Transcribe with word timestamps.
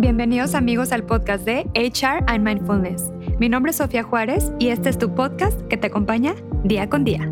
Bienvenidos 0.00 0.54
amigos 0.54 0.92
al 0.92 1.02
podcast 1.02 1.44
de 1.44 1.68
HR 1.74 2.22
and 2.28 2.44
Mindfulness. 2.44 3.10
Mi 3.40 3.48
nombre 3.48 3.70
es 3.70 3.78
Sofía 3.78 4.04
Juárez 4.04 4.52
y 4.60 4.68
este 4.68 4.90
es 4.90 4.96
tu 4.96 5.12
podcast 5.12 5.60
que 5.62 5.76
te 5.76 5.88
acompaña 5.88 6.36
día 6.62 6.88
con 6.88 7.02
día. 7.02 7.28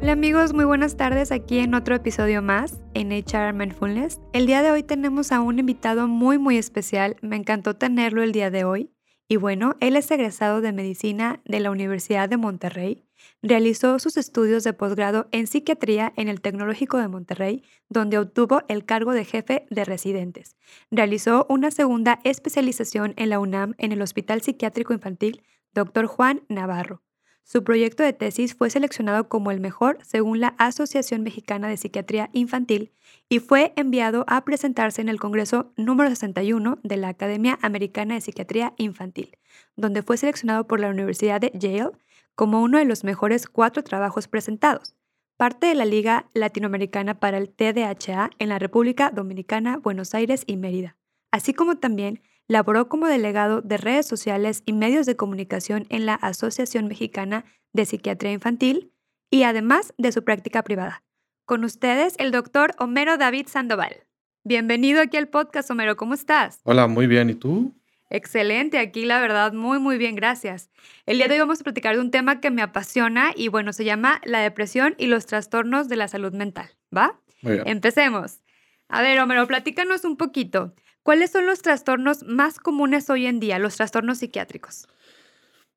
Hola 0.00 0.12
amigos, 0.12 0.54
muy 0.54 0.64
buenas 0.64 0.96
tardes 0.96 1.30
aquí 1.32 1.58
en 1.58 1.74
otro 1.74 1.94
episodio 1.96 2.40
más 2.40 2.80
en 2.94 3.12
HR 3.12 3.52
Mindfulness. 3.52 4.22
El 4.32 4.46
día 4.46 4.62
de 4.62 4.70
hoy 4.70 4.82
tenemos 4.82 5.30
a 5.30 5.42
un 5.42 5.58
invitado 5.58 6.08
muy 6.08 6.38
muy 6.38 6.56
especial, 6.56 7.16
me 7.20 7.36
encantó 7.36 7.76
tenerlo 7.76 8.22
el 8.22 8.32
día 8.32 8.50
de 8.50 8.64
hoy. 8.64 8.90
Y 9.28 9.36
bueno, 9.36 9.76
él 9.80 9.96
es 9.96 10.10
egresado 10.10 10.62
de 10.62 10.72
medicina 10.72 11.42
de 11.44 11.60
la 11.60 11.70
Universidad 11.70 12.30
de 12.30 12.38
Monterrey. 12.38 13.07
Realizó 13.42 13.98
sus 13.98 14.16
estudios 14.16 14.64
de 14.64 14.72
posgrado 14.72 15.28
en 15.32 15.46
psiquiatría 15.46 16.12
en 16.16 16.28
el 16.28 16.40
Tecnológico 16.40 16.98
de 16.98 17.08
Monterrey, 17.08 17.62
donde 17.88 18.18
obtuvo 18.18 18.62
el 18.68 18.84
cargo 18.84 19.12
de 19.12 19.24
jefe 19.24 19.66
de 19.70 19.84
residentes. 19.84 20.56
Realizó 20.90 21.46
una 21.48 21.70
segunda 21.70 22.20
especialización 22.24 23.14
en 23.16 23.30
la 23.30 23.40
UNAM 23.40 23.74
en 23.78 23.92
el 23.92 24.02
Hospital 24.02 24.42
Psiquiátrico 24.42 24.92
Infantil 24.92 25.42
Dr. 25.72 26.06
Juan 26.06 26.42
Navarro. 26.48 27.02
Su 27.50 27.64
proyecto 27.64 28.02
de 28.02 28.12
tesis 28.12 28.54
fue 28.54 28.68
seleccionado 28.68 29.30
como 29.30 29.50
el 29.50 29.58
mejor 29.58 29.96
según 30.02 30.38
la 30.38 30.48
Asociación 30.58 31.22
Mexicana 31.22 31.66
de 31.68 31.78
Psiquiatría 31.78 32.28
Infantil 32.34 32.92
y 33.30 33.38
fue 33.38 33.72
enviado 33.76 34.26
a 34.28 34.44
presentarse 34.44 35.00
en 35.00 35.08
el 35.08 35.18
Congreso 35.18 35.72
número 35.78 36.10
61 36.10 36.78
de 36.82 36.96
la 36.98 37.08
Academia 37.08 37.58
Americana 37.62 38.12
de 38.12 38.20
Psiquiatría 38.20 38.74
Infantil, 38.76 39.38
donde 39.76 40.02
fue 40.02 40.18
seleccionado 40.18 40.66
por 40.66 40.78
la 40.78 40.90
Universidad 40.90 41.40
de 41.40 41.50
Yale 41.54 41.92
como 42.38 42.62
uno 42.62 42.78
de 42.78 42.84
los 42.84 43.02
mejores 43.02 43.48
cuatro 43.48 43.82
trabajos 43.82 44.28
presentados, 44.28 44.94
parte 45.36 45.66
de 45.66 45.74
la 45.74 45.84
Liga 45.84 46.30
Latinoamericana 46.32 47.18
para 47.18 47.36
el 47.36 47.50
TDHA 47.50 48.30
en 48.38 48.48
la 48.48 48.60
República 48.60 49.10
Dominicana, 49.10 49.78
Buenos 49.78 50.14
Aires 50.14 50.44
y 50.46 50.56
Mérida, 50.56 50.96
así 51.32 51.52
como 51.52 51.78
también 51.78 52.22
Laboró 52.50 52.88
como 52.88 53.06
delegado 53.06 53.60
de 53.60 53.76
redes 53.76 54.06
sociales 54.06 54.62
y 54.64 54.72
medios 54.72 55.04
de 55.04 55.16
comunicación 55.16 55.84
en 55.90 56.06
la 56.06 56.14
Asociación 56.14 56.88
Mexicana 56.88 57.44
de 57.74 57.84
Psiquiatría 57.84 58.32
Infantil 58.32 58.94
y 59.30 59.42
además 59.42 59.92
de 59.98 60.12
su 60.12 60.24
práctica 60.24 60.62
privada. 60.62 61.04
Con 61.44 61.62
ustedes, 61.62 62.14
el 62.18 62.30
doctor 62.30 62.74
Homero 62.78 63.18
David 63.18 63.48
Sandoval. 63.48 64.06
Bienvenido 64.44 65.02
aquí 65.02 65.18
al 65.18 65.28
podcast, 65.28 65.70
Homero. 65.70 65.98
¿Cómo 65.98 66.14
estás? 66.14 66.60
Hola, 66.64 66.86
muy 66.86 67.06
bien. 67.06 67.28
¿Y 67.28 67.34
tú? 67.34 67.74
Excelente, 68.10 68.78
aquí 68.78 69.04
la 69.04 69.20
verdad, 69.20 69.52
muy, 69.52 69.78
muy 69.78 69.98
bien, 69.98 70.14
gracias. 70.14 70.70
El 71.04 71.18
día 71.18 71.28
de 71.28 71.34
hoy 71.34 71.40
vamos 71.40 71.60
a 71.60 71.64
platicar 71.64 71.94
de 71.94 72.00
un 72.00 72.10
tema 72.10 72.40
que 72.40 72.50
me 72.50 72.62
apasiona 72.62 73.32
y 73.36 73.48
bueno, 73.48 73.72
se 73.72 73.84
llama 73.84 74.20
la 74.24 74.40
depresión 74.40 74.94
y 74.96 75.06
los 75.06 75.26
trastornos 75.26 75.88
de 75.88 75.96
la 75.96 76.08
salud 76.08 76.32
mental, 76.32 76.70
¿va? 76.96 77.20
Muy 77.42 77.54
bien. 77.54 77.68
Empecemos. 77.68 78.40
A 78.88 79.02
ver, 79.02 79.18
Homero, 79.20 79.46
platícanos 79.46 80.04
un 80.04 80.16
poquito. 80.16 80.74
¿Cuáles 81.02 81.30
son 81.30 81.46
los 81.46 81.60
trastornos 81.60 82.22
más 82.22 82.58
comunes 82.58 83.10
hoy 83.10 83.26
en 83.26 83.40
día, 83.40 83.58
los 83.58 83.76
trastornos 83.76 84.18
psiquiátricos? 84.18 84.88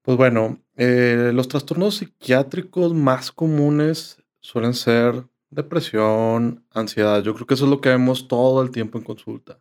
Pues 0.01 0.17
bueno, 0.17 0.59
eh, 0.77 1.31
los 1.33 1.47
trastornos 1.47 1.97
psiquiátricos 1.97 2.93
más 2.93 3.31
comunes 3.31 4.21
suelen 4.39 4.73
ser 4.73 5.25
depresión, 5.49 6.65
ansiedad. 6.71 7.21
Yo 7.23 7.35
creo 7.35 7.45
que 7.45 7.53
eso 7.53 7.65
es 7.65 7.69
lo 7.69 7.81
que 7.81 7.89
vemos 7.89 8.27
todo 8.27 8.63
el 8.63 8.71
tiempo 8.71 8.97
en 8.97 9.03
consulta. 9.03 9.59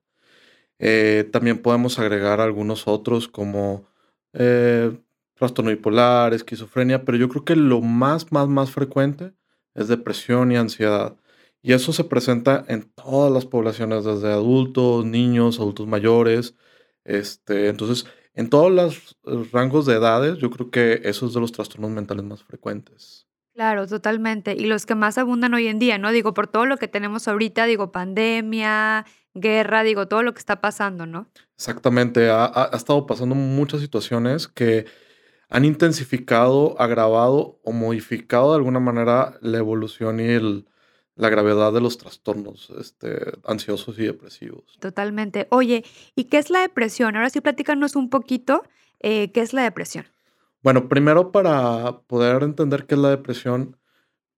Eh, 0.80 1.28
también 1.30 1.58
podemos 1.58 1.98
agregar 1.98 2.40
algunos 2.40 2.88
otros 2.88 3.28
como 3.28 3.86
eh, 4.32 4.98
trastorno 5.34 5.70
bipolar, 5.70 6.32
esquizofrenia, 6.34 7.04
pero 7.04 7.18
yo 7.18 7.28
creo 7.28 7.44
que 7.44 7.54
lo 7.54 7.82
más, 7.82 8.32
más, 8.32 8.48
más 8.48 8.70
frecuente 8.70 9.32
es 9.74 9.88
depresión 9.88 10.50
y 10.50 10.56
ansiedad. 10.56 11.16
Y 11.62 11.74
eso 11.74 11.92
se 11.92 12.04
presenta 12.04 12.64
en 12.68 12.84
todas 12.94 13.30
las 13.30 13.44
poblaciones, 13.44 14.04
desde 14.04 14.32
adultos, 14.32 15.04
niños, 15.04 15.60
adultos 15.60 15.86
mayores. 15.86 16.54
Este, 17.04 17.68
entonces, 17.68 18.06
en 18.34 18.48
todos 18.48 18.72
los 18.72 19.52
rangos 19.52 19.84
de 19.84 19.96
edades, 19.96 20.38
yo 20.38 20.50
creo 20.50 20.70
que 20.70 21.02
eso 21.04 21.26
es 21.26 21.34
de 21.34 21.40
los 21.40 21.52
trastornos 21.52 21.90
mentales 21.90 22.24
más 22.24 22.42
frecuentes. 22.42 23.26
Claro, 23.54 23.86
totalmente. 23.86 24.54
Y 24.54 24.64
los 24.64 24.86
que 24.86 24.94
más 24.94 25.18
abundan 25.18 25.52
hoy 25.52 25.66
en 25.66 25.78
día, 25.78 25.98
¿no? 25.98 26.12
Digo, 26.12 26.32
por 26.32 26.46
todo 26.46 26.64
lo 26.64 26.78
que 26.78 26.88
tenemos 26.88 27.28
ahorita, 27.28 27.66
digo, 27.66 27.92
pandemia, 27.92 29.04
guerra, 29.34 29.82
digo, 29.82 30.08
todo 30.08 30.22
lo 30.22 30.32
que 30.32 30.40
está 30.40 30.60
pasando, 30.60 31.06
¿no? 31.06 31.28
Exactamente. 31.56 32.30
Ha, 32.30 32.46
ha 32.46 32.76
estado 32.76 33.06
pasando 33.06 33.34
muchas 33.34 33.80
situaciones 33.80 34.48
que 34.48 34.86
han 35.48 35.64
intensificado, 35.64 36.80
agravado 36.80 37.60
o 37.64 37.72
modificado 37.72 38.52
de 38.52 38.56
alguna 38.56 38.80
manera 38.80 39.38
la 39.40 39.58
evolución 39.58 40.20
y 40.20 40.28
el, 40.28 40.68
la 41.16 41.28
gravedad 41.28 41.72
de 41.72 41.80
los 41.80 41.98
trastornos 41.98 42.70
este, 42.78 43.32
ansiosos 43.44 43.98
y 43.98 44.04
depresivos. 44.04 44.78
Totalmente. 44.78 45.48
Oye, 45.50 45.84
¿y 46.14 46.24
qué 46.24 46.38
es 46.38 46.50
la 46.50 46.60
depresión? 46.60 47.16
Ahora 47.16 47.30
sí, 47.30 47.40
platícanos 47.40 47.96
un 47.96 48.08
poquito 48.10 48.62
eh, 49.00 49.32
qué 49.32 49.40
es 49.40 49.52
la 49.52 49.62
depresión. 49.62 50.06
Bueno, 50.62 50.88
primero 50.88 51.32
para 51.32 52.00
poder 52.06 52.42
entender 52.42 52.86
qué 52.86 52.94
es 52.94 53.00
la 53.00 53.10
depresión, 53.10 53.76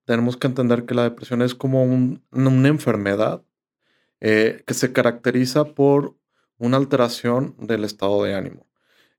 tenemos 0.06 0.36
que 0.36 0.46
entender 0.46 0.86
que 0.86 0.94
la 0.94 1.04
depresión 1.04 1.42
es 1.42 1.54
como 1.54 1.84
una 1.84 2.68
enfermedad 2.68 3.42
eh, 4.24 4.62
que 4.66 4.74
se 4.74 4.92
caracteriza 4.92 5.74
por 5.74 6.16
una 6.56 6.76
alteración 6.76 7.56
del 7.58 7.82
estado 7.82 8.22
de 8.22 8.34
ánimo. 8.34 8.68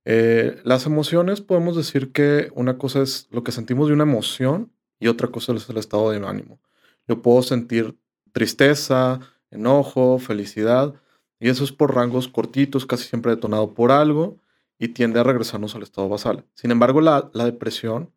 Eh, 0.05 0.61
las 0.63 0.85
emociones 0.85 1.41
podemos 1.41 1.75
decir 1.75 2.13
que 2.13 2.49
una 2.55 2.77
cosa 2.77 3.01
es 3.01 3.27
lo 3.29 3.43
que 3.43 3.51
sentimos 3.51 3.87
de 3.87 3.93
una 3.93 4.03
emoción 4.03 4.71
y 4.99 5.09
otra 5.09 5.27
cosa 5.27 5.51
es 5.53 5.69
el 5.69 5.77
estado 5.77 6.09
de 6.11 6.25
ánimo. 6.25 6.61
Yo 7.05 7.21
puedo 7.21 7.43
sentir 7.43 7.97
tristeza, 8.31 9.19
enojo, 9.51 10.19
felicidad, 10.19 10.95
y 11.37 11.49
eso 11.49 11.65
es 11.65 11.73
por 11.73 11.93
rangos 11.93 12.29
cortitos, 12.29 12.85
casi 12.85 13.09
siempre 13.09 13.35
detonado 13.35 13.73
por 13.73 13.91
algo, 13.91 14.39
y 14.79 14.89
tiende 14.89 15.19
a 15.19 15.23
regresarnos 15.23 15.75
al 15.75 15.83
estado 15.83 16.07
basal. 16.07 16.45
Sin 16.53 16.71
embargo, 16.71 17.01
la, 17.01 17.29
depresión 17.33 18.13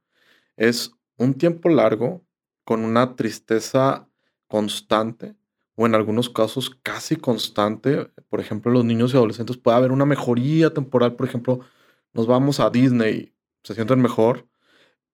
es 0.56 0.92
un 1.16 1.34
tiempo 1.34 1.68
largo 1.68 2.24
con 2.64 2.84
una 2.84 3.16
tristeza 3.16 4.08
constante, 4.46 5.34
o 5.76 5.86
en 5.86 5.94
algunos 5.94 6.30
casos 6.30 6.70
casi 6.82 7.16
constante. 7.16 8.10
Por 8.28 8.40
ejemplo, 8.40 8.72
los 8.72 8.84
niños 8.84 9.14
y 9.14 9.16
adolescentes 9.16 9.56
puede 9.56 9.76
haber 9.76 9.92
una 9.92 10.06
mejoría 10.06 10.74
temporal. 10.74 11.14
Por 11.14 11.28
ejemplo, 11.28 11.60
nos 12.12 12.26
vamos 12.26 12.60
a 12.60 12.70
Disney, 12.70 13.34
se 13.62 13.74
sienten 13.74 14.00
mejor, 14.00 14.48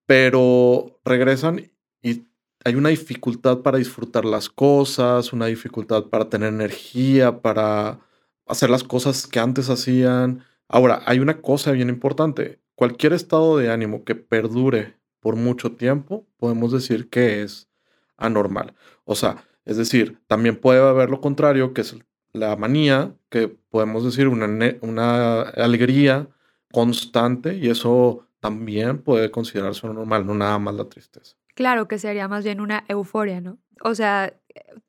pero 0.06 1.00
regresan 1.04 1.72
y 2.02 2.26
hay 2.64 2.76
una 2.76 2.90
dificultad 2.90 3.58
para 3.62 3.78
disfrutar 3.78 4.24
las 4.24 4.48
cosas, 4.48 5.32
una 5.32 5.46
dificultad 5.46 6.04
para 6.04 6.28
tener 6.28 6.48
energía, 6.48 7.42
para 7.42 8.00
hacer 8.46 8.70
las 8.70 8.84
cosas 8.84 9.26
que 9.26 9.40
antes 9.40 9.68
hacían. 9.68 10.44
Ahora, 10.68 11.02
hay 11.06 11.18
una 11.18 11.42
cosa 11.42 11.72
bien 11.72 11.88
importante. 11.88 12.60
Cualquier 12.76 13.14
estado 13.14 13.58
de 13.58 13.70
ánimo 13.70 14.04
que 14.04 14.14
perdure 14.14 14.96
por 15.20 15.36
mucho 15.36 15.72
tiempo, 15.72 16.26
podemos 16.36 16.72
decir 16.72 17.08
que 17.10 17.42
es 17.42 17.68
anormal. 18.16 18.74
O 19.04 19.14
sea, 19.14 19.44
es 19.64 19.76
decir, 19.76 20.20
también 20.26 20.56
puede 20.56 20.80
haber 20.80 21.10
lo 21.10 21.20
contrario, 21.20 21.72
que 21.72 21.82
es 21.82 21.96
la 22.32 22.56
manía, 22.56 23.14
que 23.28 23.48
podemos 23.48 24.04
decir 24.04 24.28
una, 24.28 24.46
una 24.80 25.42
alegría 25.42 26.28
constante 26.72 27.54
y 27.56 27.68
eso 27.68 28.26
también 28.40 28.98
puede 28.98 29.30
considerarse 29.30 29.86
normal, 29.86 30.26
no 30.26 30.34
nada 30.34 30.58
más 30.58 30.74
la 30.74 30.88
tristeza. 30.88 31.36
Claro 31.54 31.86
que 31.86 31.98
sería 31.98 32.28
más 32.28 32.44
bien 32.44 32.60
una 32.60 32.84
euforia, 32.88 33.40
¿no? 33.40 33.58
O 33.82 33.94
sea, 33.94 34.34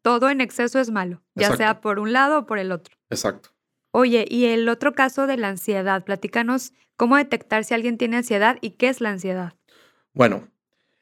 todo 0.02 0.30
en 0.30 0.42
exceso 0.42 0.80
es 0.80 0.90
malo, 0.90 1.22
ya 1.36 1.56
sea 1.56 1.82
por 1.82 2.00
un 2.00 2.14
lado 2.14 2.40
o 2.40 2.46
por 2.46 2.58
el 2.58 2.72
otro. 2.72 2.96
Exacto. 3.10 3.50
Oye, 3.92 4.26
y 4.28 4.46
el 4.46 4.68
otro 4.70 4.94
caso 4.94 5.28
de 5.28 5.38
la 5.38 5.50
ansiedad, 5.50 6.04
platícanos 6.04 6.74
cómo 6.96 7.18
detectar 7.18 7.64
si 7.64 7.74
alguien 7.74 7.98
tiene 7.98 8.18
ansiedad 8.18 8.58
y 8.62 8.72
qué 8.72 8.90
es 8.90 9.02
la 9.02 9.10
ansiedad. 9.10 9.54
Bueno, 10.14 10.48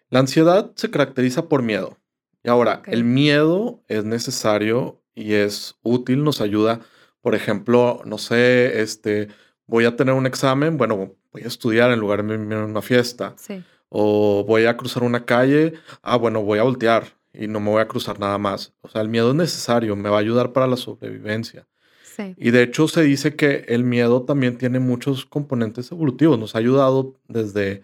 la 0.09 0.19
ansiedad 0.19 0.71
se 0.75 0.91
caracteriza 0.91 1.47
por 1.47 1.61
miedo. 1.61 1.97
Y 2.43 2.49
ahora, 2.49 2.81
el 2.85 3.03
miedo 3.03 3.83
es 3.87 4.03
necesario 4.03 5.01
y 5.13 5.33
es 5.33 5.75
útil, 5.83 6.23
nos 6.23 6.41
ayuda. 6.41 6.79
Por 7.21 7.35
ejemplo, 7.35 8.01
no 8.05 8.17
sé, 8.17 8.81
este, 8.81 9.27
voy 9.67 9.85
a 9.85 9.95
tener 9.95 10.15
un 10.15 10.25
examen, 10.25 10.77
bueno, 10.77 11.15
voy 11.31 11.43
a 11.43 11.47
estudiar 11.47 11.91
en 11.91 11.99
lugar 11.99 12.25
de 12.25 12.33
irme 12.33 12.55
a 12.55 12.65
una 12.65 12.81
fiesta. 12.81 13.35
Sí 13.37 13.63
o 13.93 14.45
voy 14.47 14.65
a 14.65 14.77
cruzar 14.77 15.03
una 15.03 15.25
calle, 15.25 15.73
ah, 16.01 16.15
bueno, 16.15 16.41
voy 16.41 16.59
a 16.59 16.63
voltear 16.63 17.07
y 17.33 17.47
no 17.47 17.59
me 17.59 17.71
voy 17.71 17.81
a 17.81 17.89
cruzar 17.89 18.19
nada 18.19 18.37
más. 18.37 18.73
O 18.81 18.87
sea, 18.87 19.01
el 19.01 19.09
miedo 19.09 19.31
es 19.31 19.35
necesario, 19.35 19.97
me 19.97 20.09
va 20.09 20.15
a 20.15 20.21
ayudar 20.21 20.53
para 20.53 20.65
la 20.65 20.77
sobrevivencia. 20.77 21.67
Sí. 22.03 22.33
Y 22.37 22.51
de 22.51 22.63
hecho 22.63 22.87
se 22.87 23.03
dice 23.03 23.35
que 23.35 23.65
el 23.67 23.83
miedo 23.83 24.23
también 24.23 24.57
tiene 24.57 24.79
muchos 24.79 25.25
componentes 25.25 25.91
evolutivos, 25.91 26.39
nos 26.39 26.55
ha 26.55 26.59
ayudado 26.59 27.15
desde 27.27 27.83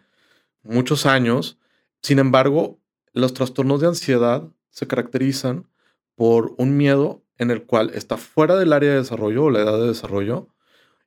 muchos 0.64 1.06
años. 1.06 1.60
Sin 2.02 2.20
embargo, 2.20 2.80
los 3.18 3.34
trastornos 3.34 3.82
de 3.82 3.88
ansiedad 3.88 4.48
se 4.70 4.88
caracterizan 4.88 5.68
por 6.16 6.56
un 6.58 6.78
miedo 6.78 7.24
en 7.38 7.52
el 7.52 7.66
cual 7.66 7.92
está 7.94 8.18
fuera 8.18 8.56
del 8.56 8.74
área 8.74 8.92
de 8.92 8.98
desarrollo 8.98 9.46
o 9.46 9.50
la 9.50 9.62
edad 9.62 9.80
de 9.80 9.88
desarrollo 9.88 10.48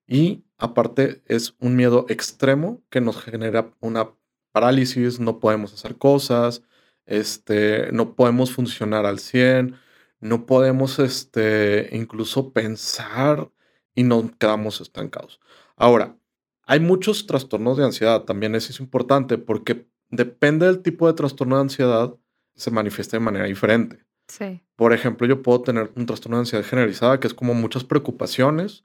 y 0.07 0.45
aparte 0.59 1.23
es 1.27 1.55
un 1.61 1.77
miedo 1.77 2.07
extremo 2.09 2.83
que 2.91 3.01
nos 3.01 3.23
genera 3.23 3.73
una 3.81 4.11
parálisis, 4.53 5.21
no 5.21 5.39
podemos 5.39 5.73
hacer 5.73 5.97
cosas, 5.97 6.63
este, 7.07 7.91
no 7.93 8.15
podemos 8.15 8.53
funcionar 8.53 9.07
al 9.07 9.19
100, 9.19 9.77
no 10.21 10.47
podemos 10.47 10.99
este, 10.99 11.89
incluso 11.93 12.53
pensar 12.53 13.51
y 13.95 14.03
nos 14.03 14.33
quedamos 14.33 14.81
estancados. 14.81 15.41
Ahora, 15.77 16.17
hay 16.65 16.81
muchos 16.81 17.27
trastornos 17.27 17.77
de 17.77 17.85
ansiedad, 17.85 18.23
también 18.23 18.55
eso 18.55 18.71
es 18.73 18.81
importante 18.81 19.39
porque 19.39 19.90
depende 20.11 20.67
del 20.67 20.83
tipo 20.83 21.07
de 21.07 21.15
trastorno 21.15 21.57
de 21.57 21.63
ansiedad, 21.63 22.15
se 22.55 22.71
manifiesta 22.71 23.17
de 23.17 23.25
manera 23.25 23.47
diferente. 23.47 24.05
Sí. 24.29 24.63
Por 24.77 24.93
ejemplo, 24.93 25.27
yo 25.27 25.43
puedo 25.43 25.63
tener 25.63 25.91
un 25.97 26.07
trastorno 26.07 26.37
de 26.37 26.43
ansiedad 26.43 26.65
generalizada, 26.65 27.21
que 27.21 27.27
es 27.27 27.35
como 27.35 27.55
muchas 27.55 27.85
preocupaciones 27.85 28.85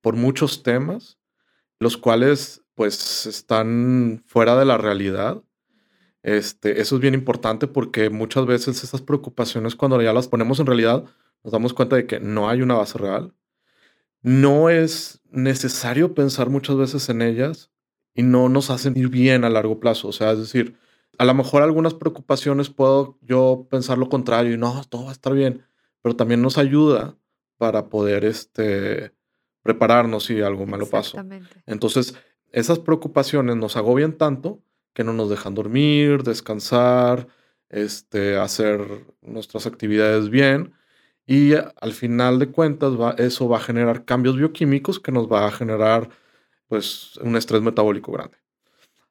por 0.00 0.16
muchos 0.16 0.62
temas, 0.62 1.18
los 1.78 1.96
cuales 1.96 2.62
pues 2.74 3.26
están 3.26 4.22
fuera 4.26 4.58
de 4.58 4.64
la 4.64 4.78
realidad. 4.78 5.42
Este, 6.22 6.80
eso 6.80 6.96
es 6.96 7.00
bien 7.00 7.14
importante 7.14 7.66
porque 7.66 8.10
muchas 8.10 8.46
veces 8.46 8.82
esas 8.84 9.02
preocupaciones 9.02 9.74
cuando 9.74 10.00
ya 10.00 10.12
las 10.12 10.28
ponemos 10.28 10.60
en 10.60 10.66
realidad 10.66 11.04
nos 11.42 11.52
damos 11.52 11.74
cuenta 11.74 11.96
de 11.96 12.06
que 12.06 12.20
no 12.20 12.48
hay 12.48 12.62
una 12.62 12.74
base 12.74 12.98
real. 12.98 13.34
No 14.20 14.70
es 14.70 15.20
necesario 15.30 16.14
pensar 16.14 16.48
muchas 16.48 16.76
veces 16.76 17.08
en 17.08 17.22
ellas 17.22 17.71
y 18.14 18.22
no 18.22 18.48
nos 18.48 18.70
hacen 18.70 18.96
ir 18.96 19.08
bien 19.08 19.44
a 19.44 19.50
largo 19.50 19.80
plazo. 19.80 20.08
O 20.08 20.12
sea, 20.12 20.32
es 20.32 20.38
decir, 20.38 20.76
a 21.18 21.24
lo 21.24 21.34
mejor 21.34 21.62
algunas 21.62 21.94
preocupaciones 21.94 22.70
puedo 22.70 23.18
yo 23.22 23.66
pensar 23.70 23.98
lo 23.98 24.08
contrario 24.08 24.54
y 24.54 24.58
no, 24.58 24.82
todo 24.88 25.04
va 25.04 25.10
a 25.10 25.12
estar 25.14 25.34
bien, 25.34 25.64
pero 26.02 26.16
también 26.16 26.42
nos 26.42 26.58
ayuda 26.58 27.16
para 27.58 27.88
poder 27.88 28.24
este, 28.24 29.12
prepararnos 29.62 30.24
si 30.24 30.40
algo 30.40 30.66
malo 30.66 30.86
pasa. 30.86 31.24
Entonces, 31.66 32.14
esas 32.50 32.78
preocupaciones 32.78 33.56
nos 33.56 33.76
agobian 33.76 34.12
tanto 34.12 34.62
que 34.92 35.04
no 35.04 35.12
nos 35.12 35.30
dejan 35.30 35.54
dormir, 35.54 36.22
descansar, 36.22 37.28
este, 37.70 38.36
hacer 38.36 39.06
nuestras 39.22 39.66
actividades 39.66 40.28
bien. 40.28 40.74
Y 41.26 41.54
al 41.54 41.92
final 41.92 42.38
de 42.38 42.48
cuentas, 42.48 43.00
va, 43.00 43.12
eso 43.12 43.48
va 43.48 43.58
a 43.58 43.60
generar 43.60 44.04
cambios 44.04 44.36
bioquímicos 44.36 45.00
que 45.00 45.12
nos 45.12 45.30
va 45.30 45.46
a 45.46 45.52
generar 45.52 46.10
pues, 46.72 47.18
un 47.18 47.36
estrés 47.36 47.60
metabólico 47.60 48.12
grande. 48.12 48.38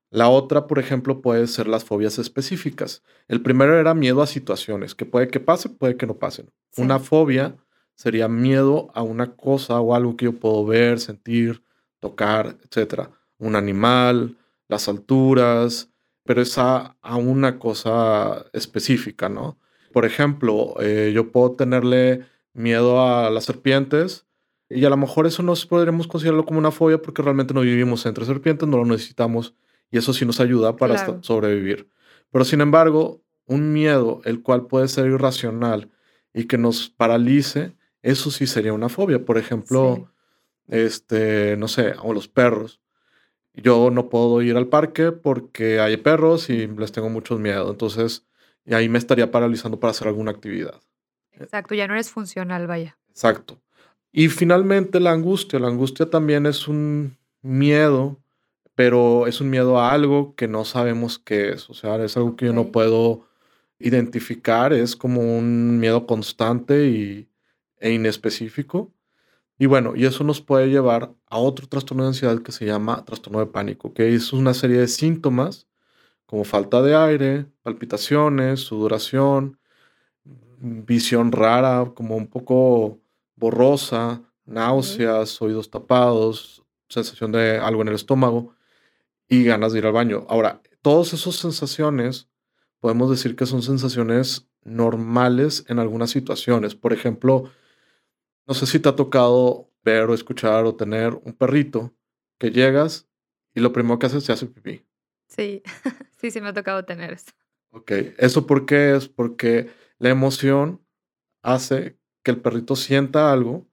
La 0.09 0.29
otra, 0.29 0.65
por 0.65 0.79
ejemplo, 0.79 1.21
puede 1.21 1.45
ser 1.45 1.67
las 1.67 1.85
fobias 1.85 2.17
específicas. 2.17 3.03
El 3.27 3.43
primero 3.43 3.79
era 3.79 3.93
miedo 3.93 4.23
a 4.23 4.25
situaciones, 4.25 4.95
que 4.95 5.05
puede 5.05 5.27
que 5.27 5.39
pase, 5.39 5.69
puede 5.69 5.95
que 5.95 6.07
no 6.07 6.15
pasen. 6.15 6.49
Una 6.75 6.97
fobia 6.97 7.55
sería 7.93 8.27
miedo 8.27 8.89
a 8.95 9.03
una 9.03 9.35
cosa 9.35 9.79
o 9.79 9.93
algo 9.93 10.17
que 10.17 10.25
yo 10.25 10.39
puedo 10.39 10.65
ver, 10.65 10.99
sentir, 10.99 11.63
tocar, 11.99 12.57
etc. 12.63 13.09
Un 13.37 13.55
animal, 13.55 14.39
las 14.67 14.89
alturas, 14.89 15.91
pero 16.23 16.41
es 16.41 16.57
a, 16.57 16.97
una 17.15 17.59
cosa 17.59 18.47
específica, 18.53 19.29
¿no? 19.29 19.59
Por 19.93 20.05
ejemplo, 20.05 20.73
eh, 20.81 21.11
yo 21.13 21.31
puedo 21.31 21.51
tenerle 21.51 22.25
miedo 22.53 23.05
a 23.05 23.29
las 23.29 23.45
serpientes 23.45 24.25
y 24.73 24.85
a 24.85 24.89
lo 24.89 24.97
mejor 24.97 25.27
eso 25.27 25.43
no 25.43 25.53
podríamos 25.67 26.07
considerarlo 26.07 26.45
como 26.45 26.59
una 26.59 26.71
fobia 26.71 27.01
porque 27.01 27.21
realmente 27.21 27.53
no 27.53 27.61
vivimos 27.61 28.05
entre 28.05 28.25
serpientes, 28.25 28.67
no 28.67 28.77
lo 28.77 28.85
necesitamos 28.85 29.53
y 29.91 29.97
eso 29.97 30.13
sí 30.13 30.25
nos 30.25 30.39
ayuda 30.39 30.75
para 30.75 31.21
sobrevivir. 31.21 31.89
Pero 32.31 32.45
sin 32.45 32.61
embargo, 32.61 33.21
un 33.45 33.73
miedo, 33.73 34.21
el 34.23 34.41
cual 34.41 34.67
puede 34.67 34.87
ser 34.87 35.07
irracional 35.07 35.89
y 36.33 36.45
que 36.45 36.57
nos 36.57 36.89
paralice, 36.89 37.75
eso 38.01 38.31
sí 38.31 38.47
sería 38.47 38.73
una 38.73 38.87
fobia. 38.87 39.25
Por 39.25 39.37
ejemplo, 39.37 40.09
este, 40.67 41.57
no 41.57 41.67
sé, 41.67 41.93
o 42.01 42.13
los 42.13 42.27
perros. 42.27 42.79
Yo 43.53 43.91
no 43.91 44.07
puedo 44.07 44.41
ir 44.41 44.55
al 44.55 44.67
parque 44.67 45.11
porque 45.11 45.81
hay 45.81 45.97
perros 45.97 46.49
y 46.49 46.67
les 46.67 46.93
tengo 46.93 47.09
mucho 47.09 47.37
miedo. 47.37 47.69
Entonces, 47.69 48.25
y 48.65 48.73
ahí 48.73 48.87
me 48.87 48.97
estaría 48.97 49.31
paralizando 49.31 49.79
para 49.79 49.91
hacer 49.91 50.07
alguna 50.07 50.31
actividad. 50.31 50.79
Exacto, 51.33 51.75
ya 51.75 51.87
no 51.87 51.93
eres 51.93 52.09
funcional, 52.09 52.67
vaya. 52.67 52.97
Exacto. 53.09 53.59
Y 54.11 54.29
finalmente 54.29 54.99
la 54.99 55.11
angustia. 55.11 55.59
La 55.59 55.67
angustia 55.67 56.09
también 56.09 56.45
es 56.45 56.67
un 56.67 57.17
miedo 57.41 58.21
pero 58.75 59.27
es 59.27 59.41
un 59.41 59.49
miedo 59.49 59.79
a 59.79 59.91
algo 59.91 60.35
que 60.35 60.47
no 60.47 60.65
sabemos 60.65 61.19
qué 61.19 61.49
es. 61.51 61.69
O 61.69 61.73
sea, 61.75 62.03
es 62.03 62.17
algo 62.17 62.35
que 62.35 62.47
yo 62.47 62.53
no 62.53 62.71
puedo 62.71 63.27
identificar, 63.79 64.73
es 64.73 64.95
como 64.95 65.21
un 65.21 65.79
miedo 65.79 66.07
constante 66.07 66.87
y, 66.87 67.29
e 67.77 67.91
inespecífico. 67.93 68.91
Y 69.59 69.67
bueno, 69.67 69.93
y 69.95 70.05
eso 70.05 70.23
nos 70.23 70.41
puede 70.41 70.69
llevar 70.69 71.13
a 71.27 71.37
otro 71.37 71.67
trastorno 71.67 72.03
de 72.03 72.09
ansiedad 72.09 72.41
que 72.41 72.51
se 72.51 72.65
llama 72.65 73.05
trastorno 73.05 73.39
de 73.39 73.45
pánico, 73.47 73.93
que 73.93 74.15
es 74.15 74.33
una 74.33 74.53
serie 74.55 74.79
de 74.79 74.87
síntomas 74.87 75.67
como 76.25 76.43
falta 76.45 76.81
de 76.81 76.95
aire, 76.95 77.45
palpitaciones, 77.63 78.61
sudoración, 78.61 79.59
visión 80.59 81.31
rara, 81.31 81.91
como 81.95 82.15
un 82.15 82.27
poco 82.27 83.00
borrosa, 83.41 84.21
náuseas, 84.45 85.41
oídos 85.41 85.71
tapados, 85.71 86.63
sensación 86.87 87.31
de 87.31 87.57
algo 87.57 87.81
en 87.81 87.89
el 87.89 87.95
estómago 87.95 88.55
y 89.27 89.43
ganas 89.43 89.73
de 89.73 89.79
ir 89.79 89.87
al 89.87 89.93
baño. 89.93 90.25
Ahora, 90.29 90.61
todas 90.83 91.11
esas 91.13 91.35
sensaciones 91.35 92.29
podemos 92.79 93.09
decir 93.09 93.35
que 93.35 93.47
son 93.47 93.63
sensaciones 93.63 94.47
normales 94.63 95.65
en 95.67 95.79
algunas 95.79 96.11
situaciones. 96.11 96.75
Por 96.75 96.93
ejemplo, 96.93 97.49
no 98.45 98.53
sé 98.53 98.67
si 98.67 98.79
te 98.79 98.89
ha 98.89 98.95
tocado 98.95 99.71
ver 99.83 100.03
o 100.03 100.13
escuchar 100.13 100.65
o 100.65 100.75
tener 100.75 101.19
un 101.23 101.33
perrito 101.33 101.95
que 102.37 102.51
llegas 102.51 103.09
y 103.55 103.59
lo 103.59 103.73
primero 103.73 103.97
que 103.97 104.05
haces 104.05 104.23
se 104.23 104.33
hace 104.33 104.45
pipí. 104.45 104.85
Sí, 105.27 105.63
sí, 106.17 106.29
sí 106.29 106.41
me 106.41 106.49
ha 106.49 106.53
tocado 106.53 106.85
tener 106.85 107.13
eso. 107.13 107.31
Ok, 107.71 107.91
¿eso 108.19 108.45
por 108.45 108.67
qué 108.67 108.95
es? 108.95 109.07
Porque 109.07 109.71
la 109.97 110.09
emoción 110.09 110.85
hace 111.41 111.97
que 112.23 112.31
el 112.31 112.37
perrito 112.37 112.75
sienta 112.75 113.31
algo 113.31 113.67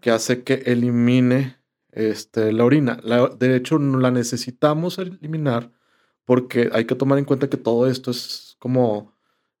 que 0.00 0.10
hace 0.10 0.42
que 0.42 0.54
elimine 0.66 1.56
este, 1.92 2.52
la 2.52 2.64
orina. 2.64 2.98
de 3.38 3.56
hecho, 3.56 3.78
no 3.78 3.98
la 3.98 4.10
necesitamos 4.10 4.98
eliminar 4.98 5.70
porque 6.24 6.70
hay 6.72 6.84
que 6.84 6.94
tomar 6.94 7.18
en 7.18 7.24
cuenta 7.24 7.48
que 7.48 7.56
todo 7.56 7.86
esto 7.86 8.10
es 8.10 8.56
como 8.58 9.12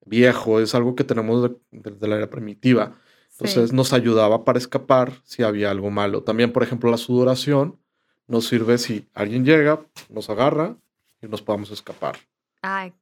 viejo, 0.04 0.60
es 0.60 0.74
algo 0.74 0.94
que 0.94 1.04
tenemos 1.04 1.50
desde 1.70 2.08
la 2.08 2.16
era 2.16 2.30
primitiva. 2.30 2.94
Entonces 3.32 3.72
nos 3.72 3.92
ayudaba 3.92 4.44
para 4.44 4.58
escapar 4.58 5.12
si 5.24 5.42
había 5.42 5.70
algo 5.70 5.90
malo. 5.90 6.22
También, 6.22 6.52
por 6.52 6.62
ejemplo, 6.62 6.90
la 6.90 6.96
sudoración 6.96 7.78
nos 8.26 8.46
sirve 8.46 8.78
si 8.78 9.08
alguien 9.14 9.44
llega, 9.44 9.84
nos 10.08 10.30
agarra 10.30 10.76
y 11.20 11.26
nos 11.26 11.42
podamos 11.42 11.70
escapar. 11.70 12.16
Ay, 12.60 12.92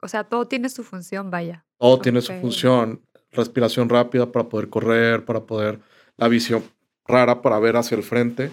o 0.00 0.08
sea, 0.08 0.24
todo 0.24 0.46
tiene 0.46 0.68
su 0.68 0.82
función, 0.82 1.30
vaya. 1.30 1.64
Todo 1.78 2.00
tiene 2.00 2.20
su 2.20 2.32
función. 2.34 3.02
Respiración 3.34 3.88
rápida 3.88 4.32
para 4.32 4.48
poder 4.48 4.68
correr, 4.70 5.24
para 5.24 5.44
poder, 5.44 5.80
la 6.16 6.28
visión 6.28 6.62
rara 7.06 7.42
para 7.42 7.58
ver 7.58 7.76
hacia 7.76 7.96
el 7.96 8.02
frente 8.02 8.50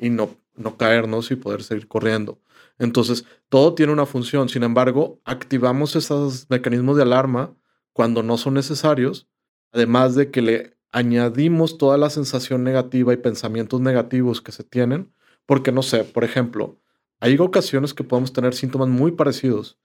y 0.00 0.10
no, 0.10 0.30
no 0.56 0.76
caernos 0.76 1.30
y 1.30 1.36
poder 1.36 1.62
seguir 1.62 1.88
corriendo. 1.88 2.38
Entonces, 2.78 3.24
todo 3.48 3.74
tiene 3.74 3.92
una 3.92 4.06
función. 4.06 4.48
Sin 4.48 4.62
embargo, 4.62 5.20
activamos 5.24 5.94
esos 5.96 6.46
mecanismos 6.50 6.96
de 6.96 7.02
alarma 7.02 7.54
cuando 7.92 8.22
no 8.22 8.38
son 8.38 8.54
necesarios, 8.54 9.28
además 9.72 10.14
de 10.14 10.30
que 10.30 10.42
le 10.42 10.76
añadimos 10.92 11.78
toda 11.78 11.96
la 11.96 12.10
sensación 12.10 12.64
negativa 12.64 13.12
y 13.12 13.18
pensamientos 13.18 13.80
negativos 13.80 14.40
que 14.40 14.52
se 14.52 14.64
tienen, 14.64 15.12
porque 15.46 15.72
no 15.72 15.82
sé, 15.82 16.04
por 16.04 16.24
ejemplo, 16.24 16.78
hay 17.20 17.38
ocasiones 17.38 17.94
que 17.94 18.04
podemos 18.04 18.32
tener 18.32 18.54
síntomas 18.54 18.88
muy 18.88 19.12
parecidos. 19.12 19.78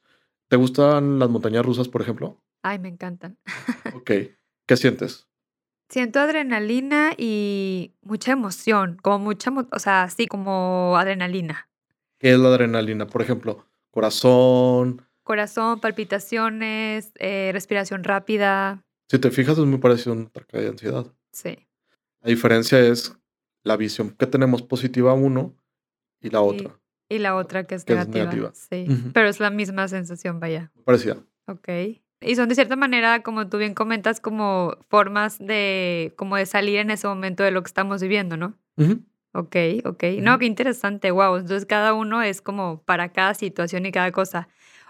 ¿Te 0.47 0.55
gustan 0.55 1.19
las 1.19 1.29
montañas 1.29 1.65
rusas, 1.65 1.87
por 1.87 2.01
ejemplo? 2.01 2.41
Ay, 2.61 2.79
me 2.79 2.89
encantan. 2.89 3.37
ok, 3.95 4.11
¿qué 4.65 4.77
sientes? 4.77 5.27
Siento 5.89 6.19
adrenalina 6.19 7.13
y 7.17 7.93
mucha 8.01 8.33
emoción, 8.33 8.97
como 9.01 9.19
mucha, 9.19 9.53
o 9.71 9.79
sea, 9.79 10.03
así 10.03 10.27
como 10.27 10.97
adrenalina. 10.97 11.69
¿Qué 12.19 12.33
es 12.33 12.39
la 12.39 12.49
adrenalina? 12.49 13.07
Por 13.07 13.21
ejemplo, 13.21 13.65
corazón. 13.91 15.01
Corazón, 15.23 15.79
palpitaciones, 15.79 17.11
eh, 17.19 17.51
respiración 17.53 18.03
rápida. 18.03 18.83
Si 19.09 19.19
te 19.19 19.31
fijas, 19.31 19.57
es 19.57 19.65
muy 19.65 19.77
parecido 19.77 20.11
a 20.11 20.17
un 20.17 20.25
ataque 20.25 20.57
de 20.57 20.67
ansiedad. 20.67 21.05
Sí. 21.31 21.67
La 22.21 22.29
diferencia 22.29 22.79
es 22.79 23.17
la 23.63 23.77
visión 23.77 24.11
que 24.11 24.25
tenemos 24.25 24.61
positiva 24.61 25.13
uno 25.13 25.55
y 26.19 26.29
la 26.29 26.41
otra. 26.41 26.79
Y, 27.09 27.19
la 27.19 27.35
otra 27.35 27.65
que 27.65 27.75
es 27.75 27.87
negativa. 27.87 28.51
Sí. 28.53 28.87
Pero 29.13 29.29
es 29.29 29.39
la 29.39 29.49
misma 29.49 29.87
sensación, 29.87 30.39
vaya. 30.39 30.71
Parecida. 30.83 31.17
Ok. 31.45 31.69
Y 32.21 32.35
son 32.35 32.49
de 32.49 32.55
cierta 32.55 32.75
manera, 32.75 33.21
como 33.21 33.47
tú 33.47 33.57
bien 33.57 33.73
comentas, 33.73 34.19
como 34.19 34.77
formas 34.89 35.37
de, 35.39 36.13
como 36.17 36.35
de 36.35 36.45
salir 36.45 36.77
en 36.77 36.89
ese 36.89 37.07
momento 37.07 37.43
de 37.43 37.51
lo 37.51 37.61
que 37.61 37.67
estamos 37.67 38.01
viviendo, 38.01 38.37
¿no? 38.37 38.55
Ok, 39.33 39.55
ok. 39.85 40.03
No, 40.21 40.39
qué 40.39 40.45
interesante, 40.45 41.11
wow. 41.11 41.35
Entonces 41.35 41.65
cada 41.65 41.93
uno 41.93 42.23
es 42.23 42.41
como 42.41 42.81
para 42.83 43.11
cada 43.11 43.35
situación 43.35 43.85
y 43.85 43.91
cada 43.91 44.11
cosa. 44.11 44.47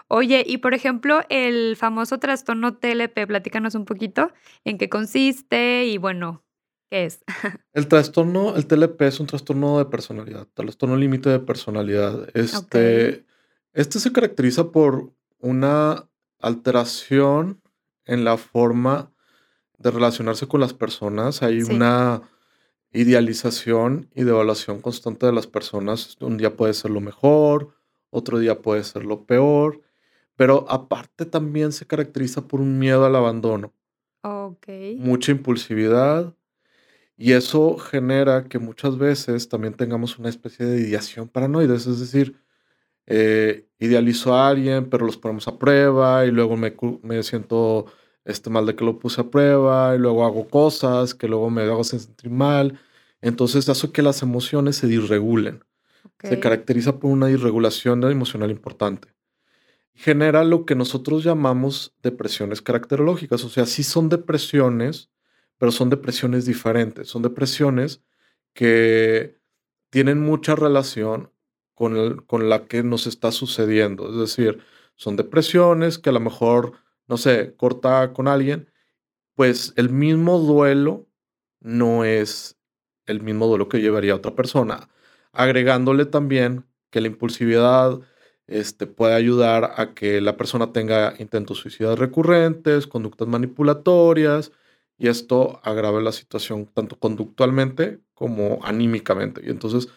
Oye, 0.08 0.42
y 0.46 0.58
por 0.58 0.72
ejemplo, 0.72 1.20
el 1.28 1.76
famoso 1.76 2.18
trastorno 2.18 2.76
TLP, 2.76 3.26
platícanos 3.26 3.74
un 3.74 3.84
poquito 3.84 4.32
en 4.64 4.78
qué 4.78 4.88
consiste 4.88 5.84
y 5.84 5.98
bueno, 5.98 6.42
¿qué 6.88 7.04
es? 7.04 7.22
el 7.74 7.88
trastorno, 7.88 8.56
el 8.56 8.66
TLP 8.66 9.02
es 9.02 9.20
un 9.20 9.26
trastorno 9.26 9.76
de 9.76 9.84
personalidad, 9.84 10.46
trastorno 10.54 10.96
límite 10.96 11.28
de 11.28 11.40
personalidad. 11.40 12.26
Este, 12.32 13.26
este 13.74 14.00
se 14.00 14.12
caracteriza 14.12 14.72
por 14.72 15.12
una 15.40 16.08
alteración 16.40 17.62
en 18.06 18.24
la 18.24 18.36
forma 18.38 19.12
de 19.78 19.90
relacionarse 19.92 20.48
con 20.48 20.60
las 20.60 20.74
personas. 20.74 21.42
Hay 21.42 21.62
Sí. 21.62 21.74
una 21.74 22.22
idealización 22.92 24.10
y 24.14 24.24
devaluación 24.24 24.80
constante 24.82 25.26
de 25.26 25.32
las 25.32 25.46
personas. 25.48 26.16
Un 26.20 26.38
día 26.38 26.56
puede 26.56 26.74
ser 26.74 26.90
lo 26.92 27.00
mejor, 27.02 27.74
otro 28.10 28.38
día 28.40 28.62
puede 28.62 28.84
ser 28.84 29.04
lo 29.06 29.26
peor, 29.26 29.82
pero 30.36 30.66
aparte 30.70 31.26
también 31.26 31.72
se 31.72 31.86
caracteriza 31.86 32.48
por 32.48 32.60
un 32.60 32.78
miedo 32.78 33.06
al 33.06 33.16
abandono, 33.16 33.74
Okey. 34.24 35.00
mucha 35.00 35.32
impulsividad, 35.32 36.34
y 37.16 37.32
eso 37.34 37.78
genera 37.78 38.44
que 38.48 38.58
muchas 38.60 38.98
veces 38.98 39.48
también 39.48 39.74
tengamos 39.74 40.18
una 40.18 40.30
especie 40.30 40.66
de 40.66 40.80
ideación 40.82 41.28
paranoide, 41.28 41.76
es 41.76 41.86
decir, 42.00 42.36
eh, 43.06 43.67
idealizo 43.78 44.34
a 44.34 44.48
alguien, 44.48 44.90
pero 44.90 45.06
los 45.06 45.16
ponemos 45.16 45.48
a 45.48 45.58
prueba 45.58 46.26
y 46.26 46.30
luego 46.30 46.56
me, 46.56 46.74
me 47.02 47.22
siento 47.22 47.86
este, 48.24 48.50
mal 48.50 48.66
de 48.66 48.76
que 48.76 48.84
lo 48.84 48.98
puse 48.98 49.20
a 49.20 49.30
prueba 49.30 49.94
y 49.94 49.98
luego 49.98 50.26
hago 50.26 50.48
cosas 50.48 51.14
que 51.14 51.28
luego 51.28 51.50
me 51.50 51.62
hago 51.62 51.84
sentir 51.84 52.30
mal. 52.30 52.78
Entonces 53.20 53.68
hace 53.68 53.90
que 53.90 54.02
las 54.02 54.22
emociones 54.22 54.76
se 54.76 54.86
disregulen. 54.86 55.64
Se 56.22 56.40
caracteriza 56.40 56.98
por 56.98 57.10
una 57.10 57.26
disregulación 57.26 58.02
emocional 58.04 58.50
importante. 58.50 59.08
Genera 59.94 60.44
lo 60.44 60.64
que 60.64 60.74
nosotros 60.74 61.24
llamamos 61.24 61.94
depresiones 62.02 62.60
caracterológicas. 62.60 63.44
O 63.44 63.48
sea, 63.48 63.66
sí 63.66 63.82
son 63.82 64.08
depresiones, 64.08 65.10
pero 65.58 65.72
son 65.72 65.90
depresiones 65.90 66.44
diferentes. 66.44 67.08
Son 67.08 67.22
depresiones 67.22 68.02
que 68.52 69.38
tienen 69.90 70.20
mucha 70.20 70.54
relación 70.54 71.30
con, 71.78 72.48
la 72.48 72.66
que 72.66 72.82
nos 72.82 73.06
está 73.06 73.30
sucediendo. 73.30 74.10
Es 74.10 74.16
decir, 74.16 74.64
son 74.96 75.16
depresiones 75.16 75.98
que 75.98 76.10
a 76.10 76.12
lo 76.12 76.20
mejor, 76.20 76.72
no 77.06 77.16
sé, 77.16 77.54
corta 77.56 78.12
con 78.12 78.26
alguien, 78.26 78.68
pues 79.34 79.72
el 79.76 79.90
mismo 79.90 80.40
duelo 80.40 81.06
no 81.60 82.04
es 82.04 82.56
el 83.06 83.22
mismo 83.22 83.46
duelo 83.46 83.68
que 83.68 83.80
llevaría 83.80 84.16
otra 84.16 84.34
persona. 84.34 84.88
Agregándole 85.32 86.04
también 86.04 86.66
que 86.90 87.00
la 87.00 87.06
impulsividad 87.08 88.00
este, 88.48 88.86
puede 88.86 89.14
ayudar 89.14 89.74
a 89.76 89.94
que 89.94 90.20
la 90.20 90.36
persona 90.36 90.72
tenga 90.72 91.14
intentos 91.18 91.58
suicidas 91.58 91.98
recurrentes, 91.98 92.88
conductas 92.88 93.28
manipulatorias, 93.28 94.52
y 94.98 95.08
esto 95.08 95.60
agrava 95.62 96.00
la 96.00 96.12
situación 96.12 96.66
tanto 96.66 96.98
conductualmente 96.98 98.00
como 98.14 98.58
anímicamente. 98.64 99.42
Y 99.46 99.50
entonces 99.50 99.88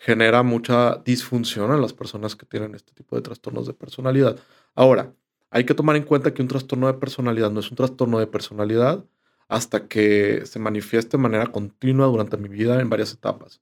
genera 0.00 0.42
mucha 0.42 0.96
disfunción 1.04 1.72
en 1.72 1.82
las 1.82 1.92
personas 1.92 2.34
que 2.34 2.46
tienen 2.46 2.74
este 2.74 2.94
tipo 2.94 3.16
de 3.16 3.22
trastornos 3.22 3.66
de 3.66 3.74
personalidad. 3.74 4.38
Ahora, 4.74 5.12
hay 5.50 5.64
que 5.64 5.74
tomar 5.74 5.94
en 5.94 6.04
cuenta 6.04 6.32
que 6.32 6.40
un 6.40 6.48
trastorno 6.48 6.86
de 6.86 6.94
personalidad 6.94 7.50
no 7.50 7.60
es 7.60 7.70
un 7.70 7.76
trastorno 7.76 8.18
de 8.18 8.26
personalidad 8.26 9.04
hasta 9.46 9.88
que 9.88 10.46
se 10.46 10.58
manifieste 10.58 11.18
de 11.18 11.22
manera 11.22 11.48
continua 11.48 12.06
durante 12.06 12.38
mi 12.38 12.48
vida 12.48 12.80
en 12.80 12.88
varias 12.88 13.12
etapas. 13.12 13.60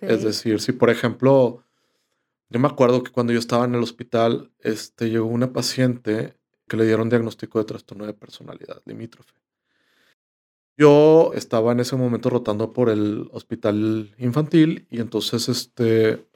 Es 0.00 0.22
decir, 0.22 0.62
si 0.62 0.72
por 0.72 0.88
ejemplo, 0.88 1.62
yo 2.48 2.58
me 2.58 2.68
acuerdo 2.68 3.02
que 3.02 3.12
cuando 3.12 3.34
yo 3.34 3.38
estaba 3.38 3.66
en 3.66 3.74
el 3.74 3.82
hospital, 3.82 4.50
este, 4.60 5.10
llegó 5.10 5.26
una 5.26 5.52
paciente 5.52 6.38
que 6.66 6.78
le 6.78 6.86
dieron 6.86 7.10
diagnóstico 7.10 7.58
de 7.58 7.66
trastorno 7.66 8.06
de 8.06 8.14
personalidad 8.14 8.80
limítrofe. 8.86 9.34
Yo 10.76 11.32
estaba 11.34 11.72
en 11.72 11.80
ese 11.80 11.96
momento 11.96 12.28
rotando 12.28 12.72
por 12.72 12.90
el 12.90 13.28
hospital 13.32 14.14
infantil 14.18 14.86
y 14.90 15.00
entonces 15.00 15.48
este, 15.48 16.26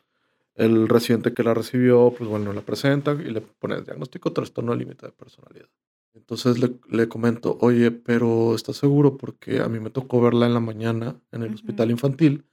el 0.55 0.89
residente 0.89 1.35
que 1.35 1.43
la 1.43 1.53
recibió, 1.53 2.15
pues 2.17 2.29
bueno, 2.29 2.53
la 2.53 2.63
presenta 2.63 3.13
y 3.13 3.31
le 3.31 3.43
pone 3.43 3.77
el 3.77 3.85
diagnóstico 3.85 4.33
trastorno 4.33 4.75
límite 4.75 5.07
de 5.07 5.13
personalidad. 5.13 5.69
Entonces 6.15 6.59
le, 6.59 6.73
le 6.89 7.09
comento, 7.09 7.59
oye, 7.61 7.91
pero 7.91 8.55
¿estás 8.55 8.77
seguro? 8.77 9.17
Porque 9.17 9.61
a 9.61 9.69
mí 9.69 9.79
me 9.79 9.91
tocó 9.91 10.21
verla 10.21 10.47
en 10.47 10.55
la 10.55 10.61
mañana 10.61 11.21
en 11.33 11.43
el 11.43 11.55
hospital 11.55 11.91
infantil 11.91 12.45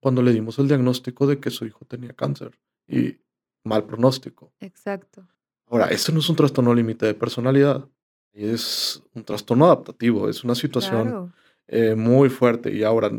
cuando 0.00 0.22
le 0.22 0.32
dimos 0.32 0.58
el 0.58 0.68
diagnóstico 0.68 1.26
de 1.26 1.40
que 1.40 1.50
su 1.50 1.64
hijo 1.64 1.84
tenía 1.86 2.12
cáncer 2.12 2.58
y 2.86 3.18
mal 3.64 3.84
pronóstico. 3.84 4.52
Exacto. 4.60 5.26
Ahora, 5.66 5.86
eso 5.88 6.12
no 6.12 6.18
es 6.18 6.28
un 6.28 6.36
trastorno 6.36 6.74
límite 6.74 7.06
de 7.06 7.14
personalidad, 7.14 7.88
es 8.34 9.02
un 9.14 9.24
trastorno 9.24 9.66
adaptativo, 9.66 10.28
es 10.28 10.44
una 10.44 10.54
situación 10.54 11.02
Claro. 11.08 11.32
eh, 11.68 11.94
muy 11.94 12.28
fuerte. 12.28 12.72
Y 12.74 12.82
ahora, 12.84 13.10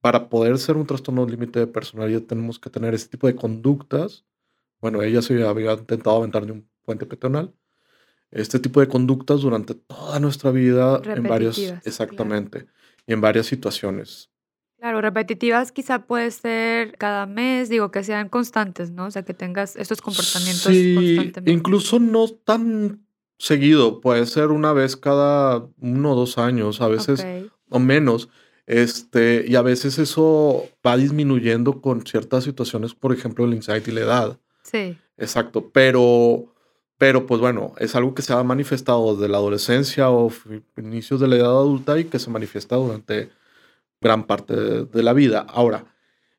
para 0.00 0.28
poder 0.28 0.58
ser 0.58 0.76
un 0.76 0.86
trastorno 0.86 1.26
límite 1.26 1.58
de 1.60 1.66
personalidad, 1.66 2.22
tenemos 2.22 2.58
que 2.58 2.70
tener 2.70 2.94
ese 2.94 3.08
tipo 3.08 3.26
de 3.26 3.36
conductas. 3.36 4.24
Bueno, 4.80 5.02
ella 5.02 5.22
se 5.22 5.44
había 5.46 5.72
intentado 5.74 6.16
aventar 6.16 6.46
de 6.46 6.52
un 6.52 6.68
puente 6.84 7.06
peatonal. 7.06 7.54
Este 8.30 8.58
tipo 8.58 8.80
de 8.80 8.88
conductas 8.88 9.42
durante 9.42 9.74
toda 9.74 10.18
nuestra 10.20 10.50
vida 10.50 11.00
en 11.04 11.22
varios, 11.24 11.56
Repetitivas, 11.58 11.68
claro. 11.68 11.80
exactamente, 11.84 12.66
y 13.06 13.12
en 13.12 13.20
varias 13.20 13.46
situaciones. 13.46 14.30
Claro, 14.78 15.00
repetitivas 15.00 15.70
quizá 15.70 16.06
puede 16.06 16.30
ser 16.32 16.96
cada 16.98 17.26
mes, 17.26 17.68
digo, 17.68 17.90
que 17.92 18.02
sean 18.02 18.28
constantes, 18.28 18.90
¿no? 18.90 19.06
O 19.06 19.10
sea, 19.10 19.22
que 19.24 19.34
tengas 19.34 19.76
estos 19.76 20.00
comportamientos 20.02 20.64
Sí, 20.72 20.94
constantemente. 20.96 21.52
incluso 21.52 22.00
no 22.00 22.26
tan 22.28 23.06
seguido, 23.42 24.00
puede 24.00 24.24
ser 24.26 24.52
una 24.52 24.72
vez 24.72 24.96
cada 24.96 25.66
uno 25.80 26.12
o 26.12 26.14
dos 26.14 26.38
años, 26.38 26.80
a 26.80 26.86
veces 26.86 27.26
o 27.68 27.80
menos. 27.80 28.28
Este, 28.66 29.44
y 29.48 29.56
a 29.56 29.62
veces 29.62 29.98
eso 29.98 30.68
va 30.86 30.96
disminuyendo 30.96 31.80
con 31.80 32.06
ciertas 32.06 32.44
situaciones, 32.44 32.94
por 32.94 33.12
ejemplo, 33.12 33.44
el 33.44 33.54
insight 33.54 33.86
y 33.88 33.90
la 33.90 34.00
edad. 34.02 34.40
Sí. 34.62 34.96
Exacto, 35.18 35.70
pero, 35.72 36.54
pero 36.98 37.26
pues 37.26 37.40
bueno, 37.40 37.74
es 37.78 37.96
algo 37.96 38.14
que 38.14 38.22
se 38.22 38.32
ha 38.32 38.42
manifestado 38.44 39.16
desde 39.16 39.28
la 39.28 39.38
adolescencia 39.38 40.08
o 40.08 40.30
inicios 40.76 41.18
de 41.18 41.26
la 41.26 41.36
edad 41.36 41.50
adulta 41.50 41.98
y 41.98 42.04
que 42.04 42.20
se 42.20 42.30
manifiesta 42.30 42.76
durante 42.76 43.30
gran 44.00 44.24
parte 44.24 44.54
de, 44.54 44.84
de 44.84 45.02
la 45.02 45.14
vida. 45.14 45.44
Ahora, 45.48 45.92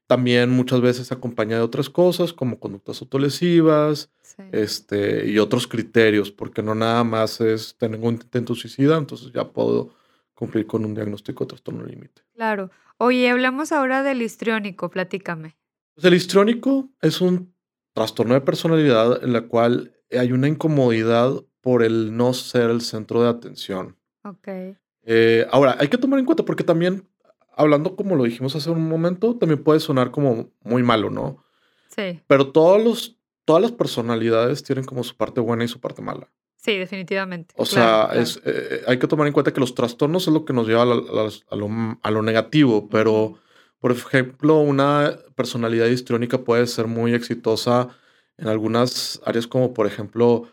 también 0.07 0.49
muchas 0.49 0.81
veces 0.81 1.11
acompaña 1.11 1.55
de 1.57 1.61
otras 1.63 1.89
cosas 1.89 2.33
como 2.33 2.59
conductas 2.59 3.01
autolesivas 3.01 4.11
Sí. 4.21 4.43
este, 4.51 5.27
y 5.29 5.37
otros 5.37 5.67
criterios, 5.67 6.31
porque 6.31 6.63
no 6.63 6.73
nada 6.73 7.03
más 7.03 7.39
es 7.39 7.77
tener 7.77 7.99
un 7.99 8.15
intento 8.15 8.55
suicida, 8.55 8.97
entonces 8.97 9.31
ya 9.31 9.51
puedo 9.51 9.93
cumplir 10.33 10.65
con 10.65 10.85
un 10.85 10.95
diagnóstico 10.95 11.43
de 11.43 11.49
trastorno 11.49 11.85
límite. 11.85 12.23
Claro. 12.33 12.71
Oye, 12.97 13.29
hablamos 13.29 13.71
ahora 13.71 14.01
del 14.01 14.21
histriónico, 14.23 14.89
platícame. 14.89 15.55
Pues 15.93 16.05
el 16.05 16.15
histriónico 16.15 16.89
es 17.01 17.21
un 17.21 17.53
trastorno 17.93 18.33
de 18.33 18.41
personalidad 18.41 19.23
en 19.23 19.33
la 19.33 19.41
cual 19.43 19.93
hay 20.11 20.31
una 20.31 20.47
incomodidad 20.47 21.31
por 21.61 21.83
el 21.83 22.17
no 22.17 22.33
ser 22.33 22.71
el 22.71 22.81
centro 22.81 23.21
de 23.21 23.29
atención. 23.29 23.97
Okey. 24.23 24.75
Eh, 25.03 25.45
ahora, 25.51 25.75
hay 25.79 25.89
que 25.89 25.97
tomar 25.97 26.17
en 26.17 26.25
cuenta 26.25 26.43
porque 26.43 26.63
también, 26.63 27.07
hablando 27.55 27.95
como 27.95 28.15
lo 28.15 28.23
dijimos 28.23 28.55
hace 28.55 28.69
un 28.69 28.87
momento, 28.87 29.35
también 29.37 29.63
puede 29.63 29.79
sonar 29.79 30.11
como 30.11 30.49
muy 30.63 30.83
malo, 30.83 31.09
¿no? 31.09 31.43
Sí. 31.87 32.19
Pero 32.27 32.51
todos 32.51 32.83
los, 32.83 33.17
todas 33.45 33.61
las 33.61 33.71
personalidades 33.71 34.63
tienen 34.63 34.85
como 34.85 35.03
su 35.03 35.15
parte 35.15 35.39
buena 35.41 35.63
y 35.63 35.67
su 35.67 35.79
parte 35.79 36.01
mala. 36.01 36.29
Sí, 36.57 36.77
definitivamente. 36.77 37.53
O 37.57 37.65
Claro, 37.65 37.73
sea, 37.97 38.05
claro. 38.07 38.19
es, 38.21 38.41
eh, 38.45 38.81
hay 38.87 38.97
que 38.97 39.07
tomar 39.07 39.27
en 39.27 39.33
cuenta 39.33 39.51
que 39.53 39.59
los 39.59 39.75
trastornos 39.75 40.27
es 40.27 40.33
lo 40.33 40.45
que 40.45 40.53
nos 40.53 40.65
lleva 40.67 40.83
a, 40.83 40.85
la- 40.85 41.29
a 41.49 41.55
lo, 41.55 41.69
a 42.01 42.11
lo 42.11 42.21
negativo, 42.21 42.87
pero, 42.89 43.35
por 43.79 43.91
ejemplo, 43.91 44.59
una 44.59 45.13
personalidad 45.35 45.87
histriónica 45.87 46.39
puede 46.39 46.65
ser 46.67 46.87
muy 46.87 47.13
exitosa 47.13 47.89
en 48.37 48.47
algunas 48.47 49.21
áreas 49.25 49.45
como, 49.45 49.73
por 49.73 49.87
ejemplo, 49.87 50.47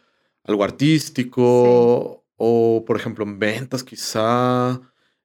algo 0.45 0.65
Sí. 0.65 0.73
artístico 0.73 2.25
o, 2.37 2.85
por 2.87 2.97
ejemplo, 2.97 3.25
en 3.25 3.39
ventas 3.39 3.85
quizá, 3.85 4.81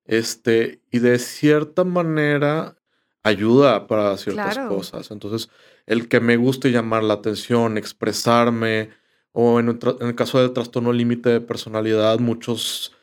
este, 0.05 0.81
y 0.91 0.99
de 0.99 1.19
cierta 1.19 1.83
manera 1.83 2.77
ayuda 3.23 3.87
para 3.87 4.15
ciertas 4.17 4.55
Claro. 4.55 4.69
cosas. 4.69 5.11
Entonces, 5.11 5.49
el 5.85 6.07
que 6.07 6.19
me 6.19 6.37
guste 6.37 6.71
llamar 6.71 7.03
la 7.03 7.15
atención, 7.15 7.77
expresarme, 7.77 8.89
o 9.31 9.59
en, 9.59 9.79
el 9.99 10.15
caso 10.15 10.39
del 10.39 10.53
trastorno 10.53 10.93
límite 10.93 11.29
de 11.29 11.41
personalidad, 11.41 12.19
muchos 12.19 12.93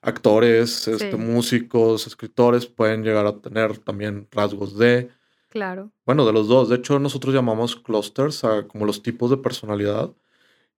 actores, 0.00 0.88
este, 0.88 1.16
músicos, 1.16 2.06
escritores 2.06 2.66
pueden 2.66 3.02
llegar 3.02 3.26
a 3.26 3.38
tener 3.38 3.78
también 3.78 4.28
rasgos 4.30 4.76
de, 4.78 5.10
Claro. 5.48 5.90
bueno, 6.04 6.26
de 6.26 6.32
los 6.32 6.48
dos. 6.48 6.68
De 6.68 6.76
hecho, 6.76 6.98
nosotros 6.98 7.34
llamamos 7.34 7.76
clusters 7.76 8.44
a 8.44 8.66
como 8.66 8.84
los 8.84 9.02
tipos 9.02 9.30
de 9.30 9.36
personalidad. 9.36 10.12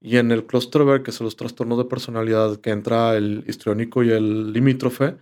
Y 0.01 0.19
en 0.19 0.31
el 0.31 0.47
cluster 0.47 0.85
B, 0.85 1.03
que 1.03 1.11
son 1.11 1.25
los 1.25 1.37
trastornos 1.37 1.79
de 1.79 1.85
personalidad, 1.85 2.57
que 2.61 2.71
entra 2.71 3.17
el 3.17 3.45
histriónico 3.49 4.05
y 4.05 4.11
el 4.11 4.53
limítrofe, 4.53 5.17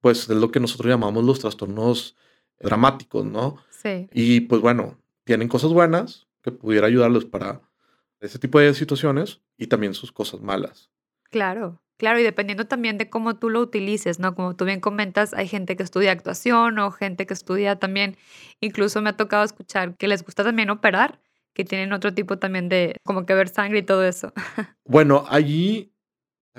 pues 0.00 0.28
es 0.28 0.36
lo 0.36 0.50
que 0.50 0.60
nosotros 0.60 0.90
llamamos 0.90 1.24
los 1.24 1.40
trastornos 1.40 2.16
dramáticos, 2.58 3.24
¿no? 3.24 3.56
Sí. 3.70 4.08
Y 4.12 4.40
pues 4.40 4.60
bueno, 4.60 4.98
tienen 5.24 5.48
cosas 5.48 5.72
buenas 5.72 6.26
que 6.42 6.52
pudiera 6.52 6.86
ayudarles 6.86 7.24
para 7.24 7.60
ese 8.20 8.38
tipo 8.38 8.58
de 8.58 8.74
situaciones 8.74 9.40
y 9.56 9.66
también 9.66 9.94
sus 9.94 10.12
cosas 10.12 10.40
malas. 10.40 10.90
Claro, 11.30 11.80
claro, 11.96 12.18
y 12.18 12.22
dependiendo 12.22 12.66
también 12.66 12.98
de 12.98 13.08
cómo 13.08 13.36
tú 13.36 13.50
lo 13.50 13.60
utilices, 13.60 14.18
¿no? 14.18 14.34
Como 14.34 14.56
tú 14.56 14.64
bien 14.64 14.80
comentas, 14.80 15.32
hay 15.34 15.48
gente 15.48 15.76
que 15.76 15.82
estudia 15.82 16.12
actuación 16.12 16.78
o 16.78 16.90
gente 16.90 17.26
que 17.26 17.34
estudia 17.34 17.76
también, 17.76 18.16
incluso 18.60 19.00
me 19.00 19.10
ha 19.10 19.16
tocado 19.16 19.44
escuchar 19.44 19.96
que 19.96 20.08
les 20.08 20.24
gusta 20.24 20.44
también 20.44 20.70
operar, 20.70 21.20
que 21.54 21.64
tienen 21.64 21.92
otro 21.92 22.14
tipo 22.14 22.38
también 22.38 22.68
de, 22.68 22.96
como 23.04 23.26
que 23.26 23.34
ver 23.34 23.48
sangre 23.48 23.80
y 23.80 23.82
todo 23.82 24.04
eso. 24.04 24.32
Bueno, 24.84 25.24
allí 25.28 25.89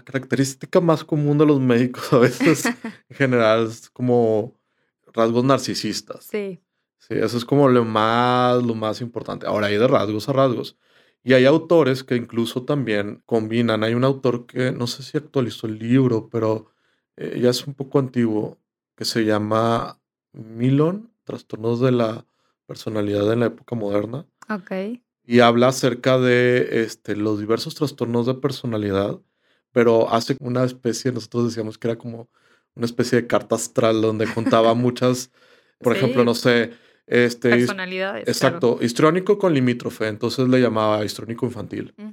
la 0.02 0.06
característica 0.06 0.82
más 0.82 1.04
común 1.04 1.38
de 1.38 1.46
los 1.46 1.60
médicos 1.60 2.12
a 2.12 2.18
veces 2.18 2.66
en 3.10 3.16
general 3.16 3.68
es 3.68 3.90
como 3.90 4.56
rasgos 5.14 5.44
narcisistas. 5.44 6.26
Sí. 6.26 6.60
Sí, 6.98 7.16
eso 7.16 7.38
es 7.38 7.46
como 7.46 7.68
lo 7.68 7.84
más, 7.84 8.64
lo 8.64 8.76
más 8.76 9.02
importante. 9.02 9.48
Ahora 9.48 9.68
hay 9.68 9.78
de 9.78 9.88
rasgos 9.88 10.30
a 10.30 10.34
rasgos. 10.34 10.78
Y 11.24 11.34
hay 11.34 11.46
autores 11.46 12.04
que 12.04 12.16
incluso 12.16 12.64
también 12.64 13.22
combinan. 13.26 13.84
Hay 13.84 13.94
un 13.94 14.04
autor 14.04 14.46
que 14.46 14.72
no 14.72 14.88
sé 14.88 15.04
si 15.04 15.18
actualizó 15.18 15.68
el 15.68 15.80
libro, 15.80 16.30
pero 16.32 16.72
eh, 17.18 17.40
ya 17.42 17.50
es 17.50 17.66
un 17.66 17.74
poco 17.74 18.00
antiguo, 18.00 18.60
que 18.96 19.06
se 19.06 19.26
llama 19.26 20.00
Milon, 20.32 21.12
Trastornos 21.24 21.80
de 21.80 21.92
la 21.92 22.26
Personalidad 22.66 23.32
en 23.34 23.42
la 23.42 23.48
Época 23.48 23.76
Moderna. 23.76 24.26
Ok. 24.50 25.00
Y 25.26 25.40
habla 25.40 25.70
acerca 25.70 26.20
de 26.20 26.84
este, 26.84 27.16
los 27.16 27.40
diversos 27.40 27.76
trastornos 27.76 28.26
de 28.26 28.36
personalidad, 28.36 29.20
pero 29.72 30.12
hace 30.12 30.36
una 30.40 30.64
especie, 30.64 31.12
nosotros 31.12 31.46
decíamos 31.46 31.78
que 31.78 31.88
era 31.88 31.98
como 31.98 32.30
una 32.76 32.86
especie 32.86 33.22
de 33.22 33.28
carta 33.28 33.56
astral 33.56 34.02
donde 34.02 34.26
contaba 34.34 34.74
muchas, 34.76 35.32
por 35.80 35.96
ejemplo, 35.96 36.24
no 36.24 36.34
sé, 36.34 36.72
este, 37.08 37.50
Personalidades. 37.50 38.28
exacto, 38.28 38.80
histriónico 38.82 39.38
con 39.38 39.54
limítrofe, 39.54 40.08
entonces 40.08 40.48
le 40.48 40.62
llamaba 40.62 41.04
histriónico 41.04 41.46
infantil. 41.46 41.94
claro. 41.96 42.12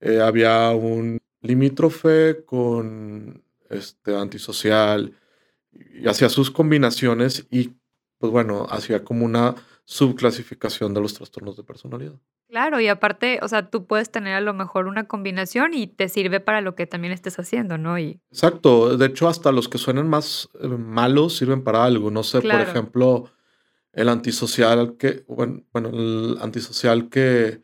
Eh, 0.00 0.20
había 0.20 0.70
un 0.70 1.18
limítrofe 1.40 2.44
con 2.44 3.42
este 3.70 4.14
antisocial 4.14 5.14
y 5.72 6.06
hacía 6.06 6.28
sus 6.28 6.50
combinaciones 6.50 7.46
y 7.50 7.72
pues 8.18 8.32
bueno, 8.32 8.66
hacía 8.70 9.04
como 9.04 9.24
una 9.24 9.54
subclasificación 9.84 10.94
de 10.94 11.00
los 11.00 11.14
trastornos 11.14 11.56
de 11.56 11.64
personalidad. 11.64 12.14
Claro, 12.48 12.78
y 12.80 12.88
aparte, 12.88 13.40
o 13.42 13.48
sea, 13.48 13.68
tú 13.70 13.86
puedes 13.86 14.10
tener 14.10 14.34
a 14.34 14.40
lo 14.40 14.54
mejor 14.54 14.86
una 14.86 15.08
combinación 15.08 15.74
y 15.74 15.86
te 15.86 16.08
sirve 16.08 16.40
para 16.40 16.60
lo 16.60 16.74
que 16.74 16.86
también 16.86 17.12
estés 17.12 17.38
haciendo, 17.38 17.78
¿no? 17.78 17.98
Y 17.98 18.20
Exacto, 18.30 18.96
de 18.96 19.06
hecho 19.06 19.28
hasta 19.28 19.50
los 19.50 19.68
que 19.68 19.78
suenan 19.78 20.08
más 20.08 20.48
eh, 20.60 20.68
malos 20.68 21.36
sirven 21.36 21.64
para 21.64 21.84
algo, 21.84 22.10
no 22.10 22.22
sé, 22.22 22.40
Claro. 22.40 22.64
por 22.64 22.68
ejemplo, 22.68 23.24
el 23.92 24.08
antisocial 24.08 24.96
que, 24.96 25.24
bueno, 25.26 25.62
bueno, 25.72 25.88
el 25.88 26.38
antisocial 26.40 27.08
que, 27.08 27.62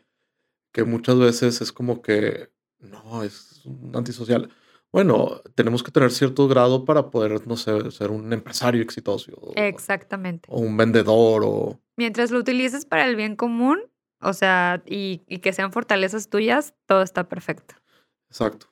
que 0.72 0.84
muchas 0.84 1.18
veces 1.18 1.60
es 1.60 1.72
como 1.72 2.02
que, 2.02 2.50
no, 2.78 3.22
es 3.22 3.62
un 3.66 3.92
antisocial. 3.94 4.48
Bueno, 4.92 5.40
tenemos 5.54 5.82
que 5.84 5.92
tener 5.92 6.10
cierto 6.10 6.48
grado 6.48 6.84
para 6.84 7.10
poder, 7.10 7.46
no 7.46 7.56
sé, 7.56 7.90
ser 7.92 8.10
un 8.10 8.32
empresario 8.32 8.82
exitoso 8.82 9.32
o, 9.40 9.52
exactamente. 9.54 10.48
o 10.50 10.58
un 10.60 10.76
vendedor 10.76 11.42
o... 11.44 11.80
Mientras 11.96 12.30
lo 12.30 12.38
utilices 12.38 12.86
para 12.86 13.06
el 13.06 13.14
bien 13.14 13.36
común, 13.36 13.80
o 14.20 14.32
sea, 14.32 14.82
y, 14.86 15.22
y 15.26 15.38
que 15.38 15.52
sean 15.52 15.72
fortalezas 15.72 16.28
tuyas, 16.28 16.74
todo 16.86 17.02
está 17.02 17.28
perfecto. 17.28 17.74
Exacto. 18.28 18.66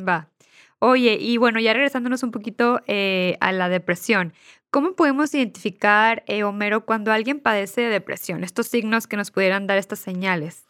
Va. 0.00 0.30
Oye, 0.78 1.16
y 1.20 1.36
bueno, 1.38 1.60
ya 1.60 1.72
regresándonos 1.72 2.22
un 2.22 2.30
poquito 2.30 2.80
eh, 2.86 3.38
a 3.40 3.52
la 3.52 3.68
depresión, 3.68 4.34
¿cómo 4.70 4.94
podemos 4.96 5.34
identificar, 5.34 6.24
eh, 6.26 6.42
Homero, 6.44 6.84
cuando 6.84 7.10
alguien 7.12 7.40
padece 7.40 7.82
de 7.82 7.88
depresión? 7.88 8.44
Estos 8.44 8.66
signos 8.66 9.06
que 9.06 9.16
nos 9.16 9.30
pudieran 9.30 9.66
dar 9.66 9.78
estas 9.78 10.00
señales. 10.00 10.64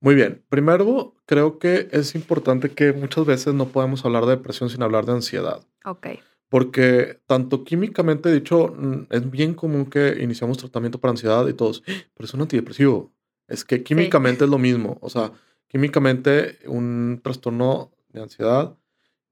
Muy 0.00 0.14
bien. 0.14 0.44
Primero, 0.50 1.14
creo 1.24 1.58
que 1.58 1.88
es 1.92 2.14
importante 2.14 2.68
que 2.68 2.92
muchas 2.92 3.24
veces 3.24 3.54
no 3.54 3.68
podemos 3.68 4.04
hablar 4.04 4.26
de 4.26 4.36
depresión 4.36 4.68
sin 4.68 4.82
hablar 4.82 5.06
de 5.06 5.12
ansiedad. 5.12 5.64
Ok. 5.86 6.08
Porque 6.50 7.20
tanto 7.26 7.64
químicamente, 7.64 8.30
dicho, 8.30 8.74
mm, 8.76 9.06
es 9.08 9.30
bien 9.30 9.54
común 9.54 9.86
que 9.86 10.18
iniciamos 10.20 10.58
tratamiento 10.58 11.00
para 11.00 11.12
ansiedad 11.12 11.48
y 11.48 11.54
todos, 11.54 11.82
"Ah, 11.88 11.92
pero 12.12 12.26
es 12.26 12.34
un 12.34 12.42
antidepresivo. 12.42 13.13
Es 13.48 13.64
que 13.64 13.82
químicamente 13.82 14.44
es 14.44 14.50
lo 14.50 14.58
mismo. 14.58 14.98
O 15.00 15.10
sea, 15.10 15.32
químicamente 15.68 16.58
un 16.66 17.20
trastorno 17.22 17.92
de 18.10 18.22
ansiedad 18.22 18.76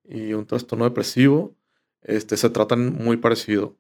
y 0.05 0.33
un 0.33 0.47
trastorno 0.47 0.85
depresivo 0.85 1.55
este, 2.03 2.37
se 2.37 2.51
tratan 2.51 2.93
muy 2.93 3.17
parecido. 3.17 3.77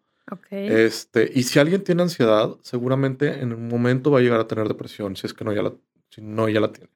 Este, 0.51 1.31
y 1.35 1.43
si 1.43 1.59
alguien 1.59 1.85
tiene 1.85 2.03
ansiedad, 2.03 2.57
seguramente 2.63 3.41
en 3.41 3.53
un 3.53 3.69
momento 3.69 4.11
va 4.11 4.21
a 4.21 4.23
llegar 4.23 4.41
a 4.41 4.47
tener 4.47 4.67
depresión, 4.67 5.15
si 5.17 5.27
es 5.27 5.35
que 5.35 5.45
no 5.45 5.53
ya 5.53 5.63
la, 5.63 5.75
si 6.09 6.23
no 6.23 6.49
ya 6.49 6.61
la 6.61 6.73
tiene. 6.73 6.91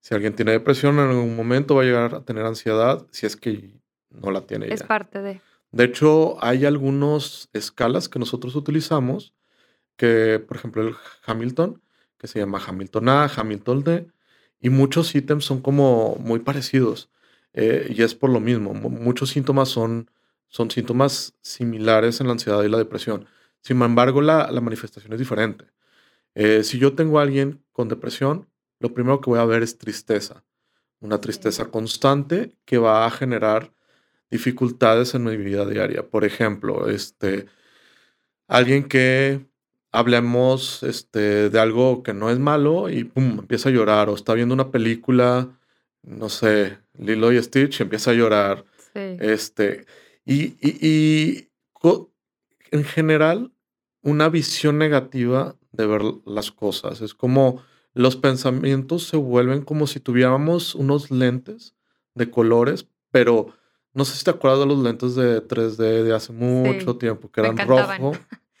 Si 0.00 0.14
alguien 0.14 0.34
tiene 0.34 0.52
depresión, 0.52 0.94
en 0.98 1.10
algún 1.10 1.36
momento 1.36 1.76
va 1.76 1.82
a 1.82 1.84
llegar 1.84 2.14
a 2.14 2.24
tener 2.24 2.44
ansiedad, 2.44 3.06
si 3.10 3.26
es 3.26 3.36
que 3.36 3.78
no 4.10 4.30
la 4.30 4.46
tiene 4.46 4.72
es 4.72 4.80
ya. 4.80 4.86
parte 4.86 5.20
de. 5.20 5.40
De 5.70 5.84
hecho, 5.84 6.42
hay 6.42 6.64
algunas 6.64 7.50
escalas 7.52 8.08
que 8.08 8.18
nosotros 8.18 8.56
utilizamos, 8.56 9.34
que 9.96 10.42
por 10.46 10.56
ejemplo 10.56 10.82
el 10.82 10.94
Hamilton, 11.26 11.80
que 12.18 12.26
se 12.28 12.38
llama 12.38 12.62
Hamilton 12.66 13.08
A, 13.08 13.24
Hamilton 13.34 13.84
D, 13.84 14.06
y 14.60 14.70
muchos 14.70 15.14
ítems 15.14 15.44
son 15.44 15.60
como 15.60 16.16
muy 16.16 16.40
parecidos. 16.40 17.10
eh, 17.58 17.86
y 17.96 18.02
es 18.02 18.14
por 18.14 18.28
lo 18.30 18.38
mismo, 18.40 18.74
mu- 18.74 18.90
muchos 18.90 19.30
síntomas 19.30 19.68
son, 19.70 20.10
son 20.48 20.70
síntomas 20.70 21.34
similares 21.40 22.20
en 22.20 22.26
la 22.26 22.34
ansiedad 22.34 22.62
y 22.64 22.68
la 22.68 22.76
depresión. 22.78 23.26
Sin 23.62 23.80
embargo, 23.82 24.20
la, 24.22 24.50
la 24.52 24.60
manifestación 24.60 25.12
es 25.14 25.18
diferente. 25.18 25.64
Eh, 26.34 26.64
si 26.64 26.78
yo 26.78 26.94
tengo 26.94 27.18
a 27.18 27.22
alguien 27.22 27.62
con 27.72 27.88
depresión, 27.88 28.48
lo 28.80 28.92
primero 28.94 29.20
que 29.20 29.30
voy 29.30 29.38
a 29.38 29.44
ver 29.44 29.62
es 29.62 29.78
tristeza. 29.78 30.44
Una 31.00 31.20
tristeza 31.20 31.66
constante 31.70 32.56
que 32.66 32.78
va 32.78 33.06
a 33.06 33.10
generar 33.10 33.72
dificultades 34.30 35.14
en 35.14 35.24
mi 35.24 35.36
vida 35.36 35.66
diaria. 35.66 36.08
Por 36.08 36.24
ejemplo, 36.24 36.88
este, 36.88 37.46
alguien 38.48 38.84
que 38.88 39.46
hablemos 39.96 40.82
este, 40.82 41.48
de 41.50 41.58
algo 41.58 42.02
que 42.02 42.12
no 42.14 42.30
es 42.30 42.38
malo 42.38 42.90
y 42.90 43.04
pum, 43.04 43.38
empieza 43.40 43.68
a 43.68 43.72
llorar, 43.72 44.08
o 44.08 44.14
está 44.14 44.34
viendo 44.34 44.54
una 44.54 44.70
película, 44.70 45.48
no 46.02 46.28
sé, 46.28 46.78
Lilo 46.98 47.32
y 47.32 47.42
Stitch, 47.42 47.80
y 47.80 47.82
empieza 47.84 48.10
a 48.10 48.14
llorar. 48.14 48.64
Sí. 48.94 49.16
Este, 49.20 49.86
y, 50.24 50.54
y- 50.60 50.78
y 50.86 51.48
en 52.70 52.84
general, 52.84 53.52
una 54.02 54.28
visión 54.28 54.78
negativa 54.78 55.56
de 55.72 55.86
ver 55.86 56.02
las 56.26 56.50
cosas. 56.50 57.00
Es 57.00 57.14
como 57.14 57.62
los 57.94 58.16
pensamientos 58.16 59.04
se 59.08 59.16
vuelven 59.16 59.62
como 59.62 59.86
si 59.86 60.00
tuviéramos 60.00 60.74
unos 60.74 61.10
lentes 61.10 61.74
de 62.14 62.30
colores, 62.30 62.86
pero 63.10 63.48
no 63.94 64.04
sé 64.04 64.16
si 64.16 64.24
te 64.24 64.30
acuerdas 64.30 64.60
de 64.60 64.66
los 64.66 64.78
lentes 64.78 65.14
de 65.14 65.40
3D 65.40 66.02
de 66.04 66.14
hace 66.14 66.32
mucho 66.32 66.96
tiempo, 66.96 67.30
que 67.30 67.40
eran 67.40 67.56
rojo 67.66 68.12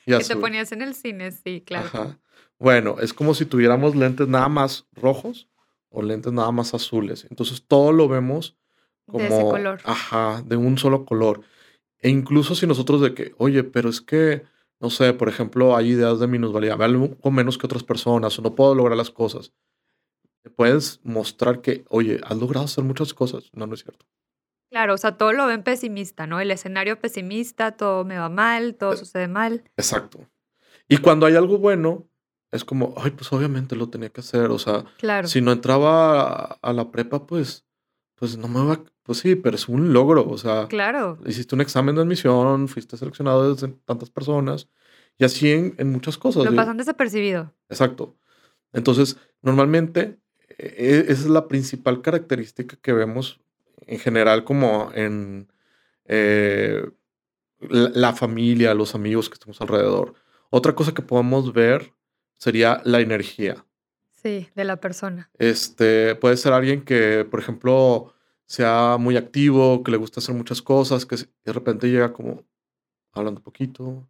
y 0.06 0.16
Que 0.16 0.24
te 0.24 0.36
ponías 0.36 0.72
en 0.72 0.82
el 0.82 0.94
cine, 0.94 1.32
sí, 1.32 1.62
claro. 1.66 1.86
Ajá. 1.86 2.18
Bueno, 2.58 2.96
es 3.00 3.12
como 3.12 3.34
si 3.34 3.44
tuviéramos 3.44 3.94
lentes 3.96 4.28
nada 4.28 4.48
más 4.48 4.86
rojos 4.92 5.48
o 5.90 6.02
lentes 6.02 6.32
nada 6.32 6.50
más 6.52 6.72
azules. 6.74 7.26
Entonces 7.28 7.64
todo 7.66 7.92
lo 7.92 8.08
vemos 8.08 8.56
como, 9.06 9.18
De 9.18 9.26
ese 9.26 9.42
color. 9.42 9.80
ajá, 9.84 10.42
de 10.46 10.56
un 10.56 10.78
solo 10.78 11.04
color. 11.04 11.42
E 11.98 12.08
incluso 12.08 12.54
si 12.54 12.66
nosotros 12.66 13.00
de 13.00 13.14
que, 13.14 13.34
oye, 13.38 13.62
pero 13.64 13.88
es 13.88 14.00
que, 14.00 14.42
no 14.80 14.90
sé, 14.90 15.12
por 15.12 15.28
ejemplo, 15.28 15.76
hay 15.76 15.90
ideas 15.90 16.18
de 16.20 16.26
minusvalía, 16.26 16.76
valgo 16.76 17.16
menos 17.30 17.58
que 17.58 17.66
otras 17.66 17.82
personas 17.82 18.38
o 18.38 18.42
no 18.42 18.54
puedo 18.54 18.74
lograr 18.74 18.96
las 18.96 19.10
cosas. 19.10 19.52
Puedes 20.54 21.00
mostrar 21.02 21.60
que, 21.60 21.84
oye, 21.88 22.20
has 22.24 22.36
logrado 22.38 22.66
hacer 22.66 22.84
muchas 22.84 23.12
cosas. 23.12 23.50
No, 23.52 23.66
no 23.66 23.74
es 23.74 23.82
cierto. 23.82 24.06
Claro, 24.70 24.94
o 24.94 24.98
sea, 24.98 25.16
todo 25.16 25.32
lo 25.32 25.46
ven 25.46 25.62
pesimista, 25.62 26.26
¿no? 26.26 26.40
El 26.40 26.50
escenario 26.50 26.98
pesimista, 27.00 27.72
todo 27.72 28.04
me 28.04 28.18
va 28.18 28.28
mal, 28.28 28.74
todo 28.74 28.94
Eh, 28.94 28.96
sucede 28.96 29.28
mal. 29.28 29.62
Exacto. 29.76 30.28
Y 30.88 30.98
cuando 30.98 31.26
hay 31.26 31.36
algo 31.36 31.58
bueno, 31.58 32.08
es 32.50 32.64
como, 32.64 32.94
ay, 32.98 33.12
pues 33.12 33.32
obviamente 33.32 33.76
lo 33.76 33.88
tenía 33.90 34.10
que 34.10 34.20
hacer. 34.20 34.50
O 34.50 34.58
sea, 34.58 34.84
Claro. 34.98 35.28
si 35.28 35.40
no 35.40 35.52
entraba 35.52 36.22
a, 36.30 36.58
a 36.62 36.72
la 36.72 36.90
prepa, 36.90 37.26
pues, 37.26 37.64
pues 38.16 38.36
no 38.36 38.48
me 38.48 38.64
va, 38.64 38.82
pues 39.02 39.18
sí, 39.18 39.36
pero 39.36 39.56
es 39.56 39.68
un 39.68 39.92
logro. 39.92 40.28
O 40.28 40.38
sea, 40.38 40.66
Claro. 40.68 41.18
hiciste 41.26 41.54
un 41.54 41.60
examen 41.60 41.94
de 41.94 42.02
admisión, 42.02 42.68
fuiste 42.68 42.96
seleccionado 42.96 43.54
de 43.54 43.68
tantas 43.84 44.10
personas 44.10 44.68
y 45.18 45.24
así 45.24 45.50
en, 45.52 45.74
en 45.78 45.90
muchas 45.92 46.18
cosas. 46.18 46.44
Lo 46.44 46.54
pasan 46.54 46.76
desapercibido. 46.76 47.52
Exacto. 47.68 48.16
Entonces, 48.72 49.16
normalmente, 49.42 50.18
e- 50.58 51.04
esa 51.08 51.12
es 51.22 51.26
la 51.28 51.46
principal 51.48 52.02
característica 52.02 52.76
que 52.76 52.92
vemos 52.92 53.40
en 53.86 53.98
general 53.98 54.44
como 54.44 54.90
en 54.94 55.52
eh, 56.04 56.88
la, 57.60 57.90
la 57.94 58.12
familia, 58.12 58.74
los 58.74 58.94
amigos 58.94 59.28
que 59.28 59.34
estamos 59.34 59.60
alrededor. 59.60 60.14
Otra 60.50 60.74
cosa 60.74 60.94
que 60.94 61.02
podemos 61.02 61.52
ver 61.52 61.92
sería 62.38 62.80
la 62.84 63.00
energía. 63.00 63.64
Sí, 64.10 64.48
de 64.54 64.64
la 64.64 64.80
persona. 64.80 65.30
Este, 65.38 66.14
puede 66.16 66.36
ser 66.36 66.52
alguien 66.52 66.84
que, 66.84 67.26
por 67.30 67.40
ejemplo, 67.40 68.14
sea 68.46 68.96
muy 68.98 69.16
activo, 69.16 69.82
que 69.82 69.90
le 69.90 69.96
gusta 69.96 70.20
hacer 70.20 70.34
muchas 70.34 70.62
cosas, 70.62 71.06
que 71.06 71.16
de 71.16 71.52
repente 71.52 71.88
llega 71.90 72.12
como 72.12 72.44
hablando 73.12 73.42
poquito, 73.42 74.06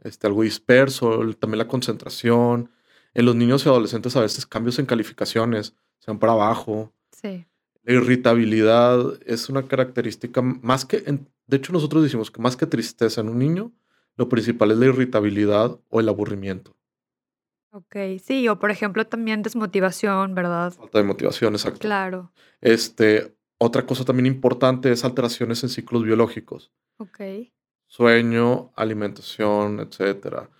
este, 0.00 0.26
algo 0.26 0.42
disperso, 0.42 1.20
también 1.38 1.58
la 1.58 1.68
concentración. 1.68 2.70
En 3.14 3.26
los 3.26 3.34
niños 3.34 3.64
y 3.64 3.68
adolescentes 3.68 4.16
a 4.16 4.20
veces 4.20 4.46
cambios 4.46 4.78
en 4.78 4.86
calificaciones, 4.86 5.74
se 5.98 6.10
van 6.10 6.18
para 6.18 6.32
abajo. 6.32 6.92
Sí. 7.10 7.46
La 7.84 7.94
irritabilidad 7.94 9.18
es 9.26 9.48
una 9.48 9.66
característica 9.66 10.40
más 10.42 10.84
que, 10.84 11.02
en- 11.06 11.28
de 11.46 11.56
hecho 11.56 11.72
nosotros 11.72 12.02
decimos 12.02 12.30
que 12.30 12.40
más 12.40 12.56
que 12.56 12.66
tristeza 12.66 13.20
en 13.20 13.28
un 13.28 13.38
niño, 13.38 13.72
lo 14.16 14.28
principal 14.28 14.70
es 14.70 14.78
la 14.78 14.86
irritabilidad 14.86 15.78
o 15.88 16.00
el 16.00 16.08
aburrimiento. 16.08 16.76
Ok, 17.72 17.96
sí, 18.22 18.46
o 18.48 18.58
por 18.58 18.70
ejemplo 18.70 19.06
también 19.06 19.42
desmotivación, 19.42 20.34
¿verdad? 20.34 20.72
Falta 20.74 20.98
de 20.98 21.04
motivación, 21.04 21.54
exacto. 21.54 21.80
Claro. 21.80 22.30
Este, 22.60 23.34
otra 23.58 23.86
cosa 23.86 24.04
también 24.04 24.26
importante 24.26 24.92
es 24.92 25.04
alteraciones 25.04 25.62
en 25.62 25.70
ciclos 25.70 26.04
biológicos. 26.04 26.70
Ok. 26.98 27.20
Sueño, 27.86 28.72
alimentación, 28.76 29.80
etcétera. 29.80 30.50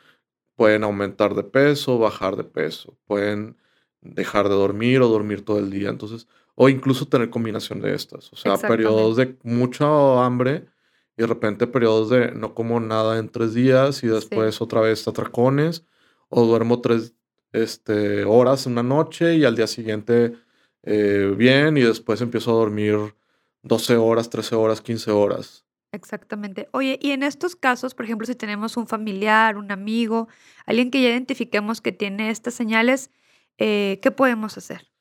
Pueden 0.57 0.85
aumentar 0.85 1.35
de 1.35 1.45
peso, 1.45 1.99
bajar 1.99 2.37
de 2.37 2.45
peso. 2.45 2.97
Pueden 3.05 3.57
dejar 4.01 4.49
de 4.49 4.55
dormir 4.55 5.01
o 5.03 5.09
dormir 5.09 5.45
todo 5.45 5.59
el 5.59 5.71
día. 5.71 5.89
Entonces, 5.91 6.29
o 6.63 6.69
incluso 6.69 7.09
tener 7.09 7.29
combinación 7.29 7.81
de 7.81 7.93
estas. 7.93 8.33
O 8.33 8.37
sea, 8.37 8.57
periodos 8.57 9.17
de 9.17 9.37
mucha 9.43 10.25
hambre 10.25 10.69
y 11.17 11.23
de 11.23 11.27
repente 11.27 11.67
periodos 11.67 12.09
de 12.09 12.31
no 12.31 12.55
como 12.55 12.79
nada 12.79 13.19
en 13.19 13.31
tres 13.31 13.53
días 13.53 14.05
y 14.05 14.07
después 14.07 14.61
otra 14.61 14.81
vez 14.81 15.09
atracones. 15.09 15.85
O 16.29 16.47
duermo 16.47 16.81
tres 16.81 17.17
este, 17.51 18.23
horas 18.23 18.67
una 18.67 18.85
noche 18.85 19.35
y 19.35 19.45
al 19.45 19.57
día 19.57 19.67
siguiente 19.67 20.37
eh, 20.85 21.35
bien 21.37 21.77
y 21.79 21.81
después 21.81 22.21
empiezo 22.21 22.53
a 22.53 22.55
dormir 22.55 23.17
12 23.63 23.97
horas, 23.97 24.31
13 24.31 24.55
horas, 24.55 24.81
15 24.81 25.11
horas. 25.11 25.67
Exactamente. 25.91 26.69
Oye, 26.71 26.97
y 27.03 27.11
en 27.11 27.25
estos 27.25 27.57
casos, 27.57 27.97
por 27.97 28.05
ejemplo, 28.05 28.25
si 28.25 28.37
tenemos 28.37 28.77
un 28.77 28.87
familiar, 28.87 29.57
un 29.57 29.73
amigo, 29.73 30.29
alguien 30.65 30.93
que 30.93 31.03
ya 31.03 31.09
identifiquemos 31.09 31.81
que 31.81 31.91
tiene 31.91 32.31
estas 32.31 32.55
señales, 32.55 33.11
eh, 33.59 33.99
¿qué 34.01 34.13
podemos 34.13 34.57
hacer? 34.57 34.92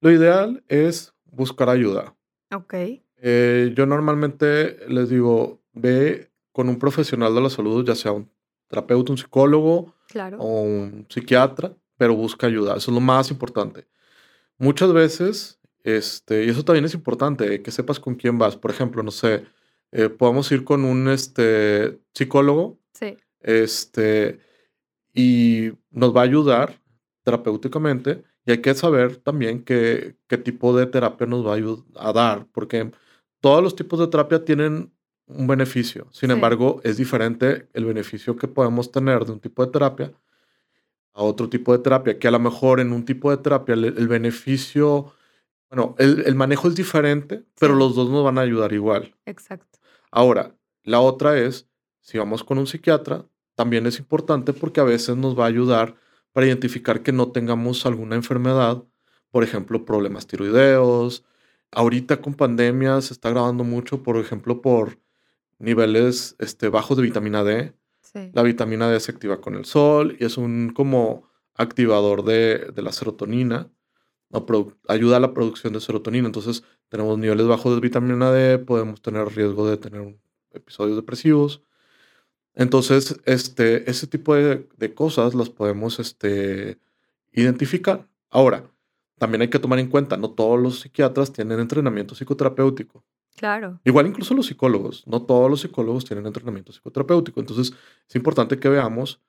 Lo 0.00 0.10
ideal 0.10 0.62
es 0.68 1.14
buscar 1.30 1.68
ayuda. 1.68 2.14
Ok. 2.54 2.74
Eh, 3.22 3.72
yo 3.76 3.86
normalmente 3.86 4.78
les 4.88 5.10
digo, 5.10 5.60
ve 5.72 6.30
con 6.52 6.68
un 6.68 6.78
profesional 6.78 7.34
de 7.34 7.40
la 7.40 7.50
salud, 7.50 7.84
ya 7.84 7.94
sea 7.94 8.12
un 8.12 8.30
terapeuta, 8.68 9.12
un 9.12 9.18
psicólogo 9.18 9.94
o 10.38 10.62
un 10.62 11.06
psiquiatra, 11.08 11.74
pero 11.96 12.14
busca 12.14 12.46
ayuda. 12.46 12.76
Eso 12.76 12.90
es 12.90 12.94
lo 12.94 13.00
más 13.00 13.30
importante. 13.30 13.86
Muchas 14.58 14.92
veces, 14.92 15.60
este, 15.84 16.44
y 16.44 16.48
eso 16.48 16.64
también 16.64 16.84
es 16.84 16.94
importante, 16.94 17.62
que 17.62 17.70
sepas 17.70 18.00
con 18.00 18.14
quién 18.14 18.38
vas. 18.38 18.56
Por 18.56 18.70
ejemplo, 18.70 19.02
no 19.02 19.10
sé, 19.10 19.44
eh, 19.92 20.08
podemos 20.08 20.50
ir 20.52 20.64
con 20.64 20.84
un 20.84 21.08
este, 21.08 22.00
psicólogo. 22.14 22.78
Sí. 22.94 23.16
Este, 23.40 24.40
y 25.12 25.72
nos 25.90 26.14
va 26.14 26.20
a 26.20 26.24
ayudar 26.24 26.80
terapéuticamente. 27.22 28.24
Y 28.46 28.52
hay 28.52 28.62
que 28.62 28.74
saber 28.74 29.16
también 29.16 29.64
qué, 29.64 30.16
qué 30.26 30.38
tipo 30.38 30.76
de 30.76 30.86
terapia 30.86 31.26
nos 31.26 31.46
va 31.46 31.54
a, 31.54 32.08
a 32.08 32.12
dar, 32.12 32.46
porque 32.52 32.90
todos 33.40 33.62
los 33.62 33.76
tipos 33.76 33.98
de 33.98 34.08
terapia 34.08 34.44
tienen 34.44 34.92
un 35.26 35.46
beneficio. 35.46 36.08
Sin 36.10 36.30
embargo, 36.30 36.80
es 36.84 36.96
diferente 36.96 37.68
el 37.72 37.84
beneficio 37.84 38.36
que 38.36 38.48
podemos 38.48 38.90
tener 38.90 39.24
de 39.24 39.32
un 39.32 39.40
tipo 39.40 39.64
de 39.64 39.72
terapia 39.72 40.12
a 41.12 41.22
otro 41.22 41.48
tipo 41.48 41.72
de 41.72 41.82
terapia, 41.82 42.18
que 42.18 42.28
a 42.28 42.30
lo 42.30 42.38
mejor 42.38 42.80
en 42.80 42.92
un 42.92 43.04
tipo 43.04 43.30
de 43.30 43.36
terapia 43.38 43.74
el, 43.74 44.08
beneficio, 44.08 45.12
bueno, 45.68 45.94
el, 45.98 46.34
manejo 46.34 46.68
es 46.68 46.74
diferente, 46.76 47.44
pero 47.58 47.74
los 47.74 47.94
dos 47.94 48.08
nos 48.10 48.24
van 48.24 48.38
a 48.38 48.42
ayudar 48.42 48.72
igual. 48.72 49.14
Exacto. 49.26 49.78
Ahora, 50.10 50.54
la 50.84 51.00
otra 51.00 51.38
es, 51.38 51.68
si 52.00 52.18
vamos 52.18 52.44
con 52.44 52.58
un 52.58 52.66
psiquiatra, 52.66 53.26
también 53.54 53.86
es 53.86 53.98
importante 53.98 54.52
porque 54.52 54.80
a 54.80 54.84
veces 54.84 55.16
nos 55.16 55.38
va 55.38 55.44
a 55.44 55.48
ayudar 55.48 55.96
para 56.32 56.46
identificar 56.46 57.02
que 57.02 57.12
no 57.12 57.32
tengamos 57.32 57.86
alguna 57.86 58.16
enfermedad, 58.16 58.84
por 59.30 59.44
ejemplo, 59.44 59.84
problemas 59.84 60.26
tiroideos. 60.26 61.24
Ahorita 61.70 62.20
con 62.20 62.34
pandemia 62.34 63.00
se 63.00 63.12
está 63.12 63.30
grabando 63.30 63.64
mucho, 63.64 64.02
por 64.02 64.16
ejemplo, 64.16 64.60
por 64.60 64.98
niveles 65.58 66.36
este, 66.38 66.68
bajos 66.68 66.96
de 66.96 67.04
vitamina 67.04 67.44
D. 67.44 67.74
La 68.32 68.42
vitamina 68.42 68.90
D 68.90 68.98
se 68.98 69.12
activa 69.12 69.40
con 69.40 69.54
el 69.54 69.64
sol 69.64 70.16
y 70.18 70.24
es 70.24 70.36
un 70.36 70.72
como 70.74 71.28
activador 71.54 72.24
de, 72.24 72.72
la 72.76 72.90
serotonina. 72.90 73.70
ayuda 74.88 75.18
a 75.18 75.20
la 75.20 75.32
producción 75.32 75.72
de 75.72 75.80
serotonina. 75.80 76.26
Entonces, 76.26 76.64
tenemos 76.88 77.18
niveles 77.18 77.46
bajos 77.46 77.74
de 77.74 77.80
vitamina 77.80 78.32
D, 78.32 78.58
podemos 78.58 79.00
tener 79.00 79.28
riesgo 79.28 79.68
de 79.68 79.76
tener 79.76 80.18
episodios 80.52 80.96
depresivos. 80.96 81.62
Entonces, 82.60 83.18
este, 83.24 83.90
ese 83.90 84.06
tipo 84.06 84.34
de, 84.34 84.94
cosas 84.94 85.34
las 85.34 85.48
podemos 85.48 85.98
este, 85.98 86.78
identificar. 87.32 88.06
Ahora, 88.28 88.70
también 89.16 89.40
hay 89.40 89.48
que 89.48 89.58
tomar 89.58 89.78
en 89.78 89.88
cuenta, 89.88 90.18
no 90.18 90.32
todos 90.32 90.60
los 90.60 90.80
psiquiatras 90.80 91.32
tienen 91.32 91.58
entrenamiento 91.58 92.14
psicoterapéutico. 92.14 93.02
Claro. 93.34 93.80
Igual 93.82 94.08
incluso 94.08 94.34
los 94.34 94.44
psicólogos, 94.44 95.06
no 95.06 95.22
todos 95.22 95.48
los 95.48 95.62
psicólogos 95.62 96.04
tienen 96.04 96.26
entrenamiento 96.26 96.70
psicoterapéutico, 96.70 97.40
entonces 97.40 97.72
es 98.06 98.14
importante 98.14 98.58
que 98.58 98.68
veamos 98.68 99.22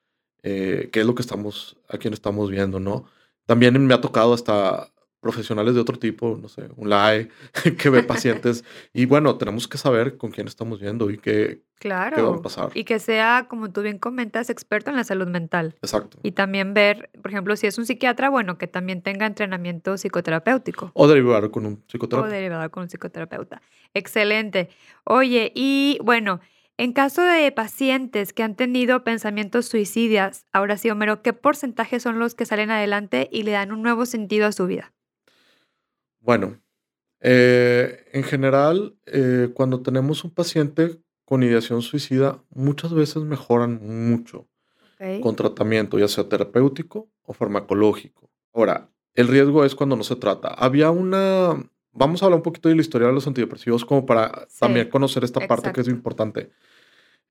eh, 0.44 0.90
qué 0.92 1.00
es 1.00 1.06
lo 1.06 1.16
que 1.16 1.22
estamos, 1.22 1.78
a 1.88 1.98
quién 1.98 2.14
estamos 2.14 2.52
viendo, 2.52 2.82
¿no? 2.82 3.06
También 3.46 3.88
me 3.88 3.94
ha 3.94 4.02
tocado 4.02 4.34
hasta 4.34 4.92
profesionales 5.22 5.76
de 5.76 5.80
otro 5.80 5.98
tipo, 5.98 6.38
no 6.42 6.50
sé, 6.50 6.68
un 6.76 6.90
LAE, 6.90 7.30
que 7.78 7.90
ve 7.90 8.04
pacientes. 8.04 8.66
y 8.94 9.06
bueno, 9.06 9.38
tenemos 9.38 9.68
que 9.68 9.78
saber 9.78 10.18
con 10.18 10.32
quién 10.32 10.48
estamos 10.48 10.82
viendo 10.82 11.10
y 11.12 11.18
qué, 11.18 11.62
claro. 11.76 12.32
va 12.32 12.38
a 12.38 12.42
pasar. 12.42 12.72
Y 12.74 12.84
que 12.84 13.00
sea, 13.00 13.46
como 13.48 13.72
tú 13.72 13.84
bien 13.84 14.00
comentas, 14.00 14.50
experto 14.50 14.90
en 14.90 14.98
la 14.98 15.04
salud 15.04 15.28
mental. 15.28 15.76
Exacto. 15.82 16.18
Y 16.24 16.32
también 16.32 16.74
ver, 16.74 17.12
por 17.22 17.32
ejemplo, 17.32 17.56
si 17.56 17.68
es 17.68 17.78
un 17.78 17.86
psiquiatra, 17.86 18.30
bueno, 18.30 18.58
que 18.58 18.68
también 18.68 19.02
tenga 19.04 19.28
entrenamiento 19.28 19.96
psicoterapéutico. 19.98 20.92
O 20.96 21.08
derivar 21.08 21.52
con 21.52 21.68
un 21.68 21.84
psicoterapeuta. 21.88 22.28
O 22.28 22.32
derivar 22.32 22.70
con 22.72 22.84
un 22.84 22.90
psicoterapeuta. 22.90 23.62
Excelente. 23.94 24.70
Oye, 25.04 25.52
y 25.56 26.00
bueno, 26.04 26.42
en 26.78 26.94
caso 26.94 27.22
de 27.22 27.52
pacientes 27.52 28.34
que 28.34 28.42
han 28.42 28.56
tenido 28.56 29.04
pensamientos 29.04 29.68
suicidas, 29.68 30.48
ahora 30.52 30.78
sí, 30.78 30.90
Homero, 30.90 31.22
¿qué 31.22 31.32
porcentaje 31.32 32.00
son 32.00 32.18
los 32.18 32.34
que 32.34 32.48
salen 32.48 32.72
adelante 32.72 33.30
y 33.32 33.44
le 33.44 33.52
dan 33.52 33.72
un 33.72 33.84
nuevo 33.84 34.08
sentido 34.08 34.48
a 34.48 34.52
su 34.52 34.66
vida? 34.66 34.92
Bueno, 36.22 36.62
eh, 37.20 38.06
en 38.14 38.24
general, 38.24 38.96
eh, 39.06 39.50
cuando 39.54 39.82
tenemos 39.82 40.24
un 40.24 40.32
paciente 40.32 41.00
con 41.26 41.44
ideación 41.44 41.82
suicida, 41.82 42.44
muchas 42.50 42.94
veces 42.94 43.24
mejoran 43.24 43.80
mucho 44.10 44.48
con 45.22 45.36
tratamiento, 45.36 45.98
ya 45.98 46.08
sea 46.08 46.30
terapéutico 46.30 47.10
o 47.24 47.34
farmacológico. 47.34 48.30
Ahora, 48.54 48.92
el 49.16 49.28
riesgo 49.28 49.66
es 49.66 49.74
cuando 49.74 49.96
no 49.96 50.04
se 50.04 50.16
trata. 50.16 50.50
Había 50.50 50.92
una... 50.92 51.56
Vamos 51.92 52.22
a 52.22 52.26
hablar 52.26 52.38
un 52.38 52.44
poquito 52.44 52.70
de 52.70 52.76
la 52.76 52.82
historia 52.82 53.08
de 53.08 53.14
los 53.14 53.28
antidepresivos 53.28 53.84
como 53.84 54.06
para 54.06 54.48
también 54.60 54.90
conocer 54.90 55.24
esta 55.24 55.46
parte 55.48 55.72
que 55.74 55.82
es 55.82 55.88
importante. 55.88 56.52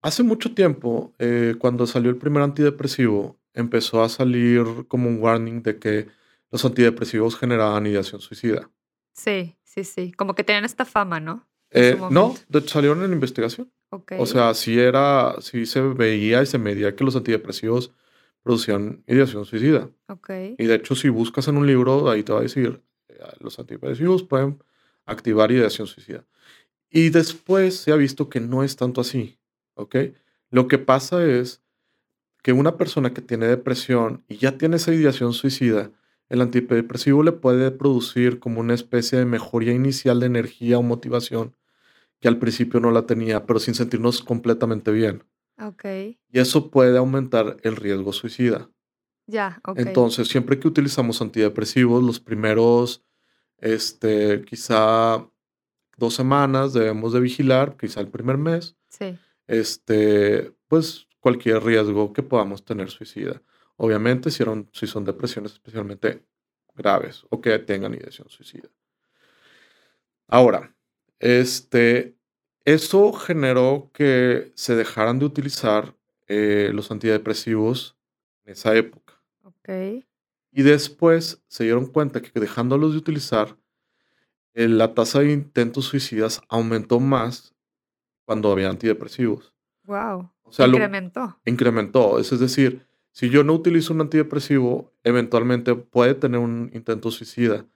Hace 0.02 0.22
mucho 0.22 0.52
tiempo, 0.52 1.14
eh, 1.18 1.54
cuando 1.58 1.86
salió 1.86 2.10
el 2.10 2.16
primer 2.16 2.42
antidepresivo, 2.42 3.38
empezó 3.54 4.02
a 4.02 4.08
salir 4.08 4.64
como 4.88 5.08
un 5.08 5.22
warning 5.22 5.62
de 5.62 5.78
que 5.78 6.08
los 6.50 6.64
antidepresivos 6.64 7.36
generaban 7.36 7.86
ideación 7.86 8.20
suicida. 8.20 8.70
Sí, 9.20 9.54
sí, 9.64 9.84
sí. 9.84 10.12
Como 10.12 10.34
que 10.34 10.44
tenían 10.44 10.64
esta 10.64 10.86
fama, 10.86 11.20
¿no? 11.20 11.46
Eh, 11.72 11.98
no, 12.10 12.34
salieron 12.66 13.02
en 13.02 13.12
investigación. 13.12 13.70
Okay. 13.90 14.18
O 14.18 14.24
sea, 14.24 14.54
sí 14.54 14.78
era, 14.78 15.36
sí 15.40 15.66
se 15.66 15.82
veía 15.82 16.42
y 16.42 16.46
se 16.46 16.58
medía 16.58 16.96
que 16.96 17.04
los 17.04 17.16
antidepresivos 17.16 17.92
producían 18.42 19.04
ideación 19.06 19.44
suicida. 19.44 19.90
Okay. 20.08 20.54
Y 20.58 20.64
de 20.64 20.76
hecho, 20.76 20.94
si 20.94 21.10
buscas 21.10 21.48
en 21.48 21.58
un 21.58 21.66
libro, 21.66 22.08
ahí 22.08 22.22
te 22.22 22.32
va 22.32 22.38
a 22.38 22.42
decir, 22.42 22.80
eh, 23.08 23.18
los 23.40 23.58
antidepresivos 23.58 24.22
pueden 24.22 24.62
activar 25.04 25.52
ideación 25.52 25.86
suicida. 25.86 26.24
Y 26.88 27.10
después 27.10 27.76
se 27.76 27.92
ha 27.92 27.96
visto 27.96 28.30
que 28.30 28.40
no 28.40 28.64
es 28.64 28.76
tanto 28.76 29.02
así, 29.02 29.38
¿ok? 29.74 29.96
Lo 30.50 30.66
que 30.66 30.78
pasa 30.78 31.24
es 31.26 31.62
que 32.42 32.52
una 32.52 32.78
persona 32.78 33.12
que 33.12 33.20
tiene 33.20 33.46
depresión 33.46 34.24
y 34.28 34.38
ya 34.38 34.56
tiene 34.56 34.76
esa 34.76 34.94
ideación 34.94 35.34
suicida, 35.34 35.90
el 36.30 36.40
antidepresivo 36.40 37.22
le 37.22 37.32
puede 37.32 37.70
producir 37.72 38.38
como 38.38 38.60
una 38.60 38.72
especie 38.72 39.18
de 39.18 39.26
mejoría 39.26 39.74
inicial 39.74 40.20
de 40.20 40.26
energía 40.26 40.78
o 40.78 40.82
motivación 40.82 41.56
que 42.20 42.28
al 42.28 42.38
principio 42.38 42.80
no 42.80 42.92
la 42.92 43.06
tenía, 43.06 43.46
pero 43.46 43.58
sin 43.58 43.74
sentirnos 43.74 44.22
completamente 44.22 44.92
bien. 44.92 45.24
Ok. 45.60 45.84
Y 45.84 46.38
eso 46.38 46.70
puede 46.70 46.96
aumentar 46.96 47.56
el 47.62 47.76
riesgo 47.76 48.12
suicida. 48.12 48.70
Ya, 49.26 49.60
ok. 49.64 49.78
Entonces, 49.78 50.28
siempre 50.28 50.58
que 50.58 50.68
utilizamos 50.68 51.20
antidepresivos, 51.20 52.02
los 52.02 52.20
primeros, 52.20 53.04
este, 53.58 54.42
quizá 54.42 55.26
dos 55.96 56.14
semanas 56.14 56.72
debemos 56.72 57.12
de 57.12 57.20
vigilar, 57.20 57.76
quizá 57.76 58.00
el 58.00 58.08
primer 58.08 58.38
mes. 58.38 58.76
Sí. 58.88 59.18
Este, 59.46 60.54
pues 60.68 61.08
cualquier 61.18 61.62
riesgo 61.62 62.12
que 62.12 62.22
podamos 62.22 62.64
tener 62.64 62.90
suicida. 62.90 63.42
Obviamente, 63.82 64.30
si, 64.30 64.44
si 64.72 64.86
son 64.86 65.06
depresiones 65.06 65.52
especialmente 65.52 66.22
graves 66.74 67.24
o 67.30 67.40
que 67.40 67.58
tengan 67.60 67.94
ideación 67.94 68.28
suicida. 68.28 68.68
Ahora, 70.28 70.76
este, 71.18 72.14
eso 72.66 73.10
generó 73.14 73.90
que 73.94 74.52
se 74.54 74.76
dejaran 74.76 75.18
de 75.18 75.24
utilizar 75.24 75.94
eh, 76.28 76.70
los 76.74 76.90
antidepresivos 76.90 77.96
en 78.44 78.52
esa 78.52 78.76
época. 78.76 79.14
Ok. 79.44 79.70
Y 80.52 80.62
después 80.62 81.42
se 81.48 81.64
dieron 81.64 81.86
cuenta 81.86 82.20
que 82.20 82.38
dejándolos 82.38 82.92
de 82.92 82.98
utilizar, 82.98 83.56
eh, 84.52 84.68
la 84.68 84.92
tasa 84.92 85.20
de 85.20 85.32
intentos 85.32 85.86
suicidas 85.86 86.42
aumentó 86.50 87.00
más 87.00 87.54
cuando 88.26 88.52
había 88.52 88.68
antidepresivos. 88.68 89.54
Wow. 89.84 90.30
O 90.42 90.52
sea, 90.52 90.66
incrementó. 90.66 91.40
incrementó. 91.46 92.18
Es 92.18 92.38
decir, 92.38 92.89
si 93.12 93.30
yo 93.30 93.44
no 93.44 93.54
utilizo 93.54 93.92
un 93.92 94.00
antidepresivo, 94.02 94.92
eventualmente 95.04 95.74
puede 95.74 96.14
tener 96.14 96.40
un 96.40 96.70
intento 96.74 97.10
suicida. 97.10 97.66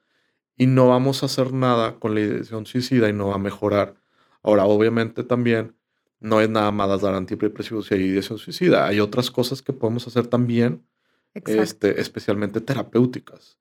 y 0.56 0.66
no 0.66 0.88
vamos 0.88 1.22
a 1.22 1.26
hacer 1.26 1.52
nada 1.52 1.98
con 1.98 2.14
la 2.14 2.20
ideación 2.20 2.64
suicida 2.66 3.08
y 3.08 3.12
no 3.12 3.28
va 3.28 3.34
a 3.34 3.38
mejorar. 3.38 3.96
Ahora, 4.42 4.66
obviamente 4.66 5.24
también 5.24 5.74
no 6.20 6.40
es 6.40 6.48
nada 6.48 6.70
más 6.70 7.00
dar 7.00 7.14
antidepresivos 7.14 7.90
y 7.90 7.94
ideación 7.96 8.38
suicida. 8.38 8.86
Hay 8.86 9.00
otras 9.00 9.30
cosas 9.30 9.62
que 9.62 9.72
podemos 9.72 10.06
hacer 10.06 10.28
también, 10.28 10.86
este, 11.34 12.00
especialmente 12.00 12.60
terapéuticas. 12.60 13.58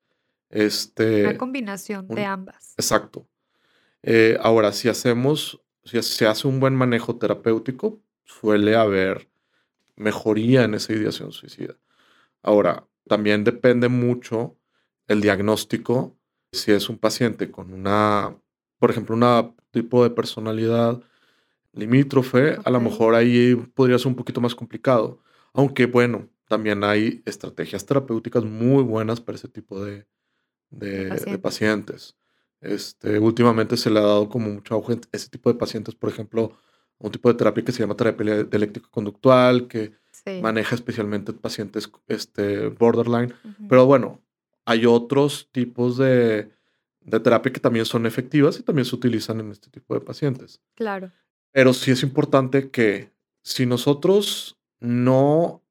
Este, 0.50 1.24
Una 1.24 1.36
combinación 1.36 2.06
de 2.06 2.24
ambas. 2.24 2.74
Exacto. 2.76 3.26
Eh, 4.02 4.38
ahora, 4.40 4.72
si 4.72 4.88
hacemos, 4.88 5.60
si 5.84 6.00
se 6.02 6.26
hace 6.26 6.46
un 6.46 6.60
buen 6.60 6.76
manejo 6.76 7.16
terapéutico, 7.16 8.00
suele 8.24 8.76
haber 8.76 9.28
mejoría 9.96 10.64
en 10.64 10.74
esa 10.74 10.92
ideación 10.92 11.32
suicida. 11.32 11.76
Ahora, 12.42 12.86
también 13.06 13.44
depende 13.44 13.88
mucho 13.88 14.56
el 15.06 15.20
diagnóstico, 15.20 16.16
si 16.52 16.72
es 16.72 16.88
un 16.88 16.98
paciente 16.98 17.50
con 17.50 17.72
una, 17.72 18.36
por 18.78 18.90
ejemplo, 18.90 19.14
un 19.14 19.56
tipo 19.70 20.02
de 20.04 20.10
personalidad 20.10 21.02
limítrofe, 21.72 22.58
a 22.64 22.70
lo 22.70 22.80
mejor 22.80 23.14
ahí 23.14 23.56
podría 23.74 23.98
ser 23.98 24.08
un 24.08 24.14
poquito 24.14 24.40
más 24.40 24.54
complicado. 24.54 25.20
Aunque 25.52 25.86
bueno, 25.86 26.28
también 26.48 26.84
hay 26.84 27.22
estrategias 27.24 27.84
terapéuticas 27.84 28.44
muy 28.44 28.82
buenas 28.82 29.20
para 29.20 29.36
ese 29.36 29.48
tipo 29.48 29.84
de, 29.84 30.06
de, 30.70 31.38
pacientes. 31.38 32.16
Este, 32.60 33.18
últimamente 33.18 33.76
se 33.76 33.90
le 33.90 33.98
ha 33.98 34.02
dado 34.02 34.28
como 34.28 34.48
mucho 34.48 34.74
auge 34.74 34.94
a 34.94 34.98
ese 35.12 35.28
tipo 35.28 35.52
de 35.52 35.58
pacientes, 35.58 35.94
por 35.94 36.08
ejemplo, 36.08 36.56
un 37.04 37.12
tipo 37.12 37.28
de 37.28 37.34
terapia 37.34 37.64
que 37.64 37.72
se 37.72 37.80
llama 37.80 37.96
terapia 37.96 38.44
dialéctica 38.44 38.88
conductual, 38.90 39.68
que 39.68 39.92
maneja 40.40 40.74
especialmente 40.74 41.34
pacientes 41.34 41.90
este, 42.08 42.68
borderline. 42.68 43.34
Pero 43.68 43.84
bueno, 43.84 44.22
hay 44.64 44.86
otros 44.86 45.50
tipos 45.52 45.98
de, 45.98 46.50
de 47.02 47.20
terapia 47.20 47.52
que 47.52 47.60
también 47.60 47.84
son 47.84 48.06
efectivas 48.06 48.58
y 48.58 48.62
también 48.62 48.86
se 48.86 48.96
utilizan 48.96 49.38
en 49.40 49.50
este 49.50 49.68
tipo 49.68 49.92
de 49.92 50.00
pacientes. 50.00 50.62
Claro. 50.74 51.12
Pero 51.52 51.74
sí 51.74 51.90
es 51.90 52.02
importante 52.02 52.70
que 52.70 53.12
si 53.42 53.66
nosotros 53.66 54.58
no 54.80 55.62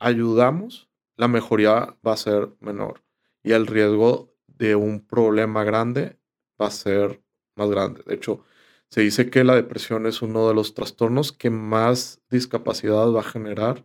ayudamos, 0.00 0.88
la 1.16 1.28
mejoría 1.28 1.96
va 2.04 2.12
a 2.12 2.16
ser 2.16 2.48
menor 2.58 3.04
y 3.44 3.52
el 3.52 3.68
riesgo 3.68 4.34
de 4.48 4.74
un 4.74 5.06
problema 5.06 5.62
grande 5.62 6.18
va 6.60 6.66
a 6.66 6.72
ser 6.72 7.22
más 7.54 7.70
grande. 7.70 8.02
De 8.04 8.16
hecho, 8.16 8.44
se 8.90 9.00
dice 9.00 9.30
que 9.30 9.44
la 9.44 9.54
depresión 9.54 10.06
es 10.06 10.22
uno 10.22 10.48
de 10.48 10.54
los 10.54 10.74
trastornos 10.74 11.32
que 11.32 11.50
más 11.50 12.22
discapacidad 12.30 13.10
va 13.12 13.20
a 13.20 13.24
generar 13.24 13.84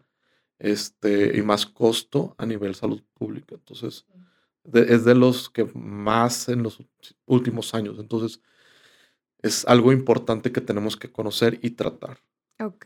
este, 0.59 1.37
y 1.37 1.41
más 1.41 1.65
costo 1.65 2.35
a 2.37 2.45
nivel 2.45 2.75
salud 2.75 3.03
pública. 3.13 3.55
Entonces, 3.55 4.05
es 4.73 5.05
de 5.05 5.15
los 5.15 5.49
que 5.49 5.65
más 5.73 6.49
en 6.49 6.63
los 6.63 6.83
últimos 7.25 7.73
años. 7.73 7.97
Entonces, 7.99 8.41
es 9.41 9.65
algo 9.65 9.91
importante 9.91 10.51
que 10.51 10.61
tenemos 10.61 10.97
que 10.97 11.11
conocer 11.11 11.59
y 11.63 11.71
tratar. 11.71 12.19
Ok. 12.59 12.85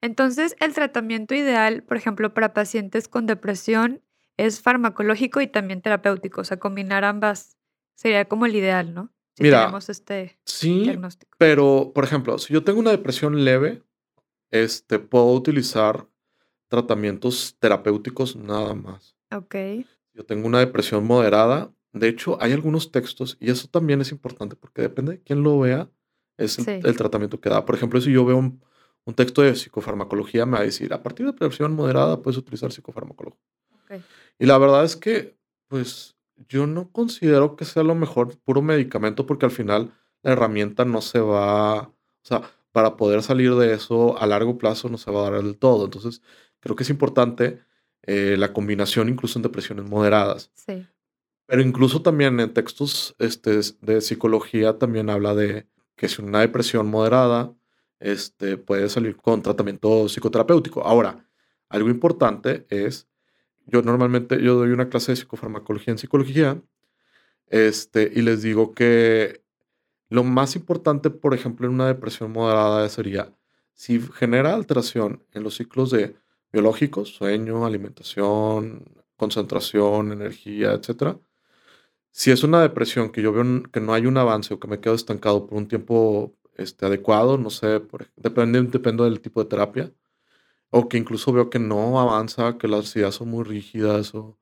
Entonces, 0.00 0.56
el 0.58 0.74
tratamiento 0.74 1.34
ideal, 1.34 1.84
por 1.84 1.96
ejemplo, 1.96 2.34
para 2.34 2.52
pacientes 2.52 3.06
con 3.06 3.26
depresión 3.26 4.02
es 4.36 4.60
farmacológico 4.60 5.40
y 5.40 5.46
también 5.46 5.80
terapéutico. 5.80 6.40
O 6.40 6.44
sea, 6.44 6.58
combinar 6.58 7.04
ambas 7.04 7.56
sería 7.94 8.24
como 8.24 8.46
el 8.46 8.56
ideal, 8.56 8.94
¿no? 8.94 9.12
Si 9.34 9.44
tenemos 9.44 9.88
este 9.88 10.38
sí, 10.44 10.82
diagnóstico. 10.82 11.36
Pero, 11.38 11.92
por 11.94 12.04
ejemplo, 12.04 12.38
si 12.38 12.52
yo 12.52 12.62
tengo 12.62 12.80
una 12.80 12.90
depresión 12.90 13.44
leve, 13.44 13.82
este, 14.50 14.98
puedo 14.98 15.32
utilizar 15.32 16.06
tratamientos 16.68 17.56
terapéuticos 17.58 18.36
nada 18.36 18.74
más. 18.74 19.16
Ok. 19.34 19.54
Yo 20.14 20.24
tengo 20.24 20.46
una 20.46 20.60
depresión 20.60 21.06
moderada. 21.06 21.72
De 21.92 22.08
hecho, 22.08 22.38
hay 22.40 22.52
algunos 22.52 22.90
textos, 22.92 23.36
y 23.40 23.50
eso 23.50 23.68
también 23.68 24.00
es 24.00 24.12
importante 24.12 24.56
porque 24.56 24.82
depende 24.82 25.12
de 25.12 25.22
quién 25.22 25.42
lo 25.42 25.58
vea, 25.58 25.90
es 26.38 26.58
el, 26.66 26.96
tratamiento 26.96 27.40
que 27.40 27.50
da. 27.50 27.64
Por 27.64 27.74
ejemplo, 27.74 28.00
si 28.00 28.12
yo 28.12 28.24
veo 28.24 28.38
un, 28.38 28.60
texto 29.14 29.42
de 29.42 29.54
psicofarmacología, 29.54 30.46
me 30.46 30.52
va 30.52 30.60
a 30.60 30.64
decir, 30.64 30.92
a 30.94 31.02
partir 31.02 31.26
de 31.26 31.32
depresión 31.32 31.74
moderada 31.74 32.22
puedes 32.22 32.38
utilizar 32.38 32.72
psicofarmacología. 32.72 33.40
Y 34.38 34.46
la 34.46 34.56
verdad 34.56 34.84
es 34.84 34.96
que, 34.96 35.36
pues, 35.68 36.16
yo 36.48 36.66
no 36.66 36.90
considero 36.92 37.56
que 37.56 37.64
sea 37.64 37.82
lo 37.82 37.94
mejor 37.94 38.38
puro 38.38 38.62
medicamento 38.62 39.26
porque 39.26 39.46
al 39.46 39.52
final 39.52 39.92
la 40.22 40.32
herramienta 40.32 40.84
no 40.84 41.00
se 41.00 41.20
va, 41.20 41.80
o 41.82 41.94
sea, 42.22 42.42
para 42.72 42.96
poder 42.96 43.22
salir 43.22 43.54
de 43.54 43.74
eso 43.74 44.18
a 44.18 44.26
largo 44.26 44.58
plazo 44.58 44.88
no 44.88 44.98
se 44.98 45.10
va 45.10 45.20
a 45.20 45.30
dar 45.30 45.42
del 45.42 45.58
todo. 45.58 45.84
Entonces, 45.84 46.22
creo 46.60 46.76
que 46.76 46.84
es 46.84 46.90
importante 46.90 47.60
eh, 48.02 48.36
la 48.38 48.52
combinación 48.52 49.08
incluso 49.08 49.38
en 49.38 49.42
depresiones 49.42 49.88
moderadas. 49.88 50.50
Sí. 50.54 50.86
Pero 51.46 51.62
incluso 51.62 52.02
también 52.02 52.40
en 52.40 52.54
textos 52.54 53.14
este, 53.18 53.60
de 53.80 54.00
psicología 54.00 54.78
también 54.78 55.10
habla 55.10 55.34
de 55.34 55.66
que 55.96 56.08
si 56.08 56.22
una 56.22 56.40
depresión 56.40 56.88
moderada 56.88 57.54
este, 58.00 58.56
puede 58.56 58.88
salir 58.88 59.16
con 59.16 59.42
tratamiento 59.42 60.08
psicoterapéutico. 60.08 60.82
Ahora, 60.82 61.28
algo 61.68 61.90
importante 61.90 62.66
es, 62.68 63.08
yo 63.66 63.82
normalmente 63.82 64.42
yo 64.42 64.54
doy 64.56 64.70
una 64.70 64.88
clase 64.88 65.12
de 65.12 65.16
psicofarmacología 65.16 65.92
en 65.92 65.98
psicología 65.98 66.62
este, 67.46 68.10
y 68.14 68.22
les 68.22 68.42
digo 68.42 68.74
que 68.74 69.42
lo 70.08 70.24
más 70.24 70.56
importante, 70.56 71.10
por 71.10 71.34
ejemplo, 71.34 71.66
en 71.66 71.74
una 71.74 71.86
depresión 71.86 72.32
moderada 72.32 72.88
sería 72.88 73.34
si 73.74 74.00
genera 74.00 74.54
alteración 74.54 75.24
en 75.32 75.42
los 75.42 75.56
ciclos 75.56 75.90
de 75.90 76.16
biológicos, 76.52 77.14
sueño, 77.14 77.64
alimentación, 77.64 78.84
concentración, 79.16 80.12
energía, 80.12 80.72
etc. 80.72 81.18
Si 82.10 82.30
es 82.30 82.44
una 82.44 82.60
depresión 82.60 83.10
que 83.10 83.22
yo 83.22 83.32
veo 83.32 83.62
que 83.72 83.80
no 83.80 83.94
hay 83.94 84.06
un 84.06 84.18
avance 84.18 84.54
o 84.54 84.60
que 84.60 84.68
me 84.68 84.80
quedo 84.80 84.94
estancado 84.94 85.46
por 85.46 85.58
un 85.58 85.68
tiempo 85.68 86.36
este, 86.56 86.86
adecuado, 86.86 87.38
no 87.38 87.50
sé, 87.50 87.80
depende, 88.16 88.62
depende 88.62 89.04
del 89.04 89.20
tipo 89.20 89.42
de 89.42 89.48
terapia, 89.48 89.92
o 90.74 90.88
que 90.88 90.96
incluso 90.96 91.32
veo 91.32 91.50
que 91.50 91.58
no 91.58 92.00
avanza, 92.00 92.56
que 92.56 92.66
las 92.66 92.96
ideas 92.96 93.14
son 93.14 93.28
muy 93.28 93.44
rígidas 93.44 94.14
o... 94.14 94.38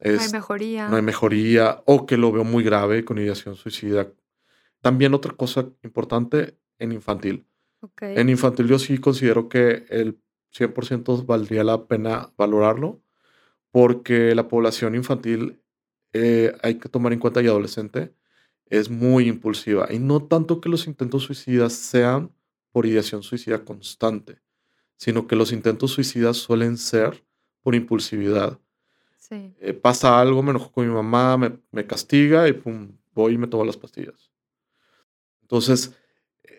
no 0.00 0.20
hay 0.20 0.32
mejoría. 0.32 0.88
No 0.88 0.96
hay 0.96 1.02
mejoría, 1.02 1.82
o 1.86 2.06
que 2.06 2.16
lo 2.16 2.32
veo 2.32 2.42
muy 2.42 2.64
grave 2.64 3.04
con 3.04 3.18
ideación 3.18 3.54
suicida. 3.54 4.12
También 4.80 5.14
otra 5.14 5.32
cosa 5.32 5.70
importante 5.84 6.58
en 6.78 6.90
infantil. 6.90 7.46
En 8.00 8.28
infantil 8.28 8.66
yo 8.66 8.78
sí 8.80 8.98
considero 8.98 9.48
que 9.48 9.84
el 9.90 10.18
100% 10.52 11.24
valdría 11.24 11.62
la 11.62 11.86
pena 11.86 12.32
valorarlo, 12.36 13.00
porque 13.70 14.34
la 14.34 14.48
población 14.48 14.96
infantil, 14.96 15.62
eh, 16.12 16.52
hay 16.62 16.78
que 16.80 16.88
tomar 16.88 17.12
en 17.12 17.20
cuenta 17.20 17.42
y 17.42 17.46
adolescente, 17.46 18.12
es 18.66 18.90
muy 18.90 19.28
impulsiva. 19.28 19.86
Y 19.92 20.00
no 20.00 20.26
tanto 20.26 20.60
que 20.60 20.68
los 20.68 20.88
intentos 20.88 21.22
suicidas 21.22 21.74
sean 21.74 22.32
por 22.72 22.86
ideación 22.86 23.22
suicida 23.22 23.64
constante, 23.64 24.40
sino 24.96 25.26
que 25.26 25.36
los 25.36 25.52
intentos 25.52 25.92
suicidas 25.92 26.36
suelen 26.36 26.76
ser 26.78 27.24
por 27.62 27.74
impulsividad. 27.74 28.58
Eh, 29.30 29.72
pasa 29.72 30.20
algo, 30.20 30.42
me 30.42 30.50
enojo 30.50 30.70
con 30.70 30.86
mi 30.86 30.94
mamá, 30.94 31.36
me, 31.36 31.58
me 31.72 31.86
castiga 31.86 32.46
y 32.46 32.52
pum, 32.52 32.92
voy 33.14 33.34
y 33.34 33.38
me 33.38 33.48
tomo 33.48 33.64
las 33.64 33.76
pastillas. 33.76 34.30
Entonces, 35.42 35.94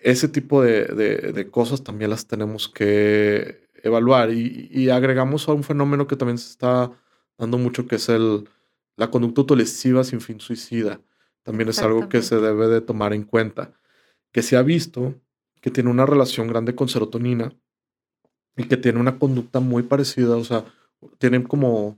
ese 0.04 0.28
tipo 0.28 0.62
de, 0.62 0.86
de, 0.86 1.50
cosas 1.50 1.84
también 1.84 2.12
las 2.12 2.28
tenemos 2.28 2.70
que 2.70 3.70
evaluar. 3.82 4.32
Y, 4.32 4.90
agregamos 4.90 5.48
a 5.50 5.54
un 5.54 5.64
fenómeno 5.64 6.08
que 6.08 6.16
también 6.16 6.38
se 6.38 6.50
está 6.50 6.92
dando 7.38 7.58
mucho, 7.58 7.88
que 7.88 7.96
es 7.96 8.10
el, 8.10 8.48
la 8.96 9.10
conducta 9.10 9.42
autolesiva 9.42 10.04
sin 10.04 10.22
fin 10.22 10.40
suicida. 10.40 11.02
También 11.44 11.70
es 11.70 11.80
algo 11.80 12.08
que 12.10 12.22
se 12.22 12.40
debe 12.40 12.68
de 12.68 12.82
tomar 12.82 13.14
en 13.14 13.24
cuenta. 13.24 13.74
Que 14.32 14.42
se 14.42 14.58
ha 14.58 14.62
visto 14.62 15.16
que 15.62 15.72
tiene 15.72 15.90
una 15.90 16.06
relación 16.06 16.48
grande 16.48 16.76
con 16.76 16.88
serotonina 16.88 17.56
y 18.58 18.68
que 18.68 18.78
tiene 18.78 19.00
una 19.00 19.20
conducta 19.20 19.60
muy 19.60 19.84
parecida, 19.84 20.36
o 20.36 20.44
sea, 20.44 20.66
tienen 21.18 21.44
como 21.44 21.98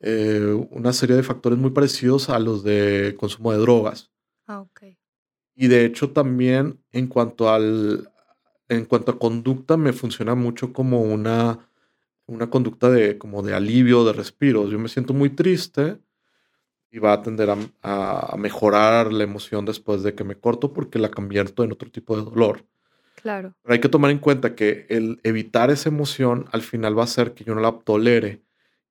eh, 0.00 0.66
una 0.70 0.92
serie 0.92 1.16
de 1.16 1.22
factores 1.22 1.58
muy 1.58 1.70
parecidos 1.70 2.28
a 2.30 2.38
los 2.38 2.62
de 2.62 3.16
consumo 3.18 3.52
de 3.52 3.58
drogas. 3.58 4.10
Ah, 4.46 4.60
ok. 4.60 4.82
Y 5.54 5.66
de 5.66 5.84
hecho 5.84 6.10
también 6.10 6.80
en 6.92 7.08
cuanto 7.08 7.50
al, 7.50 8.08
en 8.68 8.84
cuanto 8.84 9.12
a 9.12 9.18
conducta, 9.18 9.76
me 9.76 9.92
funciona 9.92 10.34
mucho 10.34 10.72
como 10.72 11.02
una, 11.02 11.68
una 12.26 12.48
conducta 12.50 12.90
de, 12.90 13.18
como 13.18 13.42
de 13.42 13.54
alivio, 13.54 14.04
de 14.04 14.12
respiro. 14.12 14.68
Yo 14.68 14.78
me 14.78 14.88
siento 14.88 15.14
muy 15.14 15.30
triste 15.30 15.98
y 16.90 16.98
va 16.98 17.14
a 17.14 17.22
tender 17.22 17.50
a, 17.82 18.36
mejorar 18.38 19.12
la 19.12 19.24
emoción 19.24 19.64
después 19.64 20.02
de 20.02 20.14
que 20.14 20.24
me 20.24 20.36
corto 20.36 20.72
porque 20.72 20.98
la 20.98 21.10
convierto 21.10 21.64
en 21.64 21.72
otro 21.72 21.90
tipo 21.90 22.16
de 22.16 22.24
dolor. 22.24 22.64
Claro. 23.20 23.54
Pero 23.62 23.72
hay 23.72 23.80
que 23.80 23.88
tomar 23.88 24.10
en 24.10 24.18
cuenta 24.18 24.54
que 24.54 24.86
el 24.88 25.20
evitar 25.24 25.70
esa 25.70 25.88
emoción 25.88 26.46
al 26.52 26.62
final 26.62 26.96
va 26.96 27.02
a 27.02 27.04
hacer 27.04 27.34
que 27.34 27.44
yo 27.44 27.54
no 27.54 27.60
la 27.60 27.72
tolere. 27.72 28.42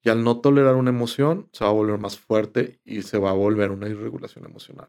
Y 0.04 0.10
al 0.10 0.24
no 0.24 0.40
tolerar 0.40 0.76
una 0.76 0.90
emoción, 0.90 1.50
se 1.52 1.64
va 1.64 1.70
a 1.70 1.74
volver 1.74 1.98
más 1.98 2.18
fuerte 2.18 2.80
y 2.84 3.02
se 3.02 3.18
va 3.18 3.32
a 3.32 3.34
volver 3.34 3.72
una 3.72 3.88
irregulación 3.90 4.46
emocional. 4.46 4.88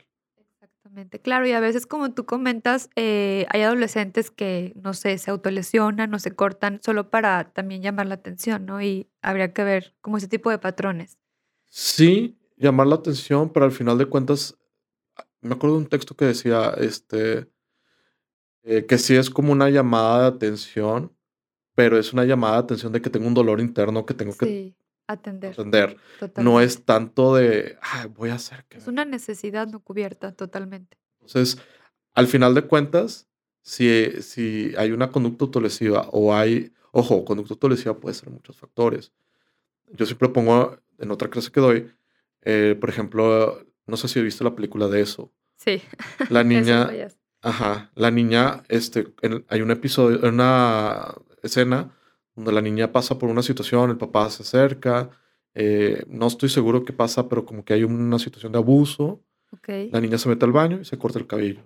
Claro, 1.22 1.46
y 1.46 1.52
a 1.52 1.60
veces 1.60 1.86
como 1.86 2.12
tú 2.12 2.24
comentas, 2.24 2.90
eh, 2.96 3.46
hay 3.50 3.62
adolescentes 3.62 4.30
que, 4.30 4.72
no 4.76 4.94
sé, 4.94 5.16
se 5.18 5.30
autolesionan 5.30 6.12
o 6.12 6.18
se 6.18 6.32
cortan 6.32 6.80
solo 6.82 7.10
para 7.10 7.52
también 7.52 7.82
llamar 7.82 8.06
la 8.06 8.14
atención, 8.14 8.66
¿no? 8.66 8.82
Y 8.82 9.08
habría 9.22 9.52
que 9.52 9.64
ver 9.64 9.94
como 10.00 10.16
ese 10.16 10.28
tipo 10.28 10.50
de 10.50 10.58
patrones. 10.58 11.18
Sí, 11.66 12.38
llamar 12.56 12.88
la 12.88 12.96
atención, 12.96 13.52
pero 13.52 13.66
al 13.66 13.72
final 13.72 13.98
de 13.98 14.06
cuentas 14.06 14.58
me 15.40 15.54
acuerdo 15.54 15.76
de 15.76 15.82
un 15.82 15.88
texto 15.88 16.16
que 16.16 16.24
decía, 16.24 16.74
este, 16.78 17.48
eh, 18.68 18.84
que 18.86 18.98
sí 18.98 19.16
es 19.16 19.30
como 19.30 19.50
una 19.52 19.70
llamada 19.70 20.22
de 20.30 20.36
atención, 20.36 21.12
pero 21.74 21.98
es 21.98 22.12
una 22.12 22.24
llamada 22.24 22.54
de 22.56 22.60
atención 22.64 22.92
de 22.92 23.00
que 23.00 23.08
tengo 23.08 23.26
un 23.26 23.34
dolor 23.34 23.60
interno 23.60 24.04
que 24.04 24.12
tengo 24.14 24.36
que 24.36 24.74
atender. 25.06 25.52
atender. 25.52 25.96
No 26.36 26.60
es 26.60 26.84
tanto 26.84 27.34
de, 27.34 27.78
"Ay, 27.80 28.08
voy 28.14 28.28
a 28.30 28.34
hacer 28.34 28.64
que... 28.68 28.76
Es 28.76 28.86
una 28.86 29.04
necesidad 29.04 29.66
no 29.68 29.80
cubierta, 29.80 30.32
totalmente. 30.32 30.98
Entonces, 31.20 31.58
al 32.12 32.26
final 32.26 32.54
de 32.54 32.62
cuentas, 32.62 33.26
si, 33.62 34.10
si 34.22 34.74
hay 34.76 34.92
una 34.92 35.10
conducta 35.10 35.44
autolesiva 35.46 36.08
o 36.12 36.34
hay, 36.34 36.72
ojo, 36.92 37.24
conducta 37.24 37.54
autolesiva 37.54 37.98
puede 37.98 38.14
ser 38.14 38.28
muchos 38.30 38.56
factores. 38.58 39.12
Yo 39.86 40.04
siempre 40.04 40.28
pongo 40.28 40.78
en 40.98 41.10
otra 41.10 41.30
clase 41.30 41.50
que 41.50 41.60
doy, 41.60 41.90
eh, 42.42 42.76
por 42.78 42.90
ejemplo, 42.90 43.64
no 43.86 43.96
sé 43.96 44.08
si 44.08 44.18
he 44.18 44.22
visto 44.22 44.44
la 44.44 44.54
película 44.54 44.88
de 44.88 45.00
eso. 45.00 45.32
Sí, 45.56 45.80
La 46.28 46.44
niña. 46.44 46.90
Ajá, 47.42 47.90
la 47.94 48.10
niña, 48.10 48.62
este, 48.68 49.12
en- 49.22 49.44
hay 49.48 49.60
un 49.62 49.70
episodio, 49.70 50.20
una 50.28 51.14
escena 51.42 51.90
donde 52.34 52.52
la 52.52 52.60
niña 52.60 52.92
pasa 52.92 53.18
por 53.18 53.30
una 53.30 53.42
situación, 53.42 53.90
el 53.90 53.96
papá 53.98 54.30
se 54.30 54.42
acerca, 54.42 55.10
eh, 55.54 56.04
no 56.08 56.26
estoy 56.26 56.48
seguro 56.48 56.84
qué 56.84 56.92
pasa, 56.92 57.28
pero 57.28 57.44
como 57.44 57.64
que 57.64 57.74
hay 57.74 57.84
una 57.84 58.18
situación 58.18 58.52
de 58.52 58.58
abuso, 58.58 59.22
Ok, 59.50 59.68
la 59.90 60.00
niña 60.00 60.18
se 60.18 60.28
mete 60.28 60.44
al 60.44 60.52
baño 60.52 60.80
y 60.80 60.84
se 60.84 60.98
corta 60.98 61.18
el 61.18 61.26
cabello. 61.26 61.62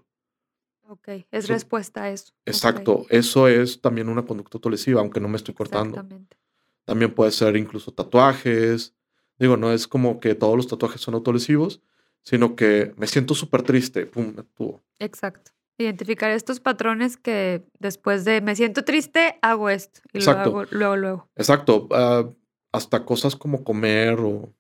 ok. 0.88 1.08
Es 1.08 1.44
Eso- 1.44 1.52
respuesta 1.54 2.04
a 2.04 2.11
eso. 2.11 2.32
Exacto, 2.46 3.06
eso 3.11 3.48
es 3.48 3.80
también 3.80 4.08
una 4.08 4.24
conducta 4.24 4.56
autolesiva, 4.58 5.00
aunque 5.00 5.20
no 5.20 5.28
me 5.28 5.37
estoy 5.37 5.54
cortando. 5.54 5.96
Exactamente. 5.96 6.37
También 6.85 7.14
puede 7.14 7.30
ser 7.32 7.56
incluso 7.56 7.92
tatuajes. 7.92 8.94
Digo, 9.38 9.56
no 9.56 9.72
es 9.72 9.88
como 9.88 10.20
que 10.20 10.35
todos 10.35 10.56
los 10.56 10.68
tatuajes 10.68 11.00
son 11.00 11.14
autolesivos, 11.14 11.80
sino 12.22 12.54
que 12.56 12.92
me 12.96 13.06
siento 13.06 13.35
súper 13.35 13.62
triste, 13.62 14.06
pum, 14.06 14.26
me 14.28 14.42
tatúo. 14.42 14.80
Exacto. 14.98 15.50
Identificar 15.78 16.30
estos 16.30 16.61
patrones 16.61 17.16
que 17.16 17.64
después 17.78 18.24
de 18.24 18.40
me 18.40 18.54
siento 18.54 18.85
triste, 18.85 19.38
hago 19.42 19.68
esto. 19.70 20.00
Y 20.12 20.18
Exacto. 20.18 20.50
lo 20.50 20.61
hago 20.61 20.68
luego, 20.70 20.96
luego. 20.96 21.28
Exacto, 21.37 21.88
ah, 21.92 22.28
hasta 22.72 23.04
cosas 23.04 23.37
como 23.37 23.64
comer 23.64 24.20
o... 24.20 24.52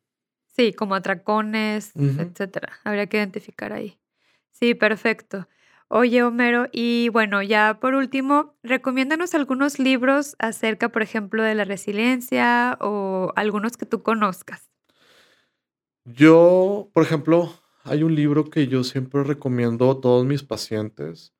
Sí, 0.46 0.72
como 0.72 0.94
atracones, 0.94 1.92
Ujú. 1.94 2.20
etcétera. 2.20 2.72
Habría 2.84 3.06
que 3.06 3.16
identificar 3.16 3.72
ahí. 3.72 3.98
Sí, 4.50 4.74
perfecto. 4.74 5.48
Oye, 5.88 6.22
Homero, 6.22 6.68
y 6.72 7.10
bueno, 7.10 7.42
ya 7.42 7.78
por 7.78 7.94
último, 7.94 8.54
recomiéndanos 8.62 9.34
algunos 9.34 9.78
libros 9.78 10.36
acerca, 10.38 10.88
por 10.88 11.02
ejemplo, 11.02 11.42
de 11.42 11.54
la 11.54 11.64
resiliencia 11.64 12.78
o 12.80 13.32
algunos 13.36 13.76
que 13.76 13.84
tú 13.84 14.02
conozcas. 14.02 14.70
Yo, 16.04 16.88
por 16.94 17.02
ejemplo, 17.02 17.52
hay 17.84 18.02
un 18.02 18.14
libro 18.14 18.50
que 18.50 18.66
yo 18.68 18.84
siempre 18.84 19.22
recomiendo 19.24 19.90
a 19.90 20.00
todos 20.00 20.24
mis 20.24 20.42
pacientes, 20.42 21.32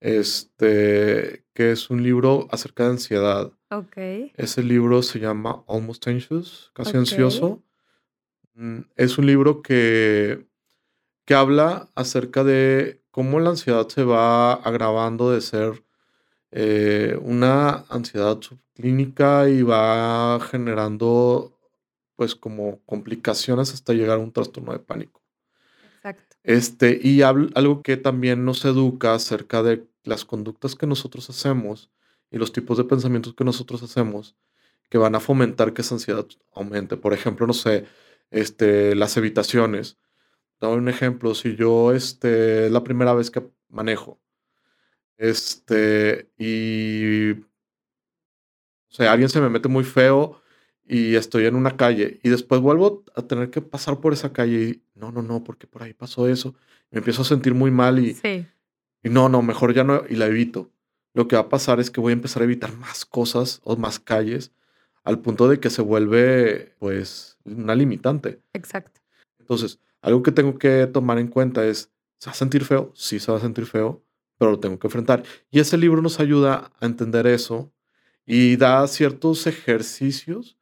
este, 0.00 1.44
que 1.54 1.72
es 1.72 1.90
un 1.90 2.02
libro 2.02 2.48
acerca 2.50 2.84
de 2.84 2.90
ansiedad. 2.90 3.52
Ok, 3.70 3.96
Ese 4.36 4.62
libro 4.62 5.02
se 5.02 5.18
llama 5.18 5.64
Almost 5.68 6.06
Anxious, 6.08 6.70
casi 6.74 6.96
ansioso. 6.96 7.62
Mm, 8.54 8.80
Es 8.96 9.18
un 9.18 9.26
libro 9.26 9.62
que, 9.62 10.46
que 11.24 11.34
habla 11.34 11.90
acerca 11.94 12.44
de 12.44 13.02
cómo 13.10 13.40
la 13.40 13.50
ansiedad 13.50 13.88
se 13.88 14.04
va 14.04 14.54
agravando 14.54 15.30
de 15.30 15.40
ser 15.40 15.84
eh, 16.50 17.18
una 17.22 17.84
ansiedad 17.90 18.40
subclínica 18.40 19.48
y 19.50 19.62
va 19.62 20.38
generando 20.40 21.54
pues 22.16 22.34
como 22.34 22.80
complicaciones 22.84 23.72
hasta 23.74 23.92
llegar 23.92 24.16
a 24.18 24.22
un 24.22 24.32
trastorno 24.32 24.72
de 24.72 24.78
pánico. 24.80 25.17
Este, 26.42 26.98
y 27.02 27.22
algo 27.22 27.82
que 27.82 27.96
también 27.96 28.44
nos 28.44 28.64
educa 28.64 29.14
acerca 29.14 29.62
de 29.62 29.86
las 30.04 30.24
conductas 30.24 30.74
que 30.74 30.86
nosotros 30.86 31.28
hacemos 31.30 31.90
y 32.30 32.38
los 32.38 32.52
tipos 32.52 32.78
de 32.78 32.84
pensamientos 32.84 33.34
que 33.34 33.44
nosotros 33.44 33.82
hacemos 33.82 34.36
que 34.88 34.98
van 34.98 35.14
a 35.14 35.20
fomentar 35.20 35.74
que 35.74 35.82
esa 35.82 35.94
ansiedad 35.94 36.26
aumente. 36.54 36.96
Por 36.96 37.12
ejemplo, 37.12 37.46
no 37.46 37.52
sé, 37.52 37.86
este, 38.30 38.94
las 38.94 39.16
evitaciones. 39.16 39.98
Doy 40.60 40.78
un 40.78 40.88
ejemplo, 40.88 41.34
si 41.34 41.56
yo, 41.56 41.92
este, 41.92 42.66
es 42.66 42.72
la 42.72 42.84
primera 42.84 43.14
vez 43.14 43.30
que 43.30 43.48
manejo, 43.68 44.20
este, 45.18 46.30
y, 46.38 47.32
o 47.32 47.44
sea, 48.88 49.12
alguien 49.12 49.28
se 49.28 49.40
me 49.40 49.50
mete 49.50 49.68
muy 49.68 49.84
feo 49.84 50.40
y 50.88 51.16
estoy 51.16 51.44
en 51.44 51.54
una 51.54 51.76
calle 51.76 52.18
y 52.22 52.30
después 52.30 52.60
vuelvo 52.60 53.04
a 53.14 53.22
tener 53.22 53.50
que 53.50 53.60
pasar 53.60 54.00
por 54.00 54.14
esa 54.14 54.32
calle 54.32 54.62
y 54.62 54.82
no, 54.94 55.12
no, 55.12 55.22
no, 55.22 55.44
porque 55.44 55.66
por 55.66 55.82
ahí 55.82 55.92
pasó 55.92 56.26
eso. 56.26 56.54
Me 56.90 56.98
empiezo 56.98 57.22
a 57.22 57.26
sentir 57.26 57.54
muy 57.54 57.70
mal 57.70 57.98
y, 57.98 58.14
Sí, 58.14 58.46
y 59.02 59.10
no, 59.10 59.28
no, 59.28 59.42
mejor 59.42 59.74
ya 59.74 59.84
no, 59.84 60.02
y 60.08 60.16
la 60.16 60.26
evito. 60.26 60.70
Lo 61.12 61.28
que 61.28 61.36
va 61.36 61.42
a 61.42 61.48
pasar 61.48 61.78
es 61.78 61.90
que 61.90 62.00
voy 62.00 62.10
a 62.10 62.14
empezar 62.14 62.42
a 62.42 62.46
evitar 62.46 62.74
más 62.76 63.04
cosas 63.04 63.60
o 63.64 63.76
más 63.76 63.98
calles 63.98 64.52
al 65.04 65.20
punto 65.20 65.48
de 65.48 65.60
que 65.60 65.70
se 65.70 65.82
vuelve, 65.82 66.74
pues, 66.78 67.38
una 67.44 67.74
limitante. 67.74 68.40
exacto. 68.52 69.00
Entonces, 69.38 69.78
algo 70.02 70.22
que 70.22 70.32
tengo 70.32 70.58
que 70.58 70.86
tomar 70.86 71.18
en 71.18 71.28
cuenta 71.28 71.64
es, 71.64 71.90
¿se 72.18 72.26
va 72.28 72.32
a 72.32 72.36
sentir 72.36 72.64
feo? 72.64 72.92
Sí, 72.94 73.18
se 73.18 73.32
va 73.32 73.38
a 73.38 73.40
sentir 73.40 73.64
feo, 73.64 74.02
pero 74.36 74.50
lo 74.50 74.60
tengo 74.60 74.78
que 74.78 74.86
enfrentar. 74.86 75.22
Y 75.50 75.60
ese 75.60 75.78
libro 75.78 76.02
nos 76.02 76.20
ayuda 76.20 76.70
a 76.78 76.86
entender 76.86 77.26
eso 77.26 77.72
y 78.26 78.56
da 78.56 78.86
ciertos 78.86 79.46
ejercicios 79.46 80.57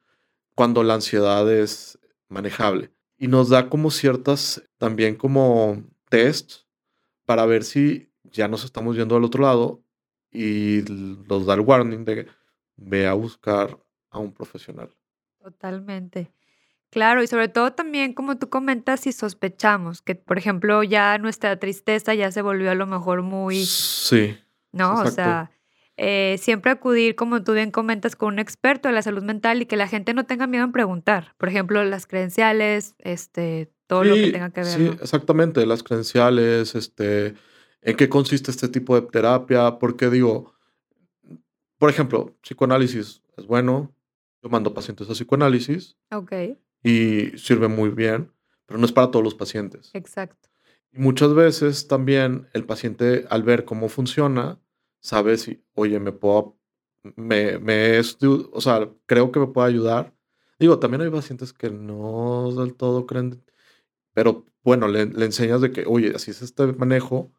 cuando 0.57 0.83
la 0.83 0.95
ansiedad 0.95 1.49
es 1.53 2.01
manejable. 2.29 2.91
Y 3.17 3.29
nos 3.29 3.51
da 3.51 3.69
como 3.69 3.93
ciertas, 3.93 4.63
también 4.79 5.15
como 5.15 5.85
tests 6.09 6.67
para 7.25 7.47
ver 7.47 7.63
si 7.63 8.11
ya 8.25 8.49
nos 8.49 8.65
estamos 8.65 8.97
yendo 8.97 9.17
al 9.17 9.25
otro 9.25 9.45
lado 9.45 9.83
y 10.33 10.83
nos 11.29 11.47
da 11.47 11.55
el 11.55 11.61
warning 11.61 12.05
de 12.05 12.27
ve 12.77 13.07
a 13.07 13.15
buscar 13.15 13.79
a 14.11 14.19
un 14.19 14.33
profesional. 14.33 14.91
Totalmente. 15.43 16.33
Claro, 16.91 17.23
y 17.23 17.27
sobre 17.27 17.49
todo 17.49 17.73
también, 17.73 18.15
como 18.15 18.39
tú 18.39 18.49
comentas, 18.49 19.01
si 19.01 19.13
sospechamos 19.13 20.03
que, 20.03 20.15
por 20.15 20.39
ejemplo, 20.39 20.83
ya 20.83 21.19
nuestra 21.19 21.59
tristeza 21.59 22.15
ya 22.15 22.31
se 22.33 22.43
volvió 22.43 22.71
a 22.71 22.75
lo 22.75 22.87
mejor 22.87 23.23
muy, 23.23 23.65
Sí, 23.65 24.39
¿no? 24.73 25.01
O 25.01 25.11
sea, 25.11 25.51
eh, 25.97 26.37
siempre 26.39 26.71
acudir, 26.71 27.15
como 27.17 27.43
tú 27.43 27.53
bien 27.53 27.71
comentas, 27.71 28.17
con 28.17 28.35
un 28.35 28.39
experto 28.39 28.89
de 28.89 28.95
la 28.95 29.03
salud 29.03 29.23
mental 29.23 29.63
y 29.63 29.67
que 29.67 29.77
la 29.77 29.89
gente 29.89 30.13
no 30.15 30.25
tenga 30.27 30.47
miedo 30.47 30.65
en 30.65 30.73
preguntar. 30.73 31.35
Por 31.39 31.49
ejemplo, 31.49 31.83
las 31.85 32.07
credenciales, 32.07 32.95
este, 32.99 33.73
todo 33.87 34.05
lo 34.05 34.15
que 34.15 34.31
tenga 34.33 34.51
que 34.51 34.61
ver, 34.61 34.71
sí, 34.71 34.85
¿no? 34.85 34.93
exactamente, 34.93 35.65
las 35.65 35.83
credenciales, 35.83 36.75
este, 36.75 37.35
en 37.83 37.97
qué 37.97 38.09
consiste 38.09 38.51
este 38.51 38.69
tipo 38.69 39.01
de 39.01 39.07
terapia, 39.07 39.79
porque 39.79 40.11
digo, 40.11 40.55
por 41.79 41.91
ejemplo, 41.91 42.37
psicoanálisis 42.43 43.23
es 43.37 43.47
bueno, 43.47 43.95
yo 44.43 44.49
mando 44.49 44.75
pacientes 44.75 45.09
a 45.09 45.13
psicoanálisis 45.13 45.97
Ok, 46.11 46.33
y 46.83 47.37
sirve 47.39 47.69
muy 47.69 47.91
bien, 47.91 48.33
pero 48.67 48.79
no 48.79 48.87
es 48.87 48.93
para 48.93 49.11
todos 49.11 49.25
los 49.25 49.35
pacientes. 49.35 49.91
exacto. 49.95 50.49
Y 50.93 50.99
muchas 50.99 51.35
veces 51.35 51.89
también 51.89 52.49
el 52.53 52.65
paciente 52.65 53.27
al 53.31 53.43
ver 53.43 53.65
cómo 53.65 53.89
funciona, 53.89 54.59
sabe 55.01 55.37
si, 55.39 55.63
oye, 55.75 56.01
me 56.01 56.13
puedo, 56.13 56.59
me, 57.17 57.59
me 57.59 57.99
es, 57.99 58.19
o 58.23 58.61
sea, 58.61 58.91
creo 59.07 59.33
que 59.33 59.41
me 59.41 59.47
puede 59.49 59.69
ayudar. 59.69 60.15
Digo, 60.59 60.79
también 60.79 61.03
hay 61.03 61.11
pacientes 61.11 61.53
que 61.53 61.71
no 61.71 62.53
del 62.53 62.75
todo 62.75 63.07
creen, 63.07 63.45
pero 64.15 64.47
bueno, 64.65 64.89
le, 64.89 65.07
le 65.07 65.27
enseñas 65.27 65.61
de 65.63 65.73
que, 65.73 65.85
oye, 65.87 66.13
así 66.17 66.31
es 66.33 66.43
este 66.43 66.67
manejo. 66.75 67.33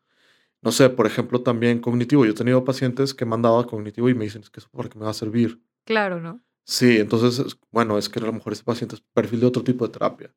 No 0.61 0.71
sé, 0.71 0.89
por 0.89 1.07
ejemplo, 1.07 1.43
también 1.43 1.79
cognitivo. 1.81 2.25
Yo 2.25 2.31
he 2.31 2.35
tenido 2.35 2.63
pacientes 2.65 3.13
que 3.13 3.25
me 3.25 3.35
han 3.35 3.43
dado 3.43 3.59
a 3.59 3.67
cognitivo 3.67 4.09
y 4.09 4.15
me 4.15 4.25
dicen, 4.25 4.41
es 4.43 4.49
que 4.49 4.59
eso 4.61 4.69
para 4.71 4.89
qué 4.89 4.97
me 4.99 5.05
va 5.05 5.11
a 5.11 5.15
servir. 5.15 5.61
Claro, 5.85 6.19
¿no? 6.21 6.41
Sí, 6.65 6.97
entonces, 6.97 7.39
es- 7.45 7.57
bueno, 7.71 7.97
es 7.97 8.09
que 8.09 8.19
a 8.19 8.23
lo 8.23 8.33
mejor 8.33 8.53
ese 8.53 8.63
paciente 8.63 8.95
es 8.95 9.01
perfil 9.13 9.39
de 9.41 9.45
otro 9.47 9.63
tipo 9.63 9.85
de 9.87 9.93
terapia. 9.93 10.35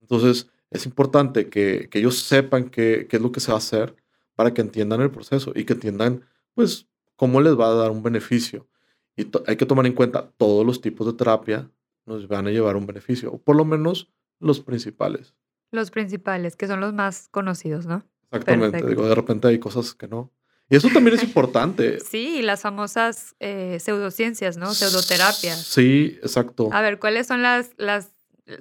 Entonces, 0.00 0.50
es 0.70 0.86
importante 0.86 1.48
que, 1.48 1.88
que 1.90 1.98
ellos 1.98 2.18
sepan 2.20 2.70
qué, 2.70 3.06
qué 3.08 3.16
es 3.16 3.22
lo 3.22 3.32
que 3.32 3.40
se 3.40 3.50
va 3.50 3.56
a 3.56 3.58
hacer 3.58 3.96
para 4.38 4.54
que 4.54 4.60
entiendan 4.60 5.00
el 5.00 5.10
proceso 5.10 5.50
y 5.52 5.64
que 5.64 5.72
entiendan, 5.72 6.24
pues, 6.54 6.86
cómo 7.16 7.40
les 7.40 7.58
va 7.58 7.70
a 7.70 7.74
dar 7.74 7.90
un 7.90 8.04
beneficio. 8.04 8.68
Y 9.16 9.28
hay 9.48 9.56
que 9.56 9.66
tomar 9.66 9.84
en 9.84 9.94
cuenta 9.94 10.30
todos 10.36 10.64
los 10.64 10.80
tipos 10.80 11.08
de 11.08 11.14
terapia 11.14 11.68
nos 12.06 12.28
van 12.28 12.46
a 12.46 12.50
llevar 12.50 12.76
un 12.76 12.86
beneficio, 12.86 13.32
o 13.32 13.42
por 13.42 13.56
lo 13.56 13.64
menos 13.64 14.12
los 14.38 14.60
principales. 14.60 15.34
Los 15.72 15.90
principales, 15.90 16.54
que 16.54 16.68
son 16.68 16.78
los 16.78 16.94
más 16.94 17.26
conocidos, 17.32 17.86
¿no? 17.86 18.04
Exactamente, 18.30 18.78
Perfecto. 18.78 18.88
digo, 18.90 19.08
de 19.08 19.14
repente 19.16 19.48
hay 19.48 19.58
cosas 19.58 19.92
que 19.96 20.06
no. 20.06 20.32
Y 20.70 20.76
eso 20.76 20.88
también 20.94 21.16
es 21.16 21.24
importante. 21.24 21.98
Sí, 22.08 22.40
las 22.40 22.60
famosas 22.60 23.34
eh, 23.40 23.78
pseudociencias, 23.80 24.56
¿no? 24.56 24.72
Pseudoterapias. 24.72 25.64
Sí, 25.64 26.16
exacto. 26.22 26.68
A 26.70 26.80
ver, 26.80 27.00
¿cuáles 27.00 27.26
son 27.26 27.42
las, 27.42 27.72
las, 27.76 28.12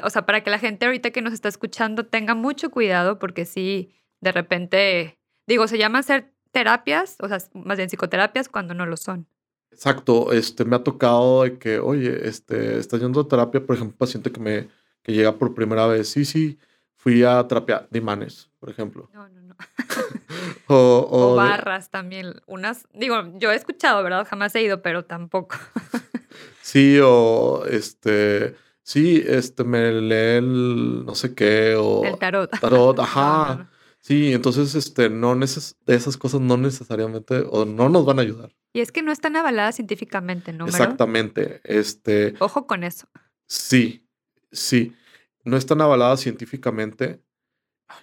o 0.01 0.09
sea, 0.09 0.25
para 0.25 0.43
que 0.43 0.49
la 0.49 0.57
gente 0.57 0.87
ahorita 0.87 1.11
que 1.11 1.21
nos 1.21 1.33
está 1.33 1.49
escuchando 1.49 2.07
tenga 2.07 2.33
mucho 2.33 2.71
cuidado, 2.71 3.19
porque 3.19 3.45
sí, 3.45 3.93
de 4.21 4.31
repente, 4.31 5.19
digo, 5.47 5.67
se 5.67 5.77
llaman 5.77 6.03
ser 6.03 6.31
terapias, 6.51 7.17
o 7.19 7.27
sea, 7.27 7.37
más 7.53 7.77
bien 7.77 7.89
psicoterapias 7.89 8.49
cuando 8.49 8.73
no 8.73 8.85
lo 8.85 8.97
son. 8.97 9.27
Exacto, 9.71 10.31
este, 10.31 10.65
me 10.65 10.75
ha 10.75 10.83
tocado 10.83 11.43
de 11.43 11.57
que, 11.59 11.79
oye, 11.79 12.27
este, 12.27 12.79
estás 12.79 12.99
yendo 12.99 13.21
a 13.21 13.27
terapia, 13.27 13.63
por 13.65 13.75
ejemplo, 13.75 13.93
un 13.93 13.97
paciente 13.97 14.31
que 14.31 14.39
me, 14.39 14.69
que 15.03 15.13
llega 15.13 15.37
por 15.37 15.53
primera 15.53 15.85
vez, 15.87 16.09
sí, 16.09 16.25
sí, 16.25 16.57
fui 16.95 17.23
a 17.23 17.45
terapia 17.47 17.87
de 17.89 17.99
imanes, 17.99 18.49
por 18.59 18.69
ejemplo. 18.69 19.09
No, 19.13 19.27
no, 19.29 19.41
no. 19.41 19.55
O, 20.69 21.07
O, 21.09 21.27
o 21.27 21.31
de- 21.31 21.35
barras 21.37 21.89
también. 21.89 22.41
Unas, 22.45 22.87
digo, 22.93 23.15
yo 23.37 23.51
he 23.51 23.55
escuchado, 23.55 24.03
¿verdad? 24.03 24.27
Jamás 24.29 24.53
he 24.55 24.61
ido, 24.63 24.81
pero 24.81 25.05
tampoco. 25.05 25.55
sí, 26.61 26.99
o 27.01 27.63
este, 27.69 28.55
sí, 28.83 29.23
este, 29.25 29.63
me 29.63 29.91
lee 29.93 30.37
el 30.39 31.05
no 31.05 31.15
sé 31.15 31.33
qué, 31.33 31.75
o 31.77 32.03
El 32.03 32.17
tarot. 32.17 32.49
tarot, 32.59 32.97
No, 32.97 33.03
ajá. 33.03 33.55
no, 33.55 33.63
no. 33.63 33.76
Sí, 34.07 34.31
entonces, 34.31 34.73
este, 34.73 35.09
no 35.09 35.35
neces 35.35 35.75
esas 35.85 36.15
cosas 36.15 36.39
no 36.39 36.55
necesariamente, 36.55 37.43
o 37.49 37.65
no 37.65 37.89
nos 37.89 38.05
van 38.05 38.19
a 38.19 38.21
ayudar. 38.21 38.55
Y 38.71 38.79
es 38.79 38.93
que 38.93 39.01
no 39.01 39.11
están 39.11 39.35
avaladas 39.35 39.75
científicamente, 39.75 40.53
¿no? 40.53 40.65
Exactamente. 40.65 41.59
Este, 41.65 42.33
Ojo 42.39 42.67
con 42.67 42.85
eso. 42.85 43.09
sí, 43.47 44.07
sí. 44.49 44.95
No 45.43 45.57
están 45.57 45.81
avaladas 45.81 46.21
científicamente. 46.21 47.21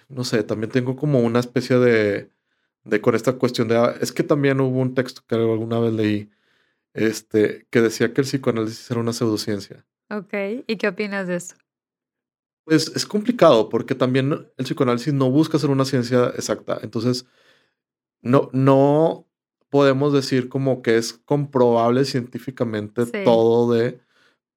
No 0.07 0.23
sé, 0.23 0.43
también 0.43 0.69
tengo 0.69 0.95
como 0.95 1.21
una 1.21 1.39
especie 1.39 1.79
de, 1.79 2.29
de 2.83 3.01
con 3.01 3.15
esta 3.15 3.33
cuestión 3.33 3.67
de, 3.67 3.75
ah, 3.77 3.95
es 3.99 4.11
que 4.11 4.21
también 4.21 4.59
hubo 4.59 4.79
un 4.79 4.93
texto 4.93 5.23
que 5.27 5.33
alguna 5.33 5.79
vez 5.79 5.93
leí, 5.93 6.29
este, 6.93 7.65
que 7.71 7.81
decía 7.81 8.13
que 8.13 8.21
el 8.21 8.27
psicoanálisis 8.27 8.91
era 8.91 8.99
una 8.99 9.11
pseudociencia. 9.11 9.87
Ok. 10.11 10.35
¿Y 10.67 10.77
qué 10.77 10.87
opinas 10.87 11.25
de 11.25 11.37
eso? 11.37 11.55
Pues 12.65 12.91
es 12.95 13.05
complicado 13.05 13.69
porque 13.69 13.93
también 13.95 14.31
el 14.57 14.65
psicoanálisis 14.65 15.13
no 15.13 15.29
busca 15.29 15.59
ser 15.59 15.69
una 15.69 15.85
ciencia 15.85 16.31
exacta. 16.35 16.79
Entonces, 16.81 17.25
no, 18.21 18.49
no 18.53 19.27
podemos 19.69 20.13
decir 20.13 20.49
como 20.49 20.81
que 20.81 20.97
es 20.97 21.13
comprobable 21.13 22.05
científicamente 22.05 23.05
Sí. 23.05 23.11
todo 23.23 23.71
de, 23.71 23.99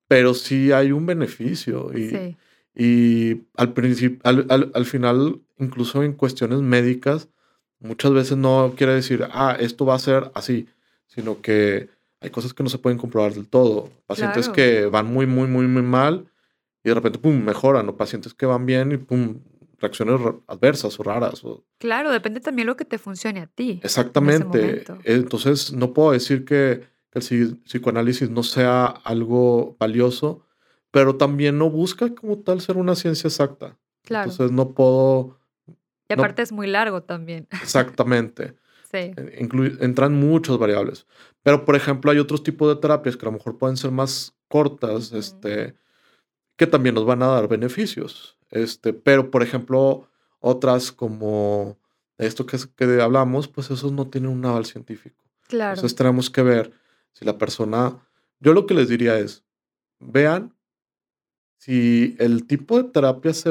pero 0.08 0.32
sí 0.34 0.72
hay 0.72 0.90
un 0.92 1.04
beneficio. 1.06 1.90
Y, 1.96 2.08
Sí. 2.08 2.36
y 2.74 3.42
al 3.56 3.72
principio, 3.74 4.18
al, 4.24 4.46
al- 4.48 4.70
al 4.74 4.84
final, 4.86 5.40
incluso 5.58 6.02
en 6.02 6.14
cuestiones 6.14 6.60
médicas, 6.60 7.28
muchas 7.80 8.12
veces 8.12 8.38
no 8.38 8.72
quiere 8.76 8.94
decir, 8.94 9.26
ah, 9.32 9.54
esto 9.60 9.84
va 9.84 9.94
a 9.96 9.98
ser 9.98 10.30
así, 10.34 10.66
sino 11.08 11.42
que 11.42 11.90
hay 12.20 12.30
cosas 12.30 12.54
que 12.54 12.62
no 12.62 12.68
se 12.70 12.78
pueden 12.78 12.98
comprobar 12.98 13.34
del 13.34 13.48
todo. 13.48 13.90
Pacientes 14.06 14.48
Claro. 14.48 14.54
que 14.54 14.86
van 14.86 15.12
muy, 15.12 15.26
muy, 15.26 15.46
muy, 15.46 15.66
muy 15.66 15.82
mal 15.82 16.26
y 16.84 16.88
de 16.88 16.94
repente, 16.94 17.18
pum, 17.18 17.42
mejoran, 17.42 17.88
o 17.88 17.96
pacientes 17.96 18.34
que 18.34 18.46
van 18.46 18.66
bien 18.66 18.92
y, 18.92 18.96
pum, 18.98 19.40
reacciones 19.78 20.20
adversas 20.46 20.98
o 20.98 21.02
raras. 21.02 21.44
o- 21.44 21.64
Claro, 21.78 22.10
depende 22.10 22.40
también 22.40 22.66
lo 22.66 22.76
que 22.76 22.84
te 22.84 22.98
funcione 22.98 23.40
a 23.40 23.46
ti. 23.46 23.80
Exactamente. 23.82 24.44
momento. 24.46 24.98
Entonces, 25.04 25.72
no 25.72 25.92
puedo 25.92 26.12
decir 26.12 26.44
que, 26.44 26.84
que 27.10 27.18
el 27.18 27.22
psi- 27.22 27.62
psicoanálisis 27.64 28.28
no 28.30 28.42
sea 28.42 28.86
algo 28.86 29.76
valioso, 29.78 30.44
pero 30.90 31.16
también 31.16 31.58
no 31.58 31.70
busca 31.70 32.14
como 32.14 32.38
tal 32.38 32.60
ser 32.60 32.76
una 32.76 32.94
ciencia 32.94 33.28
exacta. 33.28 33.76
Claro. 34.02 34.30
Entonces, 34.30 34.52
no 34.54 34.70
puedo 34.74 35.38
y 36.10 36.14
no- 36.14 36.22
aparte 36.22 36.42
es 36.42 36.52
muy 36.52 36.66
largo 36.66 37.02
también. 37.02 37.46
exactamente. 37.62 38.54
Sí. 38.90 39.12
Inclui- 39.38 39.76
entran 39.82 40.14
muchas 40.14 40.56
variables. 40.56 41.06
Pero, 41.42 41.66
por 41.66 41.76
ejemplo, 41.76 42.10
hay 42.10 42.18
otros 42.20 42.42
tipos 42.42 42.74
de 42.74 42.80
terapias 42.80 43.18
que 43.18 43.26
a 43.26 43.30
lo 43.30 43.32
mejor 43.36 43.58
pueden 43.58 43.76
ser 43.76 43.90
más 43.90 44.34
cortas, 44.48 45.08
Ujú. 45.10 45.18
este, 45.18 45.74
que 46.58 46.66
también 46.66 46.96
nos 46.96 47.06
van 47.06 47.22
a 47.22 47.28
dar 47.28 47.48
beneficios. 47.48 48.36
Este, 48.50 48.92
pero, 48.92 49.30
por 49.30 49.42
ejemplo, 49.42 50.10
otras 50.40 50.92
como 50.92 51.78
esto 52.18 52.44
que, 52.44 52.58
que 52.76 53.00
hablamos, 53.00 53.46
pues 53.46 53.70
esos 53.70 53.92
no 53.92 54.08
tienen 54.08 54.30
un 54.30 54.44
aval 54.44 54.66
científico. 54.66 55.24
Claro. 55.46 55.76
Entonces 55.76 55.96
tenemos 55.96 56.28
que 56.28 56.42
ver 56.42 56.72
si 57.12 57.24
la 57.24 57.38
persona, 57.38 57.96
yo 58.40 58.52
lo 58.52 58.66
que 58.66 58.74
les 58.74 58.88
diría 58.88 59.18
es, 59.18 59.44
vean 60.00 60.52
si 61.58 62.16
el 62.18 62.46
tipo 62.46 62.82
de 62.82 62.90
terapia 62.90 63.32
se, 63.32 63.50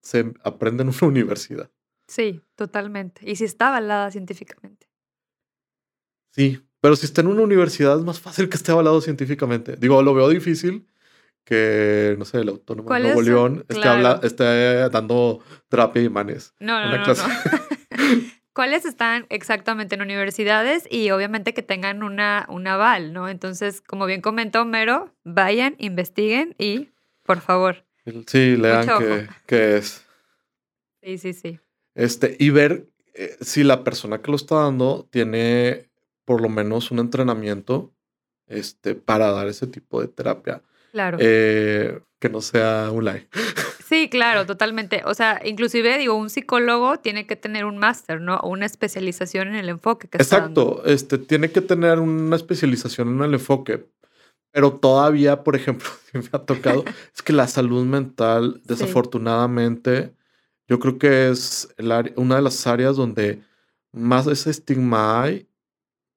se 0.00 0.34
aprende 0.42 0.82
en 0.82 0.88
una 0.88 0.98
universidad. 1.06 1.70
Sí, 2.08 2.42
totalmente. 2.56 3.22
Y 3.24 3.36
si 3.36 3.44
está 3.44 3.68
avalada 3.68 4.10
científicamente. 4.10 4.88
Sí, 6.30 6.60
pero 6.80 6.96
si 6.96 7.06
está 7.06 7.20
en 7.20 7.28
una 7.28 7.42
universidad 7.42 7.96
es 7.96 8.04
más 8.04 8.18
fácil 8.18 8.48
que 8.48 8.56
esté 8.56 8.72
avalado 8.72 9.00
científicamente. 9.00 9.76
Digo, 9.76 10.02
lo 10.02 10.12
veo 10.12 10.28
difícil 10.28 10.88
que, 11.44 12.14
no 12.18 12.24
sé, 12.24 12.38
el 12.38 12.48
autónomo 12.48 12.84
de 12.84 12.88
¿Cuál 12.88 13.02
Nuevo 13.02 13.20
es? 13.20 13.26
León 13.26 13.58
esté, 13.68 13.74
Claro. 13.74 13.90
habla- 14.08 14.20
esté 14.22 14.88
dando 14.90 15.40
terapia 15.68 16.00
de 16.02 16.06
imanes. 16.06 16.54
No, 16.60 16.80
no, 16.80 16.88
Una 16.88 16.98
no, 16.98 17.04
clase. 17.04 17.22
no. 17.26 17.34
¿Cuáles 18.54 18.84
están 18.84 19.26
exactamente 19.30 19.94
en 19.94 20.02
universidades? 20.02 20.84
Y 20.90 21.10
obviamente 21.10 21.54
que 21.54 21.62
tengan 21.62 22.02
una, 22.02 22.46
un 22.50 22.66
aval, 22.66 23.12
¿no? 23.12 23.28
Entonces, 23.28 23.80
como 23.80 24.04
bien 24.06 24.20
comentó 24.20 24.60
Homero, 24.62 25.14
vayan, 25.24 25.74
investiguen 25.78 26.54
y, 26.58 26.90
por 27.22 27.40
favor. 27.40 27.84
Sí, 28.26 28.56
lean 28.56 28.86
qué, 28.98 29.28
qué 29.46 29.76
es. 29.78 30.04
Sí, 31.02 31.18
sí, 31.18 31.32
sí. 31.32 31.60
Este, 31.94 32.36
y 32.38 32.50
ver 32.50 32.88
eh, 33.14 33.36
si 33.40 33.62
la 33.64 33.84
persona 33.84 34.20
que 34.22 34.30
lo 34.30 34.36
está 34.36 34.56
dando 34.56 35.08
tiene 35.10 35.88
por 36.24 36.40
lo 36.40 36.48
menos 36.48 36.90
un 36.90 36.98
entrenamiento 36.98 37.92
este, 38.46 38.94
para 38.94 39.30
dar 39.30 39.48
ese 39.48 39.66
tipo 39.66 40.00
de 40.00 40.08
terapia. 40.08 40.62
Claro. 40.92 41.18
Eh, 41.20 42.00
que 42.20 42.28
no 42.28 42.40
sea 42.40 42.90
un 42.92 43.04
like. 43.04 43.28
Sí, 43.92 44.08
claro, 44.08 44.46
totalmente. 44.46 45.02
O 45.04 45.12
sea, 45.12 45.38
inclusive 45.44 45.98
digo, 45.98 46.14
un 46.14 46.30
psicólogo 46.30 46.96
tiene 46.98 47.26
que 47.26 47.36
tener 47.36 47.66
un 47.66 47.76
máster, 47.76 48.22
¿no? 48.22 48.36
O 48.38 48.48
una 48.48 48.64
especialización 48.64 49.48
en 49.48 49.56
el 49.56 49.68
enfoque 49.68 50.08
que 50.08 50.16
está 50.16 50.40
dando. 50.40 50.62
Exacto, 50.78 50.86
este, 50.90 51.18
tiene 51.18 51.50
que 51.52 51.60
tener 51.60 51.98
una 51.98 52.36
especialización 52.36 53.08
en 53.08 53.22
el 53.22 53.34
enfoque. 53.34 53.86
Pero 54.50 54.72
todavía, 54.78 55.44
por 55.44 55.56
ejemplo, 55.56 55.86
que 56.12 56.18
me 56.20 56.24
ha 56.32 56.38
tocado, 56.38 56.84
es 57.14 57.20
que 57.20 57.34
la 57.34 57.46
salud 57.46 57.84
mental, 57.84 58.54
Sí. 58.62 58.62
desafortunadamente, 58.68 60.14
yo 60.68 60.78
creo 60.78 60.96
que 60.98 61.28
es 61.28 61.68
el 61.76 61.92
área- 61.92 62.14
una 62.16 62.36
de 62.36 62.42
las 62.42 62.66
áreas 62.66 62.96
donde 62.96 63.42
más 63.92 64.26
ese 64.26 64.48
estigma 64.48 65.22
hay 65.22 65.46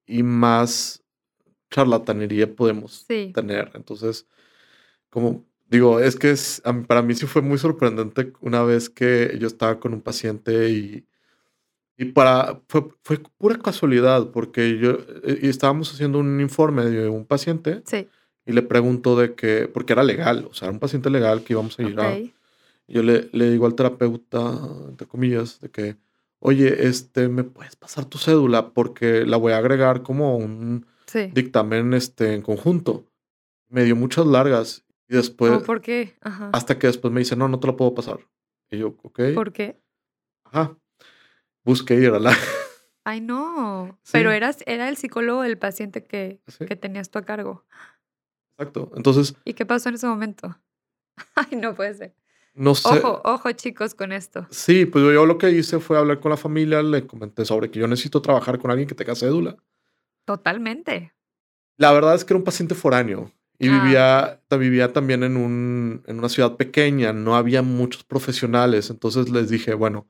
y 0.06 0.22
más 0.22 1.02
charlatanería 1.70 2.54
podemos 2.54 3.04
Sí. 3.06 3.32
tener. 3.34 3.70
Entonces, 3.74 4.26
como 5.16 5.46
digo, 5.70 5.98
es 5.98 6.14
que 6.16 6.30
es, 6.30 6.60
a 6.66 6.74
para 6.82 7.00
mí 7.00 7.14
sí 7.14 7.24
fue 7.24 7.40
muy 7.40 7.56
sorprendente 7.56 8.34
una 8.42 8.62
vez 8.62 8.90
que 8.90 9.34
yo 9.40 9.46
estaba 9.46 9.80
con 9.80 9.94
un 9.94 10.02
paciente 10.02 10.68
y, 10.68 11.06
y 11.96 12.04
para, 12.12 12.60
fue, 12.68 12.86
fue 13.02 13.18
pura 13.38 13.56
casualidad 13.56 14.30
porque 14.30 14.76
yo 14.78 14.98
eh, 15.24 15.38
y 15.40 15.48
estábamos 15.48 15.90
haciendo 15.90 16.18
un 16.18 16.38
informe 16.42 16.84
de 16.84 17.08
un 17.08 17.24
paciente 17.24 17.80
Sí. 17.86 18.06
y 18.44 18.52
le 18.52 18.60
pregunto 18.60 19.16
de 19.16 19.34
que, 19.34 19.68
porque 19.72 19.94
era 19.94 20.04
legal, 20.04 20.46
o 20.50 20.52
sea, 20.52 20.66
era 20.66 20.74
un 20.74 20.80
paciente 20.80 21.08
legal 21.08 21.42
que 21.42 21.54
íbamos 21.54 21.78
a 21.78 21.82
ir 21.82 21.98
a, 21.98 22.10
Ok. 22.12 22.30
yo 22.86 23.02
le, 23.02 23.30
le 23.32 23.50
digo 23.50 23.64
al 23.64 23.74
terapeuta, 23.74 24.40
entre 24.86 25.06
comillas, 25.06 25.62
de 25.62 25.70
que, 25.70 25.96
oye, 26.40 26.86
este, 26.88 27.28
¿me 27.28 27.42
puedes 27.42 27.74
pasar 27.74 28.04
tu 28.04 28.18
cédula? 28.18 28.68
Porque 28.74 29.24
la 29.24 29.38
voy 29.38 29.54
a 29.54 29.56
agregar 29.58 30.02
como 30.02 30.36
un 30.36 30.84
Sí. 31.06 31.30
dictamen 31.32 31.94
este, 31.94 32.34
en 32.34 32.42
conjunto. 32.42 33.06
Me 33.70 33.82
dio 33.84 33.96
muchas 33.96 34.26
largas 34.26 34.84
y 35.08 35.14
después, 35.16 35.52
¿Cómo 35.52 35.64
por 35.64 35.80
qué? 35.80 36.16
Ajá. 36.20 36.50
hasta 36.52 36.78
que 36.78 36.86
después 36.86 37.12
me 37.12 37.20
dice, 37.20 37.36
no, 37.36 37.48
no 37.48 37.60
te 37.60 37.66
lo 37.66 37.76
puedo 37.76 37.94
pasar. 37.94 38.18
Y 38.70 38.78
yo, 38.78 38.96
ok, 39.02 39.20
¿Por 39.34 39.52
qué? 39.52 39.80
ajá. 40.44 40.76
Busqué 41.64 41.94
ir 41.94 42.10
a 42.10 42.18
la... 42.20 42.32
Ay, 43.04 43.20
no. 43.20 43.98
Sí. 44.02 44.10
Pero 44.12 44.32
eras, 44.32 44.58
era 44.66 44.88
el 44.88 44.96
psicólogo 44.96 45.42
del 45.42 45.58
paciente 45.58 46.02
que, 46.04 46.40
Sí, 46.48 46.64
que 46.66 46.74
tenías 46.76 47.10
tú 47.10 47.18
a 47.20 47.22
cargo. 47.24 47.64
exacto. 48.58 48.90
Entonces, 48.96 49.34
¿Y 49.44 49.54
qué 49.54 49.64
pasó 49.66 49.88
en 49.88 49.94
ese 49.96 50.06
momento? 50.08 50.56
Ay, 51.34 51.56
no 51.56 51.74
puede 51.74 51.94
ser. 51.94 52.14
no 52.54 52.74
sé. 52.74 52.88
Ojo, 52.98 53.20
ojo, 53.24 53.52
chicos, 53.52 53.94
con 53.94 54.10
esto. 54.12 54.46
Sí, 54.50 54.86
pues 54.86 55.04
yo 55.04 55.24
lo 55.26 55.38
que 55.38 55.50
hice 55.50 55.78
fue 55.78 55.98
hablar 55.98 56.18
con 56.20 56.30
la 56.30 56.36
familia, 56.36 56.82
le 56.82 57.06
comenté 57.06 57.44
sobre 57.44 57.70
que 57.70 57.78
yo 57.78 57.86
necesito 57.86 58.20
trabajar 58.22 58.58
con 58.58 58.70
alguien 58.72 58.88
que 58.88 58.94
tenga 58.96 59.14
cédula. 59.14 59.56
Totalmente. 60.24 61.14
La 61.78 61.92
verdad 61.92 62.14
es 62.14 62.24
que 62.24 62.32
era 62.32 62.38
un 62.38 62.44
paciente 62.44 62.74
foráneo 62.74 63.30
y 63.58 63.68
Ah. 63.68 63.82
vivía, 63.82 64.40
vivía 64.58 64.92
también 64.92 65.22
en, 65.22 65.36
un, 65.36 66.02
en 66.06 66.18
una 66.18 66.28
ciudad 66.28 66.56
pequeña, 66.56 67.12
no 67.12 67.36
había 67.36 67.62
muchos 67.62 68.04
profesionales, 68.04 68.90
entonces 68.90 69.30
les 69.30 69.48
dije, 69.48 69.74
bueno, 69.74 70.06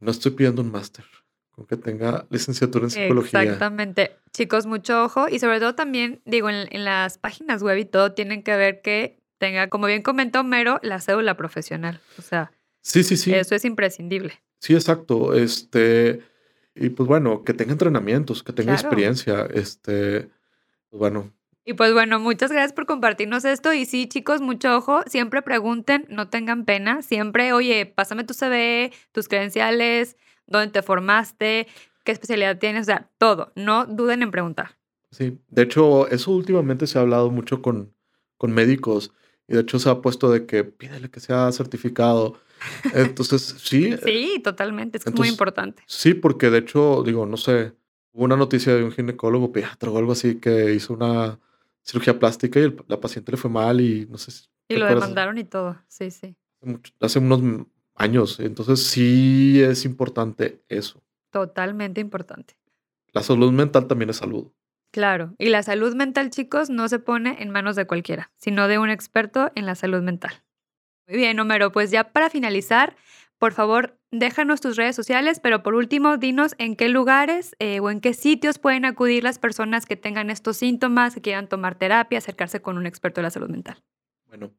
no 0.00 0.10
estoy 0.10 0.32
pidiendo 0.32 0.62
un 0.62 0.70
máster, 0.72 1.04
con 1.50 1.66
que 1.66 1.76
tenga 1.76 2.26
licenciatura 2.30 2.84
en 2.86 2.90
psicología. 2.90 3.42
Exactamente. 3.42 4.16
Chicos, 4.32 4.66
mucho 4.66 5.04
ojo. 5.04 5.28
Y 5.28 5.38
sobre 5.38 5.60
todo 5.60 5.74
también, 5.74 6.22
digo, 6.24 6.48
en, 6.50 6.66
en 6.70 6.84
las 6.84 7.18
páginas 7.18 7.62
web 7.62 7.76
y 7.78 7.84
todo, 7.84 8.12
tienen 8.12 8.42
que 8.42 8.56
ver 8.56 8.80
que 8.80 9.20
tenga, 9.38 9.68
como 9.68 9.86
bien 9.86 10.02
comentó 10.02 10.42
Mero, 10.44 10.80
la 10.82 11.00
cédula 11.00 11.36
profesional. 11.36 12.00
O 12.18 12.22
sea, 12.22 12.52
Sí, 12.80 13.04
sí, 13.04 13.16
sí, 13.16 13.32
eso 13.34 13.54
es 13.54 13.64
imprescindible. 13.64 14.42
sí, 14.58 14.74
exacto. 14.74 15.34
Este, 15.34 16.22
y 16.74 16.88
pues 16.88 17.06
bueno, 17.06 17.44
que 17.44 17.52
tenga 17.54 17.72
entrenamientos, 17.72 18.42
que 18.42 18.52
tenga 18.52 18.72
Claro. 18.74 18.88
experiencia, 18.88 19.46
este, 19.52 20.30
pues 20.90 20.98
bueno, 20.98 21.30
Y 21.64 21.74
pues 21.74 21.92
bueno, 21.92 22.18
muchas 22.18 22.50
gracias 22.50 22.72
por 22.72 22.86
compartirnos 22.86 23.44
esto. 23.44 23.72
Y 23.72 23.84
sí, 23.86 24.08
chicos, 24.08 24.40
mucho 24.40 24.76
ojo. 24.76 25.02
Siempre 25.06 25.42
pregunten, 25.42 26.06
no 26.08 26.28
tengan 26.28 26.64
pena. 26.64 27.02
Siempre, 27.02 27.52
oye, 27.52 27.86
pásame 27.86 28.24
tu 28.24 28.34
CV, 28.34 28.92
tus 29.12 29.28
credenciales, 29.28 30.16
dónde 30.46 30.72
te 30.72 30.82
formaste, 30.82 31.68
qué 32.04 32.12
especialidad 32.12 32.58
tienes, 32.58 32.82
o 32.82 32.84
sea, 32.86 33.10
todo. 33.18 33.52
No 33.54 33.86
duden 33.86 34.22
en 34.22 34.30
preguntar. 34.32 34.76
Sí, 35.12 35.38
de 35.50 35.62
hecho, 35.62 36.08
eso 36.08 36.32
últimamente 36.32 36.86
se 36.86 36.98
ha 36.98 37.02
hablado 37.02 37.30
mucho 37.30 37.62
con, 37.62 37.94
con 38.38 38.52
médicos 38.52 39.12
y 39.46 39.54
de 39.54 39.60
hecho 39.60 39.78
se 39.78 39.90
ha 39.90 40.00
puesto 40.00 40.30
de 40.30 40.46
que 40.46 40.64
pídele 40.64 41.10
que 41.10 41.20
sea 41.20 41.52
certificado. 41.52 42.40
Entonces, 42.94 43.56
sí. 43.58 43.94
sí, 44.04 44.40
totalmente, 44.42 44.98
es 44.98 45.14
muy 45.14 45.28
importante. 45.28 45.82
Sí, 45.86 46.14
porque 46.14 46.50
de 46.50 46.58
hecho, 46.58 47.02
digo, 47.04 47.26
no 47.26 47.36
sé, 47.36 47.72
hubo 48.12 48.24
una 48.24 48.36
noticia 48.36 48.74
de 48.74 48.82
un 48.82 48.90
ginecólogo 48.90 49.52
pediatra 49.52 49.90
o 49.90 49.98
algo 49.98 50.12
así 50.12 50.36
que 50.36 50.74
hizo 50.74 50.94
una 50.94 51.38
cirugía 51.82 52.18
plástica 52.18 52.60
y 52.60 52.74
la 52.86 53.00
paciente 53.00 53.32
le 53.32 53.38
fue 53.38 53.50
mal 53.50 53.80
y 53.80 54.06
no 54.06 54.18
sé 54.18 54.30
si... 54.30 54.46
Y 54.68 54.76
lo 54.76 54.86
demandaron 54.86 55.36
y 55.38 55.44
todo, 55.44 55.82
sí, 55.88 56.10
sí. 56.10 56.36
Hace 57.00 57.18
unos 57.18 57.66
años, 57.94 58.40
entonces 58.40 58.86
sí 58.86 59.60
es 59.60 59.84
importante 59.84 60.62
eso. 60.68 61.02
Totalmente 61.30 62.00
importante. 62.00 62.56
La 63.12 63.22
salud 63.22 63.52
mental 63.52 63.86
también 63.86 64.10
es 64.10 64.16
salud. 64.16 64.52
Claro, 64.92 65.34
y 65.38 65.48
la 65.48 65.62
salud 65.62 65.94
mental, 65.94 66.30
chicos, 66.30 66.68
no 66.68 66.88
se 66.88 66.98
pone 66.98 67.42
en 67.42 67.50
manos 67.50 67.76
de 67.76 67.86
cualquiera, 67.86 68.30
sino 68.36 68.68
de 68.68 68.78
un 68.78 68.90
experto 68.90 69.50
en 69.54 69.66
la 69.66 69.74
salud 69.74 70.02
mental. 70.02 70.42
Muy 71.08 71.16
bien, 71.16 71.40
Homero, 71.40 71.72
pues 71.72 71.90
ya 71.90 72.12
para 72.12 72.30
finalizar, 72.30 72.94
por 73.42 73.54
favor, 73.54 73.98
déjanos 74.12 74.60
tus 74.60 74.76
redes 74.76 74.94
sociales, 74.94 75.40
pero 75.40 75.64
por 75.64 75.74
último, 75.74 76.16
dinos 76.16 76.54
en 76.58 76.76
qué 76.76 76.88
lugares 76.88 77.56
eh, 77.58 77.80
o 77.80 77.90
en 77.90 78.00
qué 78.00 78.14
sitios 78.14 78.60
pueden 78.60 78.84
acudir 78.84 79.24
las 79.24 79.40
personas 79.40 79.84
que 79.84 79.96
tengan 79.96 80.30
estos 80.30 80.58
síntomas, 80.58 81.12
que 81.12 81.22
quieran 81.22 81.48
tomar 81.48 81.76
terapia, 81.76 82.18
acercarse 82.18 82.62
con 82.62 82.78
un 82.78 82.86
experto 82.86 83.20
de 83.20 83.24
la 83.24 83.30
salud 83.30 83.48
mental. 83.48 83.82
Bueno, 84.28 84.52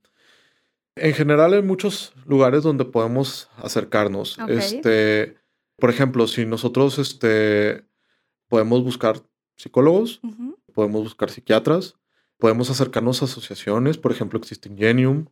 en 0.97 1.13
general 1.13 1.53
hay 1.53 1.61
muchos 1.61 2.13
lugares 2.25 2.63
donde 2.63 2.83
podemos 2.83 3.49
acercarnos. 3.55 4.37
Este, 4.49 5.37
por 5.77 5.89
ejemplo, 5.89 6.27
si 6.27 6.45
nosotros 6.45 6.99
este, 6.99 7.85
podemos 8.49 8.83
buscar 8.83 9.15
psicólogos, 9.55 10.19
podemos 10.73 11.03
buscar 11.03 11.29
psiquiatras, 11.29 11.95
podemos 12.37 12.69
acercarnos 12.69 13.21
a 13.21 13.25
asociaciones, 13.27 13.97
por 13.97 14.11
ejemplo, 14.11 14.37
existe 14.39 14.67
Ingenium, 14.67 15.27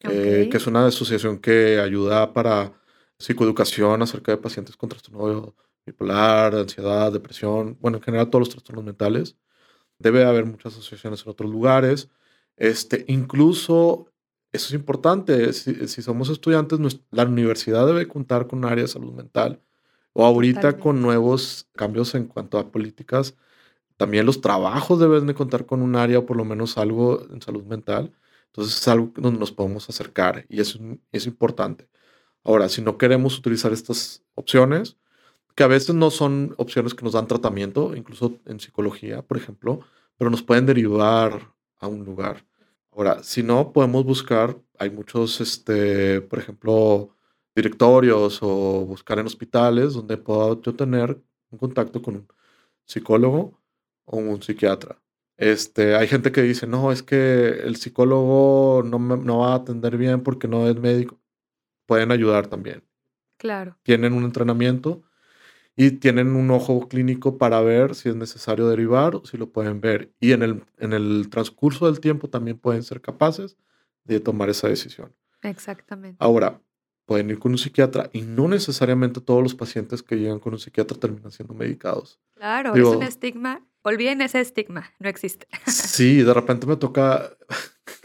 eh, 0.00 0.48
que 0.50 0.56
es 0.56 0.66
una 0.66 0.84
asociación 0.88 1.38
que 1.38 1.78
ayuda 1.78 2.32
para 2.32 2.72
psicoeducación 3.18 4.02
acerca 4.02 4.32
de 4.32 4.38
pacientes 4.38 4.76
con 4.76 4.88
trastorno 4.88 5.54
bipolar, 5.86 6.54
ansiedad, 6.54 7.12
depresión, 7.12 7.78
bueno, 7.80 7.98
en 7.98 8.02
general 8.02 8.30
todos 8.30 8.40
los 8.40 8.50
trastornos 8.50 8.84
mentales. 8.84 9.36
Debe 9.98 10.24
haber 10.24 10.46
muchas 10.46 10.74
asociaciones 10.74 11.24
en 11.24 11.30
otros 11.30 11.50
lugares. 11.50 12.10
Este, 12.56 13.04
incluso, 13.08 14.12
eso 14.52 14.68
es 14.68 14.74
importante, 14.74 15.52
si, 15.52 15.88
si 15.88 16.02
somos 16.02 16.28
estudiantes, 16.30 16.78
la 17.10 17.24
universidad 17.24 17.86
debe 17.86 18.08
contar 18.08 18.46
con 18.46 18.60
un 18.60 18.66
área 18.66 18.82
de 18.84 18.88
salud 18.88 19.12
mental. 19.12 19.62
O 20.12 20.24
ahorita 20.26 20.78
con 20.78 21.00
nuevos 21.02 21.68
cambios 21.76 22.14
en 22.14 22.26
cuanto 22.26 22.58
a 22.58 22.70
políticas, 22.72 23.36
también 23.96 24.26
los 24.26 24.40
trabajos 24.40 25.00
deben 25.00 25.26
de 25.26 25.34
contar 25.34 25.66
con 25.66 25.82
un 25.82 25.96
área 25.96 26.20
o 26.20 26.26
por 26.26 26.36
lo 26.36 26.44
menos 26.44 26.78
algo 26.78 27.26
en 27.30 27.42
salud 27.42 27.64
mental. 27.64 28.12
Entonces 28.46 28.80
es 28.80 28.88
algo 28.88 29.12
donde 29.16 29.40
nos 29.40 29.52
podemos 29.52 29.88
acercar 29.88 30.46
y 30.48 30.60
eso 30.60 30.78
es 31.12 31.26
importante. 31.26 31.88
Ahora, 32.48 32.70
si 32.70 32.80
no 32.80 32.96
queremos 32.96 33.38
utilizar 33.38 33.74
estas 33.74 34.24
opciones, 34.34 34.96
que 35.54 35.64
a 35.64 35.66
veces 35.66 35.94
no 35.94 36.10
son 36.10 36.54
opciones 36.56 36.94
que 36.94 37.04
nos 37.04 37.12
dan 37.12 37.26
tratamiento, 37.26 37.94
incluso 37.94 38.38
en 38.46 38.58
psicología, 38.58 39.20
por 39.20 39.36
ejemplo, 39.36 39.80
pero 40.16 40.30
nos 40.30 40.42
pueden 40.42 40.64
derivar 40.64 41.52
a 41.78 41.88
un 41.88 42.06
lugar. 42.06 42.46
Ahora, 42.90 43.22
si 43.22 43.42
no, 43.42 43.70
podemos 43.70 44.02
buscar, 44.02 44.58
hay 44.78 44.88
muchos, 44.88 45.42
este, 45.42 46.22
por 46.22 46.38
ejemplo, 46.38 47.14
directorios 47.54 48.38
o 48.40 48.86
buscar 48.86 49.18
en 49.18 49.26
hospitales 49.26 49.92
donde 49.92 50.16
pueda 50.16 50.58
yo 50.62 50.74
tener 50.74 51.20
un 51.50 51.58
contacto 51.58 52.00
con 52.00 52.16
un 52.16 52.28
psicólogo 52.86 53.60
o 54.06 54.16
un 54.16 54.40
psiquiatra. 54.42 54.98
Este, 55.36 55.96
hay 55.96 56.08
gente 56.08 56.32
que 56.32 56.40
dice, 56.40 56.66
no, 56.66 56.92
es 56.92 57.02
que 57.02 57.48
el 57.62 57.76
psicólogo 57.76 58.82
no, 58.86 58.98
me, 58.98 59.18
no 59.18 59.40
va 59.40 59.52
a 59.52 59.56
atender 59.56 59.98
bien 59.98 60.22
porque 60.22 60.48
no 60.48 60.66
es 60.66 60.76
médico. 60.76 61.20
Pueden 61.88 62.12
ayudar 62.12 62.48
también. 62.48 62.84
Claro. 63.38 63.78
Tienen 63.82 64.12
un 64.12 64.24
entrenamiento 64.24 65.04
y 65.74 65.92
tienen 65.92 66.36
un 66.36 66.50
ojo 66.50 66.86
clínico 66.86 67.38
para 67.38 67.62
ver 67.62 67.94
si 67.94 68.10
es 68.10 68.14
necesario 68.14 68.68
derivar 68.68 69.14
o 69.16 69.24
si 69.24 69.38
lo 69.38 69.50
pueden 69.50 69.80
ver. 69.80 70.12
Y 70.20 70.32
en 70.32 70.42
el, 70.42 70.64
en 70.76 70.92
el 70.92 71.30
transcurso 71.30 71.86
del 71.86 72.00
tiempo 72.00 72.28
también 72.28 72.58
pueden 72.58 72.82
ser 72.82 73.00
capaces 73.00 73.56
de 74.04 74.20
tomar 74.20 74.50
esa 74.50 74.68
decisión. 74.68 75.14
Exactamente. 75.40 76.18
Ahora, 76.20 76.60
pueden 77.06 77.30
ir 77.30 77.38
con 77.38 77.52
un 77.52 77.58
psiquiatra 77.58 78.10
y 78.12 78.20
no 78.20 78.48
necesariamente 78.48 79.22
todos 79.22 79.42
los 79.42 79.54
pacientes 79.54 80.02
que 80.02 80.16
llegan 80.16 80.40
con 80.40 80.52
un 80.52 80.58
psiquiatra 80.58 80.98
terminan 80.98 81.32
siendo 81.32 81.54
medicados. 81.54 82.20
Claro, 82.34 82.74
es 82.76 82.84
un 82.84 83.02
estigma. 83.02 83.66
Olviden 83.80 84.20
ese 84.20 84.40
estigma, 84.40 84.92
no 84.98 85.08
existe. 85.08 85.48
Sí, 85.64 86.22
de 86.22 86.34
repente 86.34 86.66
me 86.66 86.76
toca 86.76 87.30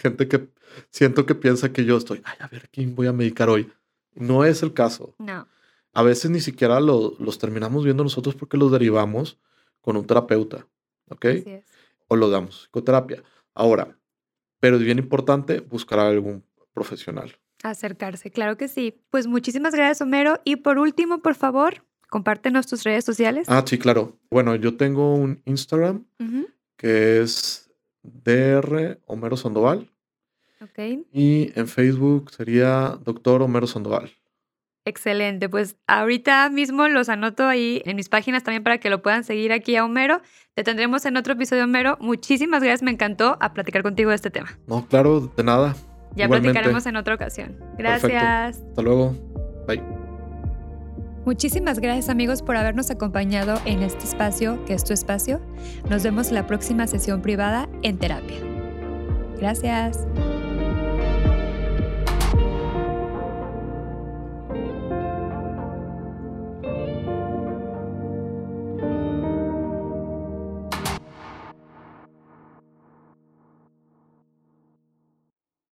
gente 0.04 0.28
que 0.28 0.50
siento 0.92 1.26
que 1.26 1.34
piensa 1.34 1.74
que 1.74 1.86
yo 1.86 1.98
estoy, 1.98 2.22
ay, 2.26 2.36
a 2.40 2.48
ver, 2.48 2.70
¿quién 2.70 2.94
voy 2.94 3.08
a 3.08 3.14
medicar 3.14 3.50
hoy? 3.50 3.72
No 4.14 4.46
es 4.46 4.62
el 4.62 4.74
caso. 4.74 5.16
No. 5.18 5.48
A 5.94 6.04
veces 6.04 6.30
ni 6.30 6.42
siquiera 6.42 6.80
los 6.80 7.40
terminamos 7.40 7.84
viendo 7.84 8.04
nosotros 8.04 8.36
porque 8.36 8.58
los 8.58 8.72
derivamos 8.72 9.40
con 9.82 9.96
un 9.98 10.06
terapeuta, 10.06 10.68
¿ok? 11.10 11.26
Así 11.26 11.44
es. 11.48 11.66
O 12.08 12.16
lo 12.16 12.30
damos 12.30 12.64
psicoterapia. 12.64 13.24
Ahora, 13.56 13.98
pero 14.60 14.76
es 14.76 14.84
bien 14.84 15.00
importante 15.00 15.62
buscar 15.62 16.00
a 16.00 16.08
algún 16.08 16.44
profesional. 16.74 17.38
Acercarse, 17.64 18.30
claro 18.30 18.58
que 18.58 18.68
sí. 18.68 19.00
Pues 19.10 19.26
muchísimas 19.28 19.74
gracias, 19.74 20.02
Homero. 20.02 20.42
Y 20.44 20.58
por 20.58 20.80
último, 20.80 21.22
por 21.22 21.36
favor, 21.36 21.86
compártenos 22.10 22.68
tus 22.68 22.84
redes 22.84 23.06
sociales. 23.06 23.48
Ah, 23.50 23.64
sí, 23.66 23.78
claro. 23.78 24.20
Bueno, 24.30 24.56
yo 24.56 24.76
tengo 24.76 25.16
un 25.16 25.42
Instagram 25.46 26.06
que 26.76 27.22
es 27.22 27.72
DR 28.02 29.00
Homero 29.06 29.38
Sandoval. 29.38 29.93
Y 31.12 31.52
en 31.56 31.68
Facebook 31.68 32.32
sería 32.32 32.98
Doctor 33.04 33.42
Homero 33.42 33.68
Sandoval. 33.68 34.12
Excelente, 34.86 35.48
pues 35.48 35.78
ahorita 35.88 36.50
mismo 36.50 36.88
los 36.90 37.08
anoto 37.08 37.48
ahí 37.48 37.82
en 37.86 37.96
mis 37.96 38.10
páginas 38.10 38.44
también 38.44 38.64
para 38.64 38.80
que 38.80 38.90
lo 38.90 39.02
puedan 39.02 39.24
seguir 39.24 39.54
aquí 39.54 39.78
a 39.78 39.86
Homero. 39.86 40.22
Te 40.56 40.64
tendremos 40.64 41.06
en 41.06 41.16
otro 41.16 41.34
episodio, 41.34 41.64
Homero. 41.64 41.98
Muchísimas 42.02 42.62
gracias, 42.62 42.84
me 42.84 42.92
encantó 42.92 43.38
a 43.40 43.54
platicar 43.54 43.82
contigo 43.82 44.10
de 44.10 44.18
este 44.18 44.30
tema. 44.30 44.58
No, 44.68 44.86
claro, 44.88 45.32
de 45.38 45.44
nada. 45.44 45.74
Ya 46.16 46.28
platicaremos 46.28 46.86
en 46.86 46.98
otra 46.98 47.16
ocasión. 47.16 47.58
Gracias. 47.78 48.58
Hasta 48.58 48.82
luego. 48.82 49.16
Bye. 49.68 49.82
Muchísimas 51.26 51.80
gracias 51.80 52.10
amigos 52.10 52.42
por 52.42 52.58
habernos 52.58 52.92
acompañado 52.92 53.60
en 53.66 53.82
este 53.82 54.04
espacio, 54.04 54.64
que 54.66 54.74
es 54.74 54.84
tu 54.84 54.92
espacio. 54.92 55.40
Nos 55.90 56.04
vemos 56.04 56.28
en 56.28 56.36
la 56.36 56.46
próxima 56.46 56.86
sesión 56.88 57.22
privada 57.22 57.70
en 57.82 57.98
terapia. 57.98 58.38
Gracias. 59.40 60.06